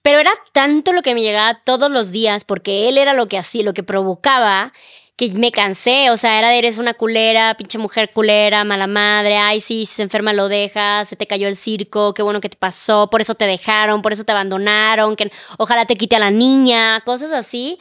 [0.03, 3.39] Pero era tanto lo que me llegaba todos los días, porque él era lo que
[3.39, 4.73] hacía, lo que provocaba,
[5.19, 6.11] que me cansé.
[6.11, 9.37] O sea, era eres una culera, pinche mujer culera, mala madre.
[9.37, 12.49] Ay, sí, si se enferma lo dejas, se te cayó el circo, qué bueno que
[12.49, 16.21] te pasó, por eso te dejaron, por eso te abandonaron, que ojalá te quite a
[16.21, 17.79] la niña, cosas así.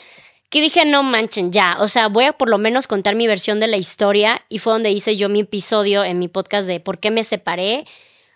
[0.49, 1.77] Que dije, no manchen, ya.
[1.79, 4.45] O sea, voy a por lo menos contar mi versión de la historia.
[4.49, 7.85] Y fue donde hice yo mi episodio en mi podcast de por qué me separé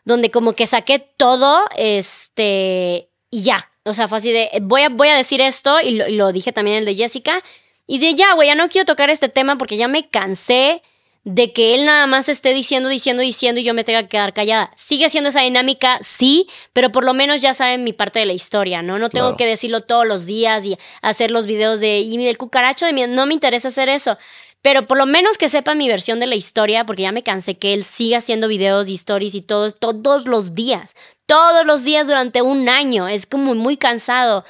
[0.03, 3.69] donde como que saqué todo, este, y ya.
[3.83, 6.77] O sea, fue así de, voy a, voy a decir esto, y lo dije también
[6.77, 7.41] el de Jessica,
[7.87, 10.81] y de ya, güey, ya no quiero tocar este tema porque ya me cansé
[11.23, 14.33] de que él nada más esté diciendo, diciendo, diciendo y yo me tenga que quedar
[14.33, 14.71] callada.
[14.75, 18.33] Sigue siendo esa dinámica, sí, pero por lo menos ya saben mi parte de la
[18.33, 18.97] historia, ¿no?
[18.97, 19.37] No tengo Claro.
[19.37, 23.05] que decirlo todos los días y hacer los videos de, y del cucaracho de mi,
[23.05, 24.17] no me interesa hacer eso.
[24.63, 27.57] Pero por lo menos que sepa mi versión de la historia, porque ya me cansé
[27.57, 30.95] que él siga haciendo videos y stories y todo, todos los días.
[31.27, 33.07] Todos los días durante un año.
[33.07, 34.43] Es como muy cansado.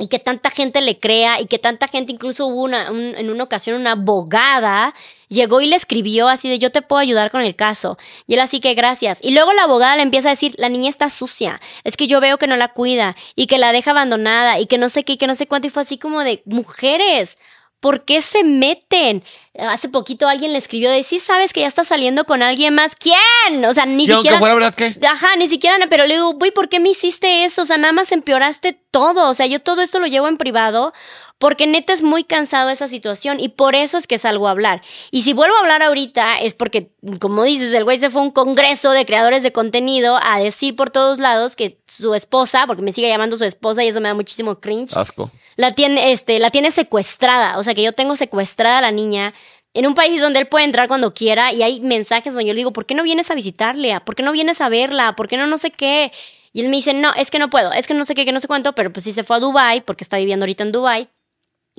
[0.00, 3.30] Y que tanta gente le crea y que tanta gente, incluso hubo una, un- en
[3.30, 4.94] una ocasión una abogada,
[5.28, 7.98] llegó y le escribió así de yo te puedo ayudar con el caso.
[8.28, 9.18] Y él así que gracias.
[9.22, 12.20] Y luego la abogada le empieza a decir, la niña está sucia, es que yo
[12.20, 15.14] veo que no la cuida y que la deja abandonada y que no sé qué
[15.14, 15.66] y que no sé cuánto.
[15.66, 17.36] Y fue así como de mujeres.
[17.80, 19.22] ¿Por qué se meten?
[19.56, 22.92] Hace poquito alguien le escribió de, sí sabes que ya está saliendo con alguien más.
[22.96, 23.64] ¿Quién?
[23.64, 24.38] O sea, ni y aunque siquiera...
[24.38, 24.94] fuera verdad que...
[25.06, 27.62] Ajá, ni siquiera, pero le digo, güey, ¿por qué me hiciste eso?
[27.62, 29.28] O sea, nada más empeoraste todo.
[29.28, 30.92] O sea, yo todo esto lo llevo en privado
[31.38, 34.82] porque neta es muy cansado esa situación y por eso es que salgo a hablar.
[35.10, 38.24] Y si vuelvo a hablar ahorita es porque, como dices, el güey se fue a
[38.24, 42.82] un congreso de creadores de contenido a decir por todos lados que su esposa, porque
[42.82, 45.30] me sigue llamando su esposa y eso me da muchísimo cringe, Asco.
[45.56, 47.56] la tiene, este, la tiene secuestrada.
[47.58, 49.32] O sea, que yo tengo secuestrada a la niña
[49.74, 52.58] en un país donde él puede entrar cuando quiera y hay mensajes donde yo le
[52.58, 53.98] digo, ¿por qué no vienes a visitarle?
[54.00, 55.14] ¿Por qué no vienes a verla?
[55.14, 56.10] ¿Por qué no no sé qué?
[56.52, 58.32] Y él me dice, no, es que no puedo, es que no sé qué, que
[58.32, 60.72] no sé cuánto, pero pues sí se fue a Dubai porque está viviendo ahorita en
[60.72, 61.08] Dubai.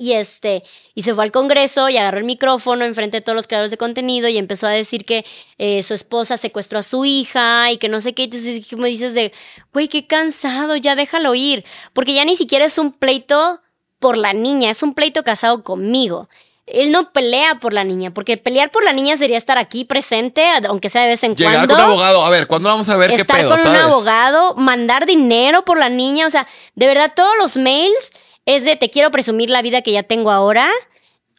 [0.00, 0.62] Y este,
[0.94, 3.76] y se fue al Congreso y agarró el micrófono enfrente de todos los creadores de
[3.76, 5.26] contenido y empezó a decir que
[5.58, 8.24] eh, su esposa secuestró a su hija y que no sé qué.
[8.24, 9.30] Entonces, ¿qué me dices de,
[9.74, 11.66] güey, qué cansado, ya déjalo ir.
[11.92, 13.60] Porque ya ni siquiera es un pleito
[13.98, 16.30] por la niña, es un pleito casado conmigo.
[16.64, 20.46] Él no pelea por la niña, porque pelear por la niña sería estar aquí presente,
[20.66, 22.24] aunque sea de vez en Llegar cuando con un abogado.
[22.24, 25.78] A ver, ¿cuándo vamos a ver qué estar pedo, con un abogado, mandar dinero por
[25.78, 28.12] la niña, o sea, de verdad todos los mails
[28.46, 30.68] es de te quiero presumir la vida que ya tengo ahora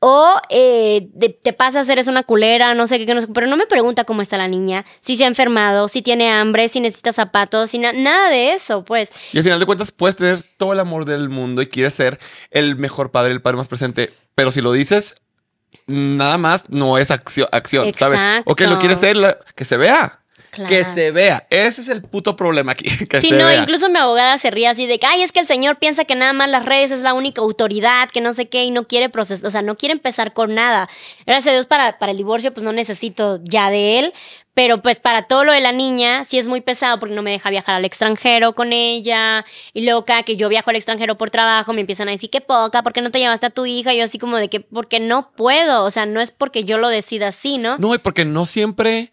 [0.03, 3.45] o eh, de- te pasas, eres una culera, no sé qué, que no sé, pero
[3.45, 6.79] no me pregunta cómo está la niña, si se ha enfermado, si tiene hambre, si
[6.79, 9.11] necesita zapatos, si na- nada de eso, pues.
[9.31, 12.17] Y al final de cuentas puedes tener todo el amor del mundo y quieres ser
[12.49, 14.09] el mejor padre, el padre más presente.
[14.33, 15.21] Pero si lo dices,
[15.85, 18.19] nada más no es acción, acción ¿sabes?
[18.19, 18.51] Exacto.
[18.53, 20.20] Ok, lo quieres ser, la- que se vea.
[20.51, 20.69] Claro.
[20.69, 21.47] Que se vea.
[21.49, 22.85] Ese es el puto problema aquí.
[23.09, 23.61] Que Sí, se no, vea.
[23.61, 26.15] incluso mi abogada se ríe así de que, ay, es que el señor piensa que
[26.15, 29.09] nada más las redes es la única autoridad, que no sé qué, y no quiere
[29.09, 30.89] procesar, o sea, no quiere empezar con nada.
[31.25, 34.13] Gracias a Dios para, para el divorcio, pues no necesito ya de él,
[34.53, 37.31] pero pues para todo lo de la niña, sí es muy pesado porque no me
[37.31, 41.29] deja viajar al extranjero con ella, y luego cada que yo viajo al extranjero por
[41.29, 43.93] trabajo, me empiezan a decir, qué poca, ¿por qué no te llevaste a tu hija?
[43.93, 46.77] Y yo así como de que, porque no puedo, o sea, no es porque yo
[46.77, 47.77] lo decida así, ¿no?
[47.77, 49.11] No, y porque no siempre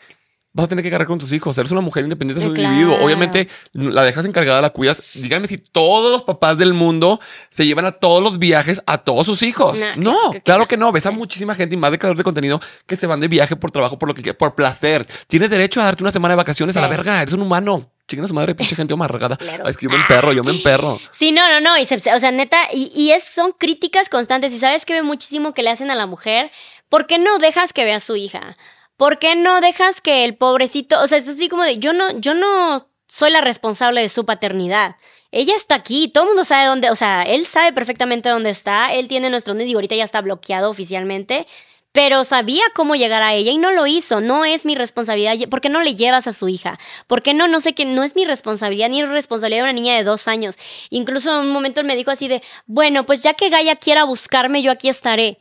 [0.58, 1.56] vas a tener que cargar con tus hijos.
[1.56, 2.98] Eres una mujer independiente, eres un Eh, individuo.
[3.04, 5.02] Obviamente, la dejas encargada, la cuidas.
[5.14, 9.24] Díganme si todos los papás del mundo se llevan a todos los viajes a todos
[9.26, 9.78] sus hijos.
[9.96, 10.92] No, No, creo que claro que no.
[10.92, 13.56] Ves a muchísima gente y más de creador de contenido que se van de viaje
[13.56, 15.06] por trabajo, por lo que por placer.
[15.26, 17.22] Tienes derecho a darte una semana de vacaciones a la verga.
[17.22, 17.90] Eres un humano.
[18.08, 19.36] Chiquen a su madre, pinche gente amargada.
[19.36, 19.68] Claro.
[19.68, 20.98] Es que yo me emperro, yo me emperro.
[21.10, 21.76] Sí, no, no, no.
[21.76, 24.50] Y se- o sea, neta, y, y es, son críticas constantes.
[24.54, 26.50] Y sabes que ve muchísimo que le hacen a la mujer.
[26.88, 28.56] ¿Por qué no dejas que vea a su hija?
[28.98, 32.18] ¿Por qué no dejas que el pobrecito, o sea, es así como de, yo no,
[32.18, 34.96] yo no soy la responsable de su paternidad.
[35.30, 38.92] Ella está aquí, todo el mundo sabe dónde, o sea, él sabe perfectamente dónde está,
[38.92, 41.46] él tiene nuestro y ahorita ya está bloqueado oficialmente,
[41.92, 45.60] pero sabía cómo llegar a ella y no lo hizo, no es mi responsabilidad, ¿por
[45.60, 46.76] qué no le llevas a su hija?
[47.06, 47.46] ¿Por qué no?
[47.46, 50.26] No sé qué, no es mi responsabilidad ni es responsabilidad de una niña de dos
[50.26, 50.56] años.
[50.90, 54.02] Incluso en un momento él me dijo así de, bueno, pues ya que Gaia quiera
[54.02, 55.38] buscarme, yo aquí estaré.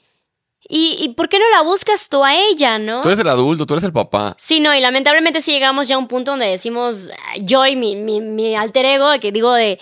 [0.69, 3.01] ¿Y, y por qué no la buscas tú a ella, no?
[3.01, 4.35] Tú eres el adulto, tú eres el papá.
[4.37, 7.09] Sí, no, y lamentablemente sí llegamos ya a un punto donde decimos,
[7.41, 9.79] yo y mi, mi, mi alter ego, que digo de,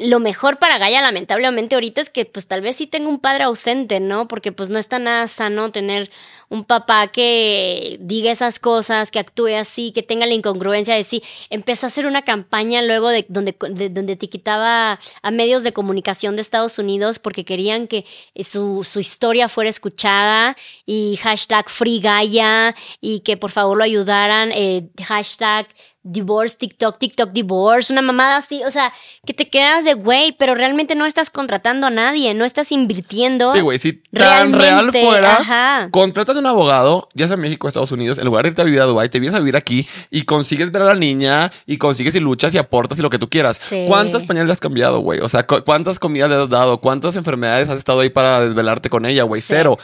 [0.00, 3.44] lo mejor para Gaia lamentablemente ahorita es que pues tal vez sí tenga un padre
[3.44, 4.28] ausente, ¿no?
[4.28, 6.10] Porque pues no está nada sano tener
[6.48, 11.22] un papá que diga esas cosas, que actúe así, que tenga la incongruencia de sí.
[11.50, 16.36] Empezó a hacer una campaña luego de donde, de, donde etiquetaba a medios de comunicación
[16.36, 22.00] de Estados Unidos porque querían que eh, su, su historia fuera escuchada y hashtag Free
[22.00, 25.68] Gaia y que por favor lo ayudaran, eh, hashtag
[26.02, 28.92] divorce, TikTok, TikTok divorce, una mamada así, o sea,
[29.26, 33.52] que te quedas de güey, pero realmente no estás contratando a nadie, no estás invirtiendo.
[33.52, 35.88] Sí, güey, si tan real fuera, ajá.
[35.90, 38.64] contratas un abogado, ya sea en México o Estados Unidos, en lugar de irte a
[38.64, 41.76] vivir a Dubái, te vienes a vivir aquí y consigues ver a la niña y
[41.78, 43.60] consigues y luchas y aportas y lo que tú quieras.
[43.68, 43.84] Sí.
[43.86, 45.20] ¿Cuántas pañales le has cambiado, güey?
[45.20, 46.80] O sea, cu- ¿cuántas comidas le has dado?
[46.80, 49.40] ¿Cuántas enfermedades has estado ahí para desvelarte con ella, güey?
[49.40, 49.48] Sí.
[49.50, 49.78] Cero.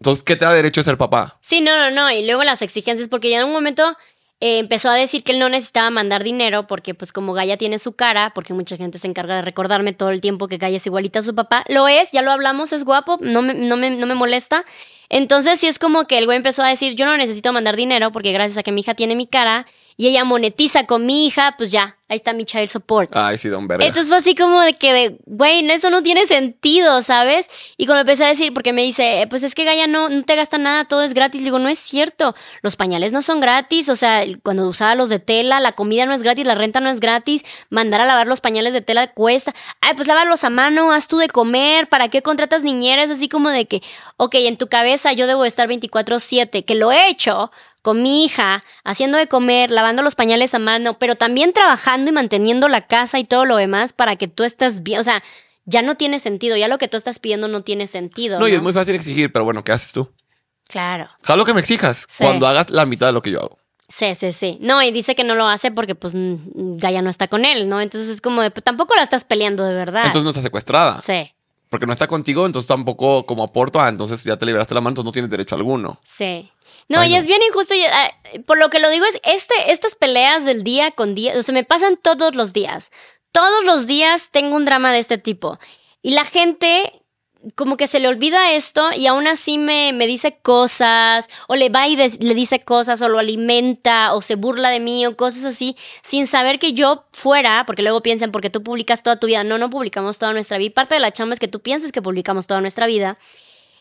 [0.00, 1.38] Entonces, ¿qué te da derecho de ser papá?
[1.40, 2.10] Sí, no, no, no.
[2.10, 3.96] Y luego las exigencias, porque ya en un momento
[4.40, 7.78] eh, empezó a decir que él no necesitaba mandar dinero, porque pues como Gaia tiene
[7.78, 10.86] su cara, porque mucha gente se encarga de recordarme todo el tiempo que Gaia es
[10.86, 11.64] igualita a su papá.
[11.68, 14.64] Lo es, ya lo hablamos, es guapo, no me, no me, no me molesta.
[15.08, 18.12] Entonces sí es como que el güey empezó a decir, yo no necesito mandar dinero,
[18.12, 19.66] porque gracias a que mi hija tiene mi cara
[19.96, 23.16] y ella monetiza con mi hija, pues ya, ahí está mi child support.
[23.16, 23.84] Ay, sí, don verga.
[23.84, 27.48] Entonces fue así como de que, güey, eso no tiene sentido, ¿sabes?
[27.78, 30.22] Y cuando empecé a decir, porque me dice, eh, pues es que Gaia no, no
[30.24, 31.40] te gasta nada, todo es gratis.
[31.40, 35.08] Le digo, no es cierto, los pañales no son gratis, o sea, cuando usaba los
[35.08, 38.26] de tela, la comida no es gratis, la renta no es gratis, mandar a lavar
[38.26, 39.54] los pañales de tela cuesta.
[39.80, 43.08] Ay, pues lávalos a mano, haz tú de comer, ¿para qué contratas niñeras?
[43.08, 43.82] Así como de que,
[44.18, 47.50] ok, en tu cabeza yo debo estar 24/7, que lo he hecho,
[47.86, 52.12] con mi hija, haciendo de comer, lavando los pañales a mano, pero también trabajando y
[52.12, 54.98] manteniendo la casa y todo lo demás para que tú estés bien.
[54.98, 55.22] O sea,
[55.66, 58.40] ya no tiene sentido, ya lo que tú estás pidiendo no tiene sentido.
[58.40, 60.10] no, No, y es muy fácil exigir, pero bueno, ¿qué haces tú?
[60.66, 61.08] Claro.
[61.22, 62.24] Jalo que me exijas Sí.
[62.24, 63.56] cuando hagas la mitad de lo que yo hago.
[63.88, 64.58] Sí, sí, sí.
[64.60, 67.80] No, y dice que no lo hace porque pues Gaia no está con él, ¿no?
[67.80, 70.06] Entonces es como de, pues tampoco la estás peleando de verdad.
[70.06, 71.00] Entonces no estás secuestrada.
[71.00, 71.30] sí.
[71.70, 74.90] porque no está contigo, entonces tampoco como aporto, ah, entonces ya te liberaste la mano,
[74.90, 76.00] entonces no tienes derecho alguno.
[76.04, 76.50] Sí.
[76.88, 77.74] No, Ay, y es bien injusto.
[77.74, 78.12] y, ah,
[78.46, 81.52] por lo que lo digo es, este, estas peleas del día con día, o sea,
[81.52, 82.90] me pasan todos los días.
[83.32, 85.58] Todos los días tengo un drama de este tipo.
[86.02, 86.92] Y la gente
[87.54, 91.68] como que se le olvida esto y aún así me, me dice cosas, o le
[91.68, 95.44] va y le dice cosas, o lo alimenta, o se burla de mí, o cosas
[95.44, 99.44] así, sin saber que yo fuera, porque luego piensan, porque tú publicas toda tu vida.
[99.44, 100.74] No, no publicamos toda nuestra vida.
[100.74, 103.18] Parte de la chamba es que tú pienses que publicamos toda nuestra vida.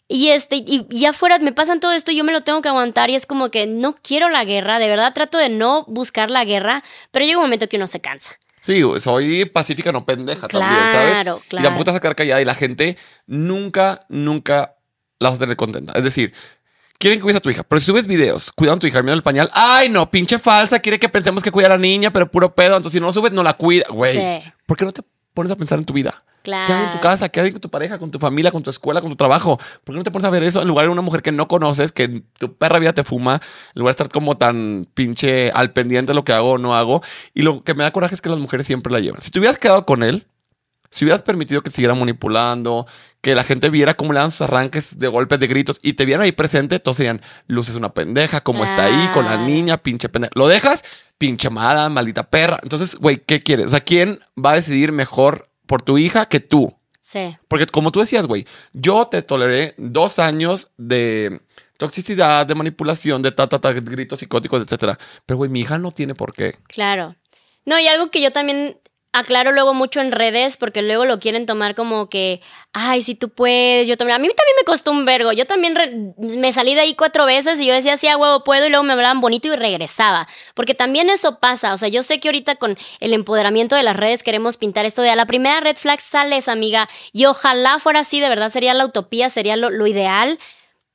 [0.08, 2.70] Y este, y, y afuera me pasan todo esto y yo me lo tengo que
[2.70, 6.30] aguantar y es como que no quiero la guerra, de verdad trato de no buscar
[6.30, 8.34] la guerra, pero llega un momento que uno se cansa.
[8.62, 11.10] Sí, soy pacífica, no pendeja también, ¿sabes?
[11.12, 11.64] Claro, Y claro.
[11.66, 12.98] tampoco te vas a quedar callada y la gente
[13.28, 14.76] nunca, nunca
[15.20, 15.94] la vas a tener contenta.
[15.94, 16.34] Es decir,
[16.98, 19.18] quieren que cuides a tu hija, pero si subes videos cuidando a tu hija mirando
[19.18, 22.30] el pañal, ay no, pinche falsa, quiere que pensemos que cuida a la niña, pero
[22.30, 23.86] puro pedo, entonces si no lo subes, no la cuida.
[23.90, 24.52] Güey, Sí.
[24.66, 25.02] ¿por qué no te
[25.34, 26.24] pones a pensar en tu vida?
[26.46, 26.68] Claro.
[26.68, 27.28] ¿Qué hay en tu casa?
[27.28, 29.58] ¿Qué hay con tu pareja, con tu familia, con tu escuela, con tu trabajo?
[29.84, 31.48] ¿Por qué no te pones a ver eso en lugar de una mujer que no
[31.48, 33.42] conoces, que tu perra vida te fuma,
[33.74, 36.76] en lugar de estar como tan pinche al pendiente de lo que hago o no
[36.76, 37.02] hago?
[37.34, 39.24] Y lo que me da coraje es que las mujeres siempre la llevan.
[39.24, 40.28] Si te hubieras quedado con él,
[40.92, 42.86] si hubieras permitido que siguiera manipulando,
[43.22, 46.06] que la gente viera cómo le dan sus arranques de golpes, de gritos y te
[46.06, 49.78] vieran ahí presente, todos serían, Luz es una pendeja, como está ahí con la niña,
[49.78, 50.32] pinche pendeja.
[50.36, 50.84] Lo dejas,
[51.18, 52.60] pinche mala, maldita perra.
[52.62, 53.66] Entonces, güey, ¿qué quieres?
[53.66, 56.74] O sea, ¿quién va a decidir mejor por tu hija que tú?
[57.02, 61.40] Sí, Porque como tú decías, güey, yo te toleré dos años de
[61.78, 64.98] toxicidad, de manipulación, de ta, ta, ta, gritos psicóticos, etcétera.
[65.26, 66.58] Pero, güey, mi hija no tiene por qué.
[66.68, 67.16] claro.
[67.68, 68.78] No, y algo que yo también
[69.16, 72.42] aclaro luego mucho en redes, porque luego lo quieren tomar como que,
[72.74, 74.18] ay, si tú puedes, yo también.
[74.18, 75.32] A mí también me costó un vergo.
[75.32, 78.68] Yo también me salí de ahí cuatro veces y yo decía, sí, a huevo puedo,
[78.68, 80.28] y luego me hablaban bonito y regresaba.
[80.54, 81.74] Porque también eso pasa.
[81.74, 85.02] O sea, yo sé que ahorita con el empoderamiento de las redes queremos pintar esto
[85.02, 86.90] de a la primera red flag sales, amiga.
[87.14, 90.38] Y ojalá fuera así, de verdad sería la utopía, sería lo ideal.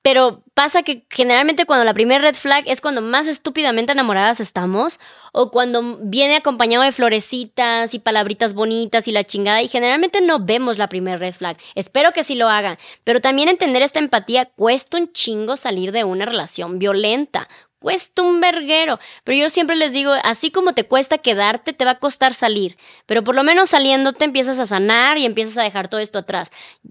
[0.02, 4.98] Pero pasa que generalmente cuando la primera red flag es cuando más estúpidamente enamoradas estamos
[5.32, 10.38] o cuando viene acompañado de florecitas y palabritas bonitas y la chingada y generalmente no
[10.38, 11.58] vemos la primera red flag.
[11.74, 16.04] Espero que sí lo hagan, pero también entender esta empatía cuesta un chingo salir de
[16.04, 17.48] una relación violenta.
[17.78, 21.92] Cuesta un verguero, pero yo siempre les digo, así como te cuesta quedarte, te va
[21.92, 22.76] a costar salir,
[23.06, 26.18] pero por lo menos saliendo te empiezas a sanar y empiezas a dejar todo esto
[26.18, 26.50] atrás.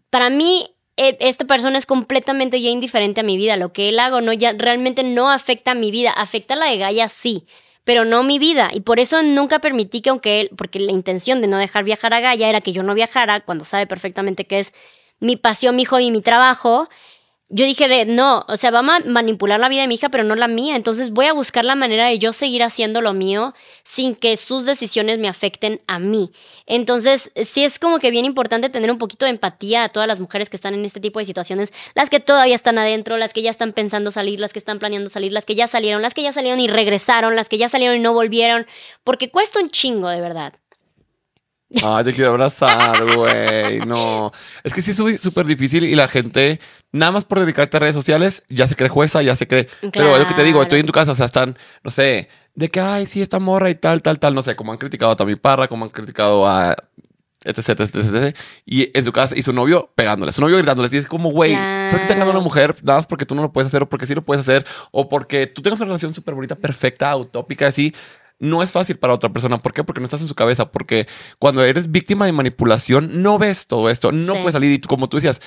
[0.09, 3.55] Para mí, esta persona es completamente ya indiferente a mi vida.
[3.55, 6.65] Lo que él hago no ya realmente no afecta a mi vida, afecta a la
[6.65, 7.45] de Gaia sí,
[7.85, 8.69] pero no mi vida.
[8.73, 12.13] Y por eso nunca permití que aunque él, porque la intención de no dejar viajar
[12.13, 14.73] a Gaia era que yo no viajara cuando sabe perfectamente que es
[15.19, 16.89] mi pasión, mi hobby y mi trabajo.
[17.51, 20.09] Yo dije de no, o sea, va a ma- manipular la vida de mi hija,
[20.09, 20.75] pero no la mía.
[20.75, 24.65] Entonces voy a buscar la manera de yo seguir haciendo lo mío sin que sus
[24.65, 26.31] decisiones me afecten a mí.
[26.67, 30.19] Entonces, sí es como que bien importante tener un poquito de empatía a todas las
[30.19, 33.41] mujeres que están en este tipo de situaciones, las que todavía están adentro, las que
[33.41, 36.21] ya están pensando salir, las que están planeando salir, las que ya salieron, las que
[36.21, 38.67] ya salieron y regresaron, las que ya salieron y no volvieron,
[39.03, 40.53] porque cuesta un chingo, de verdad.
[41.83, 43.79] Ay, te quiero abrazar, güey.
[43.79, 44.31] No.
[44.63, 46.59] Es que sí es súper difícil y la gente,
[46.91, 49.67] nada más por dedicarte a redes sociales, ya se cree jueza, ya se cree.
[49.93, 50.63] Pero es lo que te digo, Claro.
[50.63, 53.69] estoy en tu casa, o sea, están, no sé, de que, ay, sí, esta morra
[53.69, 56.47] y tal, tal, tal, no sé, como han criticado a Tami Parra, como han criticado
[56.47, 56.75] a.
[57.41, 60.91] Etc, etc, etc, etc, y en su casa, y su novio pegándole, su novio gritándoles,
[60.91, 62.41] y es como, güey, estás criticando a una Claro.
[62.41, 64.65] mujer nada más porque tú no lo puedes hacer, o porque sí lo puedes hacer,
[64.91, 67.95] o porque tú tengas una relación súper bonita, perfecta, utópica, así,
[68.39, 69.61] no es fácil para otra persona.
[69.61, 69.83] ¿Por qué?
[69.83, 70.71] Porque no estás en su cabeza.
[70.71, 71.07] Porque
[71.39, 74.11] cuando eres víctima de manipulación, no ves todo esto.
[74.11, 74.39] No Sí.
[74.41, 75.41] puedes salir y tú, como tú decías,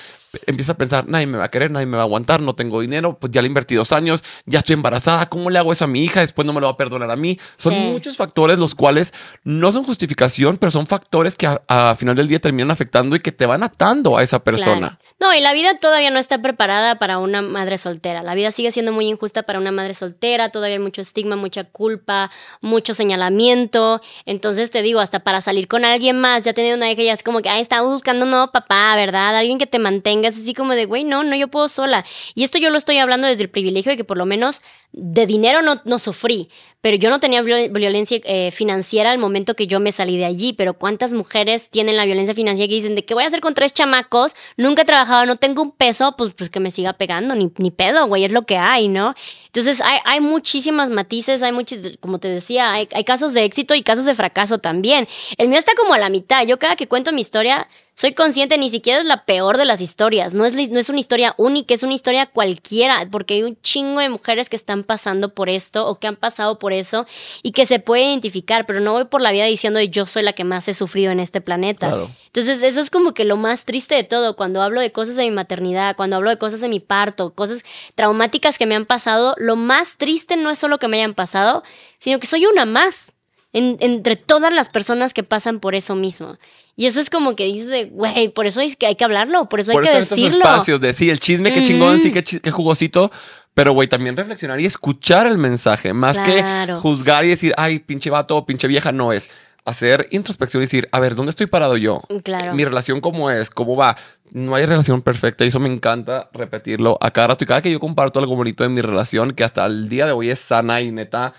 [0.47, 2.81] empiezas a pensar, nadie me va a querer, nadie me va a aguantar, no tengo
[2.81, 5.87] dinero, pues ya le invertí dos años, ya estoy embarazada, ¿cómo le hago eso a
[5.87, 6.21] mi hija?
[6.21, 7.39] Después no me lo va a perdonar a mí.
[7.57, 7.79] Son Sí.
[7.79, 9.13] muchos factores los cuales
[9.43, 13.19] no son justificación, pero son factores que a, a final del día terminan afectando y
[13.19, 14.97] que te van atando a esa persona.
[14.97, 14.97] Claro.
[15.19, 18.23] No, y la vida todavía no está preparada para una madre soltera.
[18.23, 20.49] La vida sigue siendo muy injusta para una madre soltera.
[20.49, 22.29] Todavía hay mucho estigma, mucha culpa,
[22.59, 24.01] mucho señalamiento.
[24.25, 27.23] Entonces te digo, hasta para salir con alguien más, ya teniendo una hija, ya es
[27.23, 29.37] como que, ay, estamos buscando un nuevo papá, ¿verdad?
[29.37, 30.27] Alguien que te mantenga.
[30.27, 32.03] Es así como de, güey, no, no, yo puedo sola.
[32.35, 34.61] Y esto yo lo estoy hablando desde el privilegio de que por lo menos
[34.91, 36.49] de dinero no, no sufrí.
[36.83, 40.25] Pero yo no tenía viol- violencia eh, financiera al momento que yo me salí de
[40.25, 40.51] allí.
[40.51, 43.53] Pero ¿cuántas mujeres tienen la violencia financiera que dicen de qué voy a hacer con
[43.53, 44.35] tres chamacos?
[44.57, 47.71] Nunca he trabajado, no tengo un peso, pues, pues que me siga pegando, ni, ni
[47.71, 49.15] pedo, güey, es lo que hay, ¿no?
[49.45, 53.73] Entonces hay, hay muchísimas matices, hay muchos, como te decía, hay, hay casos de éxito
[53.75, 55.07] y casos de fracaso también.
[55.37, 56.45] El mío está como a la mitad.
[56.45, 59.79] Yo cada que cuento mi historia, soy consciente, ni siquiera es la peor de las
[59.79, 60.33] historias.
[60.33, 63.99] No es, no es una historia única, es una historia cualquiera, porque hay un chingo
[63.99, 67.05] de mujeres que están pasando por esto o que han pasado por eso
[67.43, 70.33] y que se puede identificar, pero no voy por la vida diciendo yo soy la
[70.33, 71.89] que más he sufrido en este planeta.
[71.89, 72.11] Claro.
[72.25, 75.23] Entonces, eso es como que lo más triste de todo, cuando hablo de cosas de
[75.23, 77.63] mi maternidad, cuando hablo de cosas de mi parto, cosas
[77.93, 81.63] traumáticas que me han pasado, lo más triste no es solo que me hayan pasado,
[81.99, 83.13] sino que soy una más.
[83.53, 86.37] Entre todas las personas que pasan por eso mismo.
[86.75, 89.59] Y eso es como que dices, güey, por eso es que hay que hablarlo, por
[89.59, 90.39] eso hay que decirlo.
[90.39, 93.11] Espacios de sí, el chisme, qué chingón, sí, qué, jugosito.
[93.53, 96.43] Pero, güey, también reflexionar y escuchar el mensaje, más que
[96.81, 99.29] juzgar y decir, ay, pinche vato, pinche vieja, no es.
[99.65, 102.01] Hacer introspección y decir, a ver, ¿dónde estoy parado yo?
[102.23, 102.53] Claro.
[102.55, 103.49] Mi relación, ¿cómo es?
[103.51, 103.95] ¿Cómo va?
[104.31, 107.43] No hay relación perfecta y eso me encanta repetirlo a cada rato.
[107.43, 110.11] Y cada que yo comparto algo bonito de mi relación, que hasta el día de
[110.11, 111.33] hoy es sana y neta,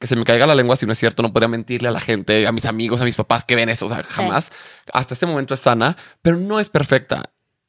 [0.00, 2.00] que se me caiga la lengua si no es cierto, no podría mentirle a la
[2.00, 4.50] gente, a mis amigos, a mis papás que ven eso, o sea, jamás.
[4.92, 7.22] Hasta este momento es sana, pero no es perfecta.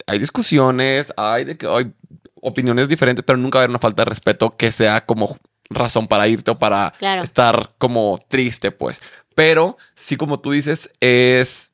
[0.07, 1.91] Hay discusiones, hay, de que, hay
[2.35, 5.37] opiniones diferentes, pero nunca va a haber una falta de respeto que sea como
[5.69, 9.01] razón para irte o para estar como triste, pues.
[9.35, 11.70] Pero sí, como tú dices, es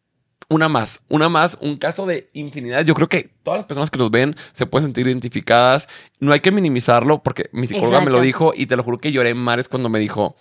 [0.49, 2.85] una más, una más, un caso de infinidad.
[2.85, 5.87] Yo creo que todas las personas que nos ven se pueden sentir identificadas.
[6.19, 9.11] No hay que minimizarlo porque mi psicóloga me lo dijo y te lo juro que
[9.11, 10.35] lloré en mares cuando me dijo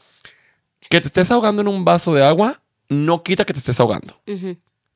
[0.88, 4.20] que te estés ahogando en un vaso de agua no quita que te estés ahogando.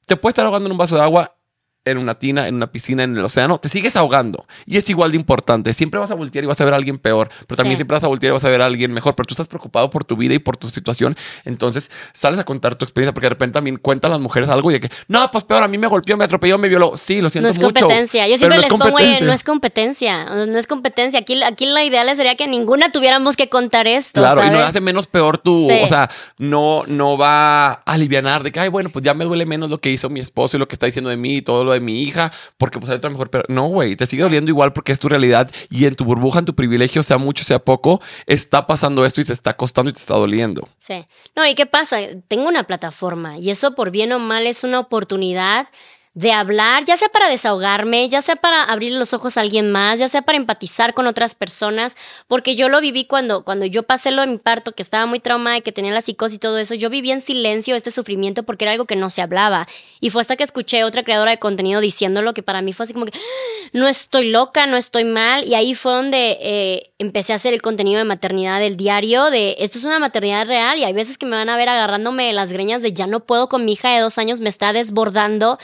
[0.06, 1.36] Te puedes estar ahogando en un vaso de agua
[1.84, 4.46] en una tina, en una piscina, en el océano, te sigues ahogando.
[4.66, 5.72] Y es igual de importante.
[5.72, 8.04] Siempre vas a voltear y vas a ver a alguien peor, pero también siempre vas
[8.04, 10.16] a voltear y vas a ver a alguien mejor, pero tú estás preocupado por tu
[10.16, 11.16] vida y por tu situación.
[11.44, 14.74] Entonces sales a contar tu experiencia, porque de repente también cuentan las mujeres algo y
[14.74, 16.96] de que, no, pues peor, a mí me golpeó, me atropelló, me violó.
[16.96, 17.60] Sí, lo siento mucho.
[17.60, 18.28] No es competencia.
[18.28, 20.46] Yo siempre les pongo, no es competencia.
[20.46, 21.20] No es competencia.
[21.20, 24.20] Aquí, aquí la ideal sería que ninguna tuviéramos que contar esto.
[24.20, 26.08] Claro, y no hace menos peor tu, o sea,
[26.38, 29.78] no, no va a aliviar de que, ay, bueno, pues ya me duele menos lo
[29.78, 31.80] que hizo mi esposo y lo que está diciendo de mí y todo lo de
[31.80, 34.92] mi hija porque pues hay otra mejor, pero no, güey, te sigue doliendo igual porque
[34.92, 38.66] es tu realidad y en tu burbuja, en tu privilegio, sea mucho, sea poco, está
[38.66, 40.68] pasando esto y se está costando y te está doliendo.
[40.78, 41.06] Sí.
[41.36, 41.98] No, ¿y qué pasa?
[42.28, 45.68] Tengo una plataforma y eso por bien o mal es una oportunidad
[46.14, 50.00] de hablar, ya sea para desahogarme, ya sea para abrir los ojos a alguien más,
[50.00, 51.96] ya sea para empatizar con otras personas,
[52.26, 55.20] porque yo lo viví cuando, cuando yo pasé lo de mi parto, que estaba muy
[55.20, 58.42] traumada y que tenía la psicosis y todo eso, yo viví en silencio este sufrimiento
[58.42, 59.68] porque era algo que no se hablaba.
[60.00, 62.84] Y fue hasta que escuché a otra creadora de contenido diciéndolo que para mí fue
[62.84, 66.92] así como que ah, no estoy loca, no estoy mal, y ahí fue donde eh,
[66.98, 70.76] empecé a hacer el contenido de maternidad del diario, de esto es una maternidad real
[70.78, 73.48] y hay veces que me van a ver agarrándome las greñas de ya no puedo
[73.48, 75.58] con mi hija de dos años, me está desbordando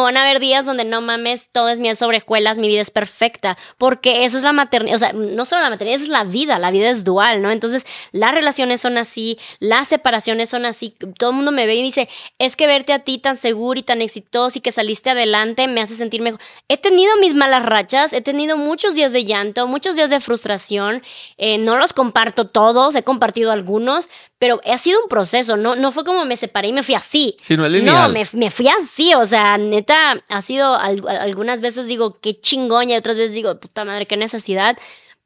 [0.00, 2.90] van a haber días donde no mames, todo es miel sobre escuelas, mi vida es
[2.90, 6.58] perfecta, porque eso es la maternidad, o sea, no solo la maternidad, es la vida,
[6.58, 7.50] la vida es dual, ¿no?
[7.50, 11.82] Entonces, las relaciones son así, las separaciones son así, todo el mundo me ve y
[11.82, 15.68] dice, es que verte a ti tan seguro y tan exitoso y que saliste adelante
[15.68, 16.40] me hace sentir mejor.
[16.68, 21.02] He tenido mis malas rachas, he tenido muchos días de llanto, muchos días de frustración,
[21.36, 25.92] eh, no los comparto todos, he compartido algunos, pero ha sido un proceso, no, no
[25.92, 27.36] fue como me separé y me fui así.
[27.40, 28.08] Sí, no es lineal.
[28.08, 32.90] No, me, me fui así, o sea, neta, ha sido, algunas veces digo, qué chingón,
[32.90, 34.78] y otras veces digo, puta madre, qué necesidad,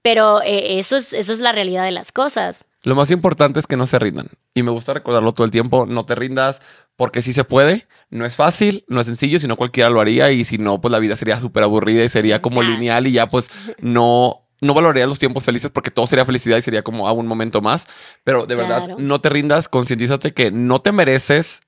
[0.02, 2.64] pero eh, eso, es, eso es la realidad de las cosas.
[2.82, 4.28] Lo más importante es que no se rindan.
[4.54, 6.60] Y me gusta recordarlo todo el tiempo, no te rindas,
[6.96, 7.86] porque sí se puede.
[8.10, 10.92] No es fácil, no es sencillo, si no cualquiera lo haría y si no, pues
[10.92, 13.50] la vida sería súper aburrida y sería como lineal y ya pues
[13.80, 17.26] no no valorarías los tiempos felices porque todo sería felicidad y sería como a un
[17.26, 17.86] momento más.
[18.24, 21.60] Pero de verdad, no te rindas, concientízate que no te mereces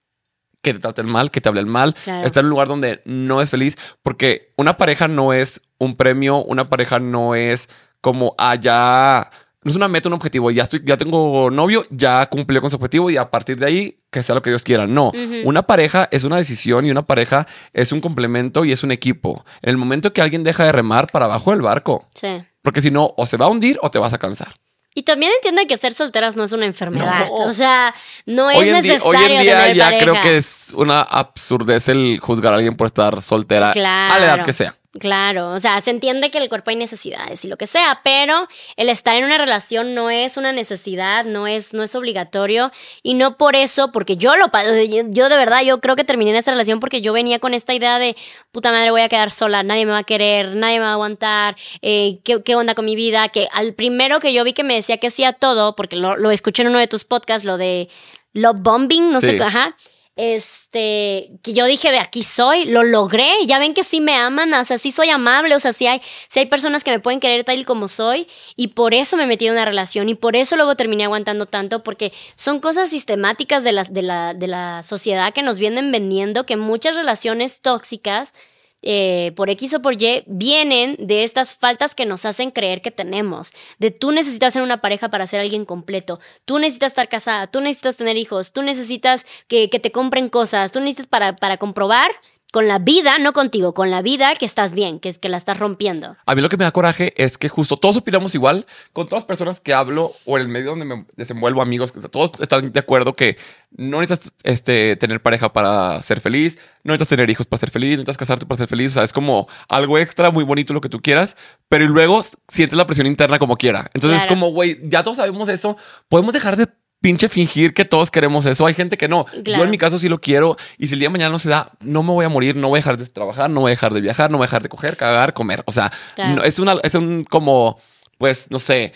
[0.62, 1.94] que te traten mal, que te hablen mal,
[2.24, 6.42] estar en un lugar donde no es feliz, porque una pareja no es un premio,
[6.44, 7.68] una pareja no es
[8.00, 9.30] como allá,
[9.62, 12.76] no es una meta, un objetivo, ya estoy, ya tengo novio, ya cumplió con su
[12.76, 14.86] objetivo y a partir de ahí que sea lo que Dios quiera.
[14.86, 15.12] No,
[15.44, 19.44] una pareja es una decisión y una pareja es un complemento y es un equipo.
[19.62, 22.42] En el momento que alguien deja de remar para abajo del barco, sí.
[22.62, 24.54] Porque si no, o se va a hundir o te vas a cansar.
[24.98, 27.28] Y también entiende que ser solteras no es una enfermedad.
[27.30, 27.94] O sea,
[28.26, 29.04] no es necesario.
[29.04, 33.22] hoy en día ya creo que es una absurdez el juzgar a alguien por estar
[33.22, 34.74] soltera a la edad que sea.
[34.94, 38.48] Claro, o sea, se entiende que el cuerpo hay necesidades y lo que sea, pero
[38.76, 42.72] el estar en una relación no es una necesidad, no es, no es obligatorio
[43.02, 44.46] y no por eso, porque yo lo
[44.88, 47.52] yo, yo de verdad, yo creo que terminé en esa relación porque yo venía con
[47.52, 48.16] esta idea de
[48.50, 50.94] puta madre, voy a quedar sola, nadie me va a querer, nadie me va a
[50.94, 54.64] aguantar, eh, ¿qué, ¿qué, onda con mi vida, que al primero que yo vi que
[54.64, 57.44] me decía que sí a todo, porque lo, lo escuché en uno de tus podcasts,
[57.44, 57.90] lo de
[58.32, 59.76] love bombing, no sé, ajá
[60.18, 64.52] este, que yo dije de aquí soy, lo logré, ya ven que sí me aman,
[64.52, 67.20] o sea, sí soy amable, o sea, sí hay, sí hay personas que me pueden
[67.20, 68.26] querer tal y como soy,
[68.56, 71.84] y por eso me metí en una relación, y por eso luego terminé aguantando tanto,
[71.84, 76.44] porque son cosas sistemáticas de, las, de, la, de la sociedad que nos vienen vendiendo,
[76.46, 78.34] que muchas relaciones tóxicas
[78.82, 82.90] eh, por X o por Y vienen de estas faltas que nos hacen creer que
[82.90, 83.52] tenemos.
[83.78, 86.20] De tú necesitas ser una pareja para ser alguien completo.
[86.44, 87.46] Tú necesitas estar casada.
[87.48, 88.52] Tú necesitas tener hijos.
[88.52, 90.72] Tú necesitas que, que te compren cosas.
[90.72, 92.10] Tú necesitas para, para comprobar
[92.52, 95.36] con la vida, no contigo, con la vida que estás bien, que es que la
[95.36, 96.16] estás rompiendo.
[96.24, 99.22] A mí lo que me da coraje es que justo todos opinamos igual con todas
[99.22, 102.72] las personas que hablo o en el medio donde me desenvuelvo, amigos, que todos están
[102.72, 103.36] de acuerdo que
[103.70, 107.90] no necesitas este, tener pareja para ser feliz, no necesitas tener hijos para ser feliz,
[107.90, 110.80] no necesitas casarte para ser feliz, o sea, es como algo extra, muy bonito lo
[110.80, 111.36] que tú quieras,
[111.68, 113.90] pero luego sientes la presión interna como quiera.
[113.92, 115.76] Entonces es como, güey, ya todos sabemos eso,
[116.08, 116.66] podemos dejar de
[117.00, 118.66] pinche fingir que todos queremos eso.
[118.66, 119.26] Hay gente que no.
[119.44, 121.48] Yo en mi caso sí lo quiero y si el día de mañana no se
[121.48, 123.72] da, no me voy a morir, no voy a dejar de trabajar, no voy a
[123.72, 125.62] dejar de viajar, no voy a dejar de coger, cagar, comer.
[125.66, 126.36] O sea, Claro.
[126.36, 127.78] no- es, una, es un como,
[128.18, 128.92] pues, no sé,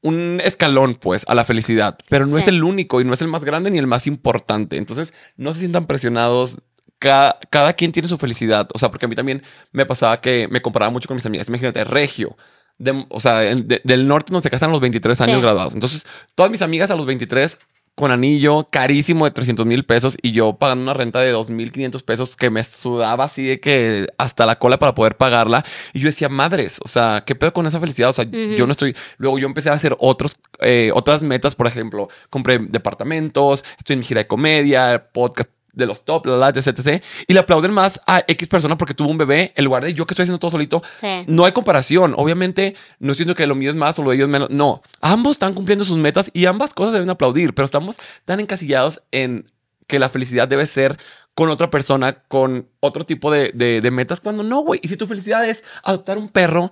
[0.00, 2.42] un escalón, pues, a la felicidad, pero no Sí.
[2.42, 4.76] es el único y no es el más grande ni el más importante.
[4.76, 6.58] Entonces, no se sientan presionados.
[6.98, 8.68] Cada, cada quien tiene su felicidad.
[8.74, 9.42] O sea, porque a mí también
[9.72, 11.48] me pasaba que me comparaba mucho con mis amigas.
[11.48, 12.36] Imagínate, Regio.
[12.78, 15.42] De- o sea, en- de- del norte nos se casan a los 23 años Sí.
[15.42, 15.74] graduados.
[15.74, 16.04] Entonces,
[16.34, 17.58] todas mis amigas a los 23
[17.94, 22.36] con anillo carísimo de 300 mil pesos y yo pagando una renta de 2.500 pesos
[22.36, 25.62] que me sudaba así de que hasta la cola para poder pagarla.
[25.92, 28.08] Y yo decía, madres, o sea, ¿qué pedo con esa felicidad?
[28.08, 28.96] O sea, yo no estoy...
[29.18, 34.00] Luego yo empecé a hacer otros, eh, otras metas, por ejemplo, compré departamentos, estoy en
[34.00, 37.02] mi gira de comedia, podcast de los top, la, la, etc, etc.
[37.26, 40.06] Y le aplauden más a X persona porque tuvo un bebé en lugar de yo
[40.06, 40.82] que estoy haciendo todo solito.
[40.94, 41.24] Sí.
[41.26, 42.14] No hay comparación.
[42.16, 44.50] Obviamente, no diciendo que lo mío es más o lo de ellos menos.
[44.50, 49.02] No, ambos están cumpliendo sus metas y ambas cosas deben aplaudir, pero estamos tan encasillados
[49.10, 49.46] en
[49.86, 50.98] que la felicidad debe ser
[51.34, 54.80] con otra persona, con otro tipo de, de- de metas, cuando no, güey.
[54.82, 56.70] Y si tu felicidad es adoptar un perro,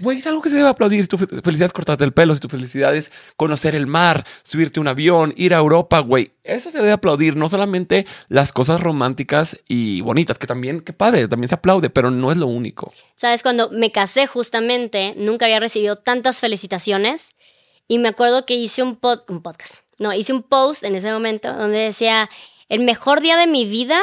[0.00, 1.02] güey, es algo que se debe aplaudir.
[1.02, 4.24] Si tu fe- felicidad es cortarte el pelo, si tu felicidad es conocer el mar,
[4.44, 7.36] subirte un avión, ir a Europa, güey, eso se debe aplaudir.
[7.36, 12.10] No solamente las cosas románticas y bonitas, que también, qué padre, también se aplaude, pero
[12.10, 12.94] no es lo único.
[13.16, 17.32] Sabes, cuando me casé justamente, nunca había recibido tantas felicitaciones
[17.88, 21.12] y me acuerdo que hice un, pod- un podcast, no, hice un post en ese
[21.12, 22.30] momento donde decía,
[22.68, 24.00] el mejor día de mi vida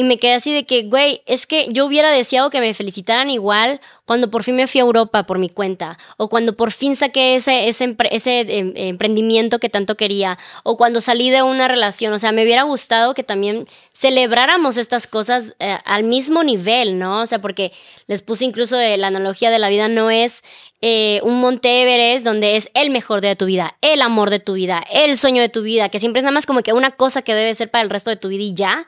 [0.00, 3.28] y me quedé así de que, güey, es que yo hubiera deseado que me felicitaran
[3.28, 6.96] igual cuando por fin me fui a Europa por mi cuenta, o cuando por fin
[6.96, 12.14] saqué ese, ese, ese em, emprendimiento que tanto quería, o cuando salí de una relación.
[12.14, 17.20] O sea, me hubiera gustado que también celebráramos estas cosas eh, al mismo nivel, ¿no?
[17.20, 17.70] O sea, porque
[18.06, 20.42] les puse incluso la analogía de la vida no es
[20.80, 24.40] eh, un Monte Everest donde es el mejor día de tu vida, el amor de
[24.40, 26.92] tu vida, el sueño de tu vida, que siempre es nada más como que una
[26.92, 28.86] cosa que debe ser para el resto de tu vida y ya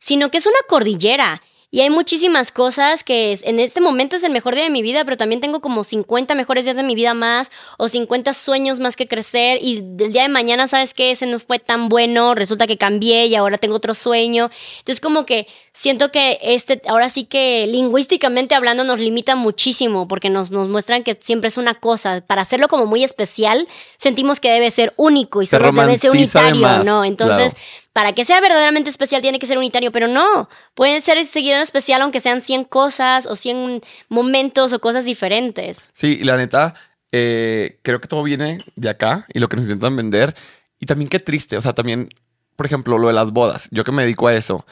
[0.00, 1.40] sino que es una cordillera.
[1.72, 4.82] Y hay muchísimas cosas que es- en este momento es el mejor día de mi
[4.82, 8.80] vida, pero también tengo como 50 mejores días de mi vida más o 50 sueños
[8.80, 11.12] más que crecer y del día de mañana, ¿sabes qué?
[11.12, 14.50] Ese no fue tan bueno, resulta que cambié y ahora tengo otro sueño.
[14.78, 20.28] Entonces como que siento que este, ahora sí que lingüísticamente hablando nos limita muchísimo porque
[20.28, 22.20] nos, nos muestran que siempre es una cosa.
[22.26, 26.60] Para hacerlo como muy especial, sentimos que debe ser único y solo debe ser unitario,
[26.84, 27.04] ¿no?
[27.04, 27.52] Entonces...
[27.52, 27.66] claro.
[27.92, 30.48] Para que sea verdaderamente especial tiene que ser unitario, pero no.
[30.74, 35.90] Puede ser seguir en especial aunque sean 100 cosas o 100 momentos o cosas diferentes.
[35.92, 36.74] Sí, la neta,
[37.12, 40.34] eh, creo que todo viene de acá y lo que nos intentan vender.
[40.78, 42.08] Y también qué triste, o sea, también,
[42.56, 44.64] por ejemplo, lo de las bodas, yo que me dedico a eso,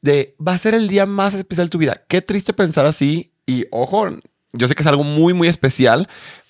[0.00, 2.02] de va a ser el día más especial de tu vida.
[2.08, 4.08] Qué triste pensar así y ojo,
[4.52, 6.08] yo sé que es algo muy, muy especial,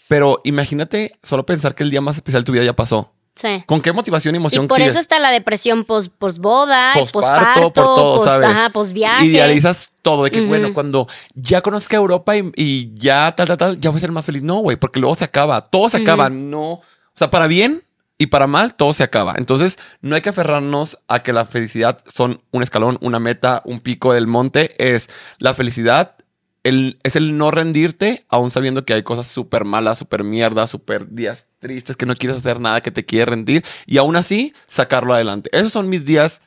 [0.09, 3.13] pero imagínate solo pensar que el día más especial de tu vida ya pasó.
[3.35, 3.63] Sí.
[3.67, 4.93] ¿Con qué motivación y emoción Y por sigues?
[4.93, 8.49] eso está la depresión post, posboda, Posparto, posparto, por todo, post, ¿sabes?
[8.49, 9.25] ajá, posviaje.
[9.27, 13.81] Idealizas todo de que, bueno, cuando ya conozca Europa y, y ya tal, tal, tal,
[13.81, 14.43] ya voy a ser más feliz.
[14.43, 16.29] No, güey, porque luego se acaba, todo se acaba.
[16.29, 16.83] No, o
[17.15, 17.85] sea, para bien
[18.19, 19.33] y para mal, todo se acaba.
[19.39, 23.81] Entonces, no hay que aferrarnos a que la felicidad son un escalón, una meta, un
[23.81, 24.75] pico del monte.
[24.77, 25.09] Es
[25.39, 26.17] la felicidad.
[26.63, 31.09] El, es el no rendirte, aún sabiendo que hay cosas súper malas, súper mierdas, súper
[31.09, 35.15] días tristes, que no quieres hacer nada, que te quieres rendir, y aún así sacarlo
[35.15, 35.49] adelante.
[35.53, 36.43] Esos son mis días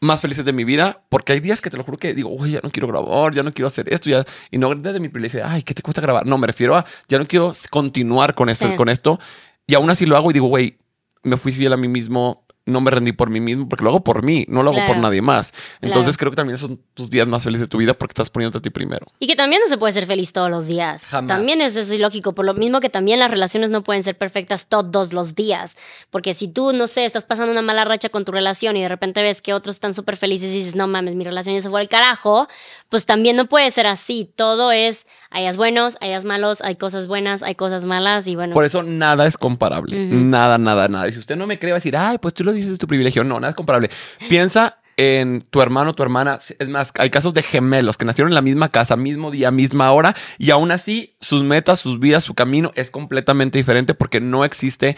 [0.00, 2.52] más felices de mi vida, porque hay días que te lo juro que digo, uy,
[2.52, 5.42] ya no quiero grabar, ya no quiero hacer esto, ya, y no desde mi privilegio,
[5.44, 6.26] ay, ¿qué te cuesta grabar?
[6.26, 8.76] No, me refiero a, ya no quiero continuar con esto, Sí.
[8.76, 9.18] con esto,
[9.66, 10.76] y aún así lo hago y digo, güey,
[11.22, 14.04] me fui fiel a mí mismo, no me rendí por mí mismo, porque lo hago
[14.04, 15.52] por mí, no lo hago por nadie más.
[15.80, 16.18] Entonces Claro.
[16.18, 18.62] creo que también son tus días más felices de tu vida porque estás poniéndote a
[18.62, 19.06] ti primero.
[19.20, 21.06] Y que también no se puede ser feliz todos los días.
[21.06, 21.28] Jamás.
[21.28, 24.66] También es eso ilógico, por lo mismo que también las relaciones no pueden ser perfectas
[24.66, 25.76] todos los días.
[26.10, 28.88] Porque si tú, no sé, estás pasando una mala racha con tu relación y de
[28.88, 31.70] repente ves que otros están súper felices y dices, no mames, mi relación ya se
[31.70, 32.48] fue al carajo,
[32.88, 34.30] pues también no puede ser así.
[34.34, 35.06] Todo es,
[35.36, 38.54] hay días buenos, hay días malos, hay cosas buenas, hay cosas malas y bueno.
[38.54, 40.06] Por eso nada es comparable.
[40.06, 41.08] Nada, nada, nada.
[41.08, 42.78] Y si usted no me cree, va a decir, ay, pues tú lo dices es
[42.78, 43.22] tu privilegio.
[43.22, 43.90] No, nada es comparable.
[44.30, 46.38] Piensa en tu hermano, tu hermana.
[46.58, 49.92] Es más, hay casos de gemelos que nacieron en la misma casa, mismo día, misma
[49.92, 54.42] hora, y aún así sus metas, sus vidas, su camino es completamente diferente porque no
[54.42, 54.96] existe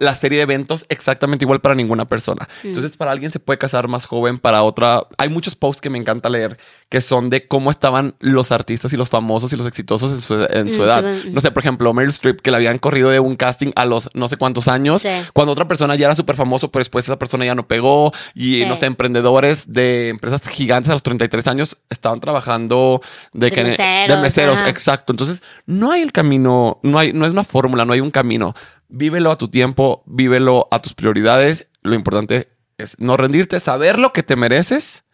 [0.00, 2.48] la serie de eventos exactamente igual para ninguna persona.
[2.64, 5.06] Entonces, para alguien se puede casar más joven, para otra...
[5.16, 6.58] Hay muchos posts que me encanta leer
[6.88, 10.34] que son de cómo estaban los artistas y los famosos y los exitosos en su,
[10.50, 11.04] en su Mm, edad.
[11.30, 14.08] No sé, por ejemplo, Meryl Streep, que le habían corrido de un casting a los
[14.14, 15.08] no sé cuántos años, Sí.
[15.32, 18.12] cuando otra persona ya era súper famoso, pero después esa persona ya no pegó.
[18.34, 18.66] Y Sí.
[18.66, 23.00] no sé, emprendedores de empresas gigantes a los 33 años estaban trabajando
[23.32, 24.60] de, De que- meseros, de meseros.
[24.66, 25.12] Exacto.
[25.12, 28.54] Entonces, no hay el camino, no, hay, no es una fórmula, no hay un camino.
[28.88, 31.68] Vívelo a tu tiempo, vívelo a tus prioridades.
[31.82, 32.48] Lo importante
[32.78, 35.04] es no rendirte, saber lo que te mereces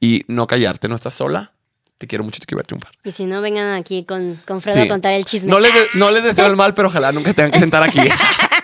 [0.00, 0.88] y no callarte.
[0.88, 1.52] No estás sola.
[1.98, 2.92] Te quiero mucho, te quiero ver triunfar.
[3.04, 4.86] Y si no, vengan aquí con, con Fredo Sí.
[4.86, 5.50] a contar el chisme.
[5.50, 7.98] No les, de- no les deseo el mal, pero ojalá nunca tengan que sentar aquí.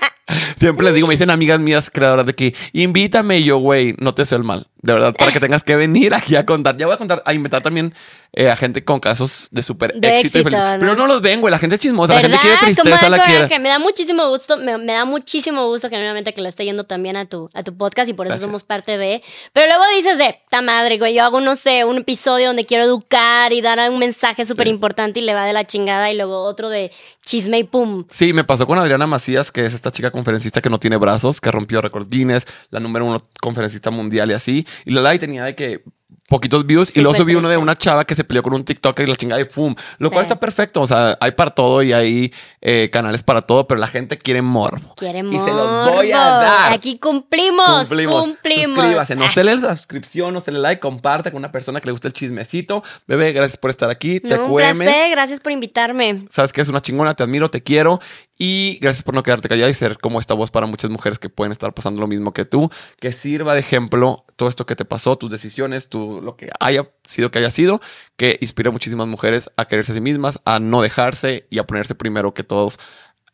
[0.57, 4.15] Siempre les digo, me dicen amigas mías creadoras de que invítame y yo, güey, no
[4.15, 4.69] te deseo el mal.
[4.85, 6.77] De verdad, para que tengas que venir aquí a contar.
[6.77, 7.95] Ya voy a contar, a invitar también
[8.35, 10.41] eh, a gente con casos de súper éxito.
[10.41, 10.59] y feliz.
[10.59, 10.77] ¿no?
[10.79, 11.51] Pero no los ven, güey.
[11.51, 13.49] La gente es chismosa, la gente quiere tristeza, la quiere.
[13.49, 16.85] que me da muchísimo gusto, me, me da muchísimo gusto genuinamente que le esté yendo
[16.85, 18.47] también a tu, a tu podcast y por eso Gracias.
[18.47, 19.23] somos parte de.
[19.55, 22.85] Pero luego dices de, ta madre, güey, yo hago, no sé, un episodio donde quiero
[22.85, 26.43] educar y dar un mensaje súper importante y le va de la chingada y luego
[26.43, 26.93] otro de
[27.25, 28.05] chisme y pum.
[28.11, 31.41] Sí, me pasó con Adriana Macías, que es esta chica conferencista que no tiene brazos,
[31.41, 34.67] que rompió récord Guinness, la número uno conferencista mundial y así.
[34.87, 35.83] Y la live tenía de que
[36.27, 39.07] poquitos views y luego subí uno de una chava que se peleó con un TikToker
[39.07, 39.75] y la chingada y ¡pum!
[39.99, 40.81] Lo cual está perfecto.
[40.81, 42.33] O sea, hay para todo y hay
[42.63, 44.95] eh, canales para todo, pero la gente quiere morbo.
[44.97, 46.41] Quiere Y se los voy a morbo.
[46.41, 46.73] dar.
[46.73, 48.25] Aquí cumplimos, cumplimos.
[48.25, 51.81] Suscríbase, no Ah, se le la suscripción, no se le like, comparte con una persona
[51.81, 52.83] que le gusta el chismecito.
[53.07, 54.21] Bebé, gracias por estar aquí.
[54.21, 56.25] Te no, un placer, gracias por invitarme.
[56.31, 58.01] Sabes que es una chingona, te admiro, te quiero
[58.39, 61.29] y gracias por no quedarte callada y ser como esta voz para muchas mujeres que
[61.29, 62.71] pueden estar pasando lo mismo que tú,
[63.01, 66.89] que sirva de ejemplo todo esto que te pasó, tus decisiones, tu, lo que haya
[67.05, 67.81] sido que haya sido,
[68.17, 71.65] que inspire a muchísimas mujeres a quererse a sí mismas, a no dejarse y a
[71.65, 72.79] ponerse primero que todos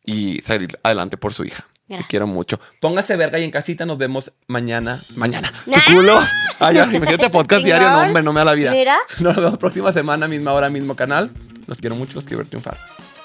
[0.04, 1.66] y salir adelante por su hija.
[1.90, 2.08] Te Gracias.
[2.08, 2.60] quiero mucho.
[2.80, 5.02] Póngase verga y en casita nos vemos mañana.
[5.16, 5.52] Mañana.
[5.64, 6.20] Tu culo.
[6.60, 7.90] Ay, imagínate podcast diario.
[7.90, 8.70] No, hombre, no me da la vida.
[8.70, 8.98] Mira.
[9.18, 11.32] Nos vemos próxima semana, misma hora, mismo canal.
[11.66, 12.76] Los quiero mucho, los quiero ver triunfar.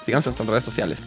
[0.04, 0.98] Síganos en nuestras redes sociales.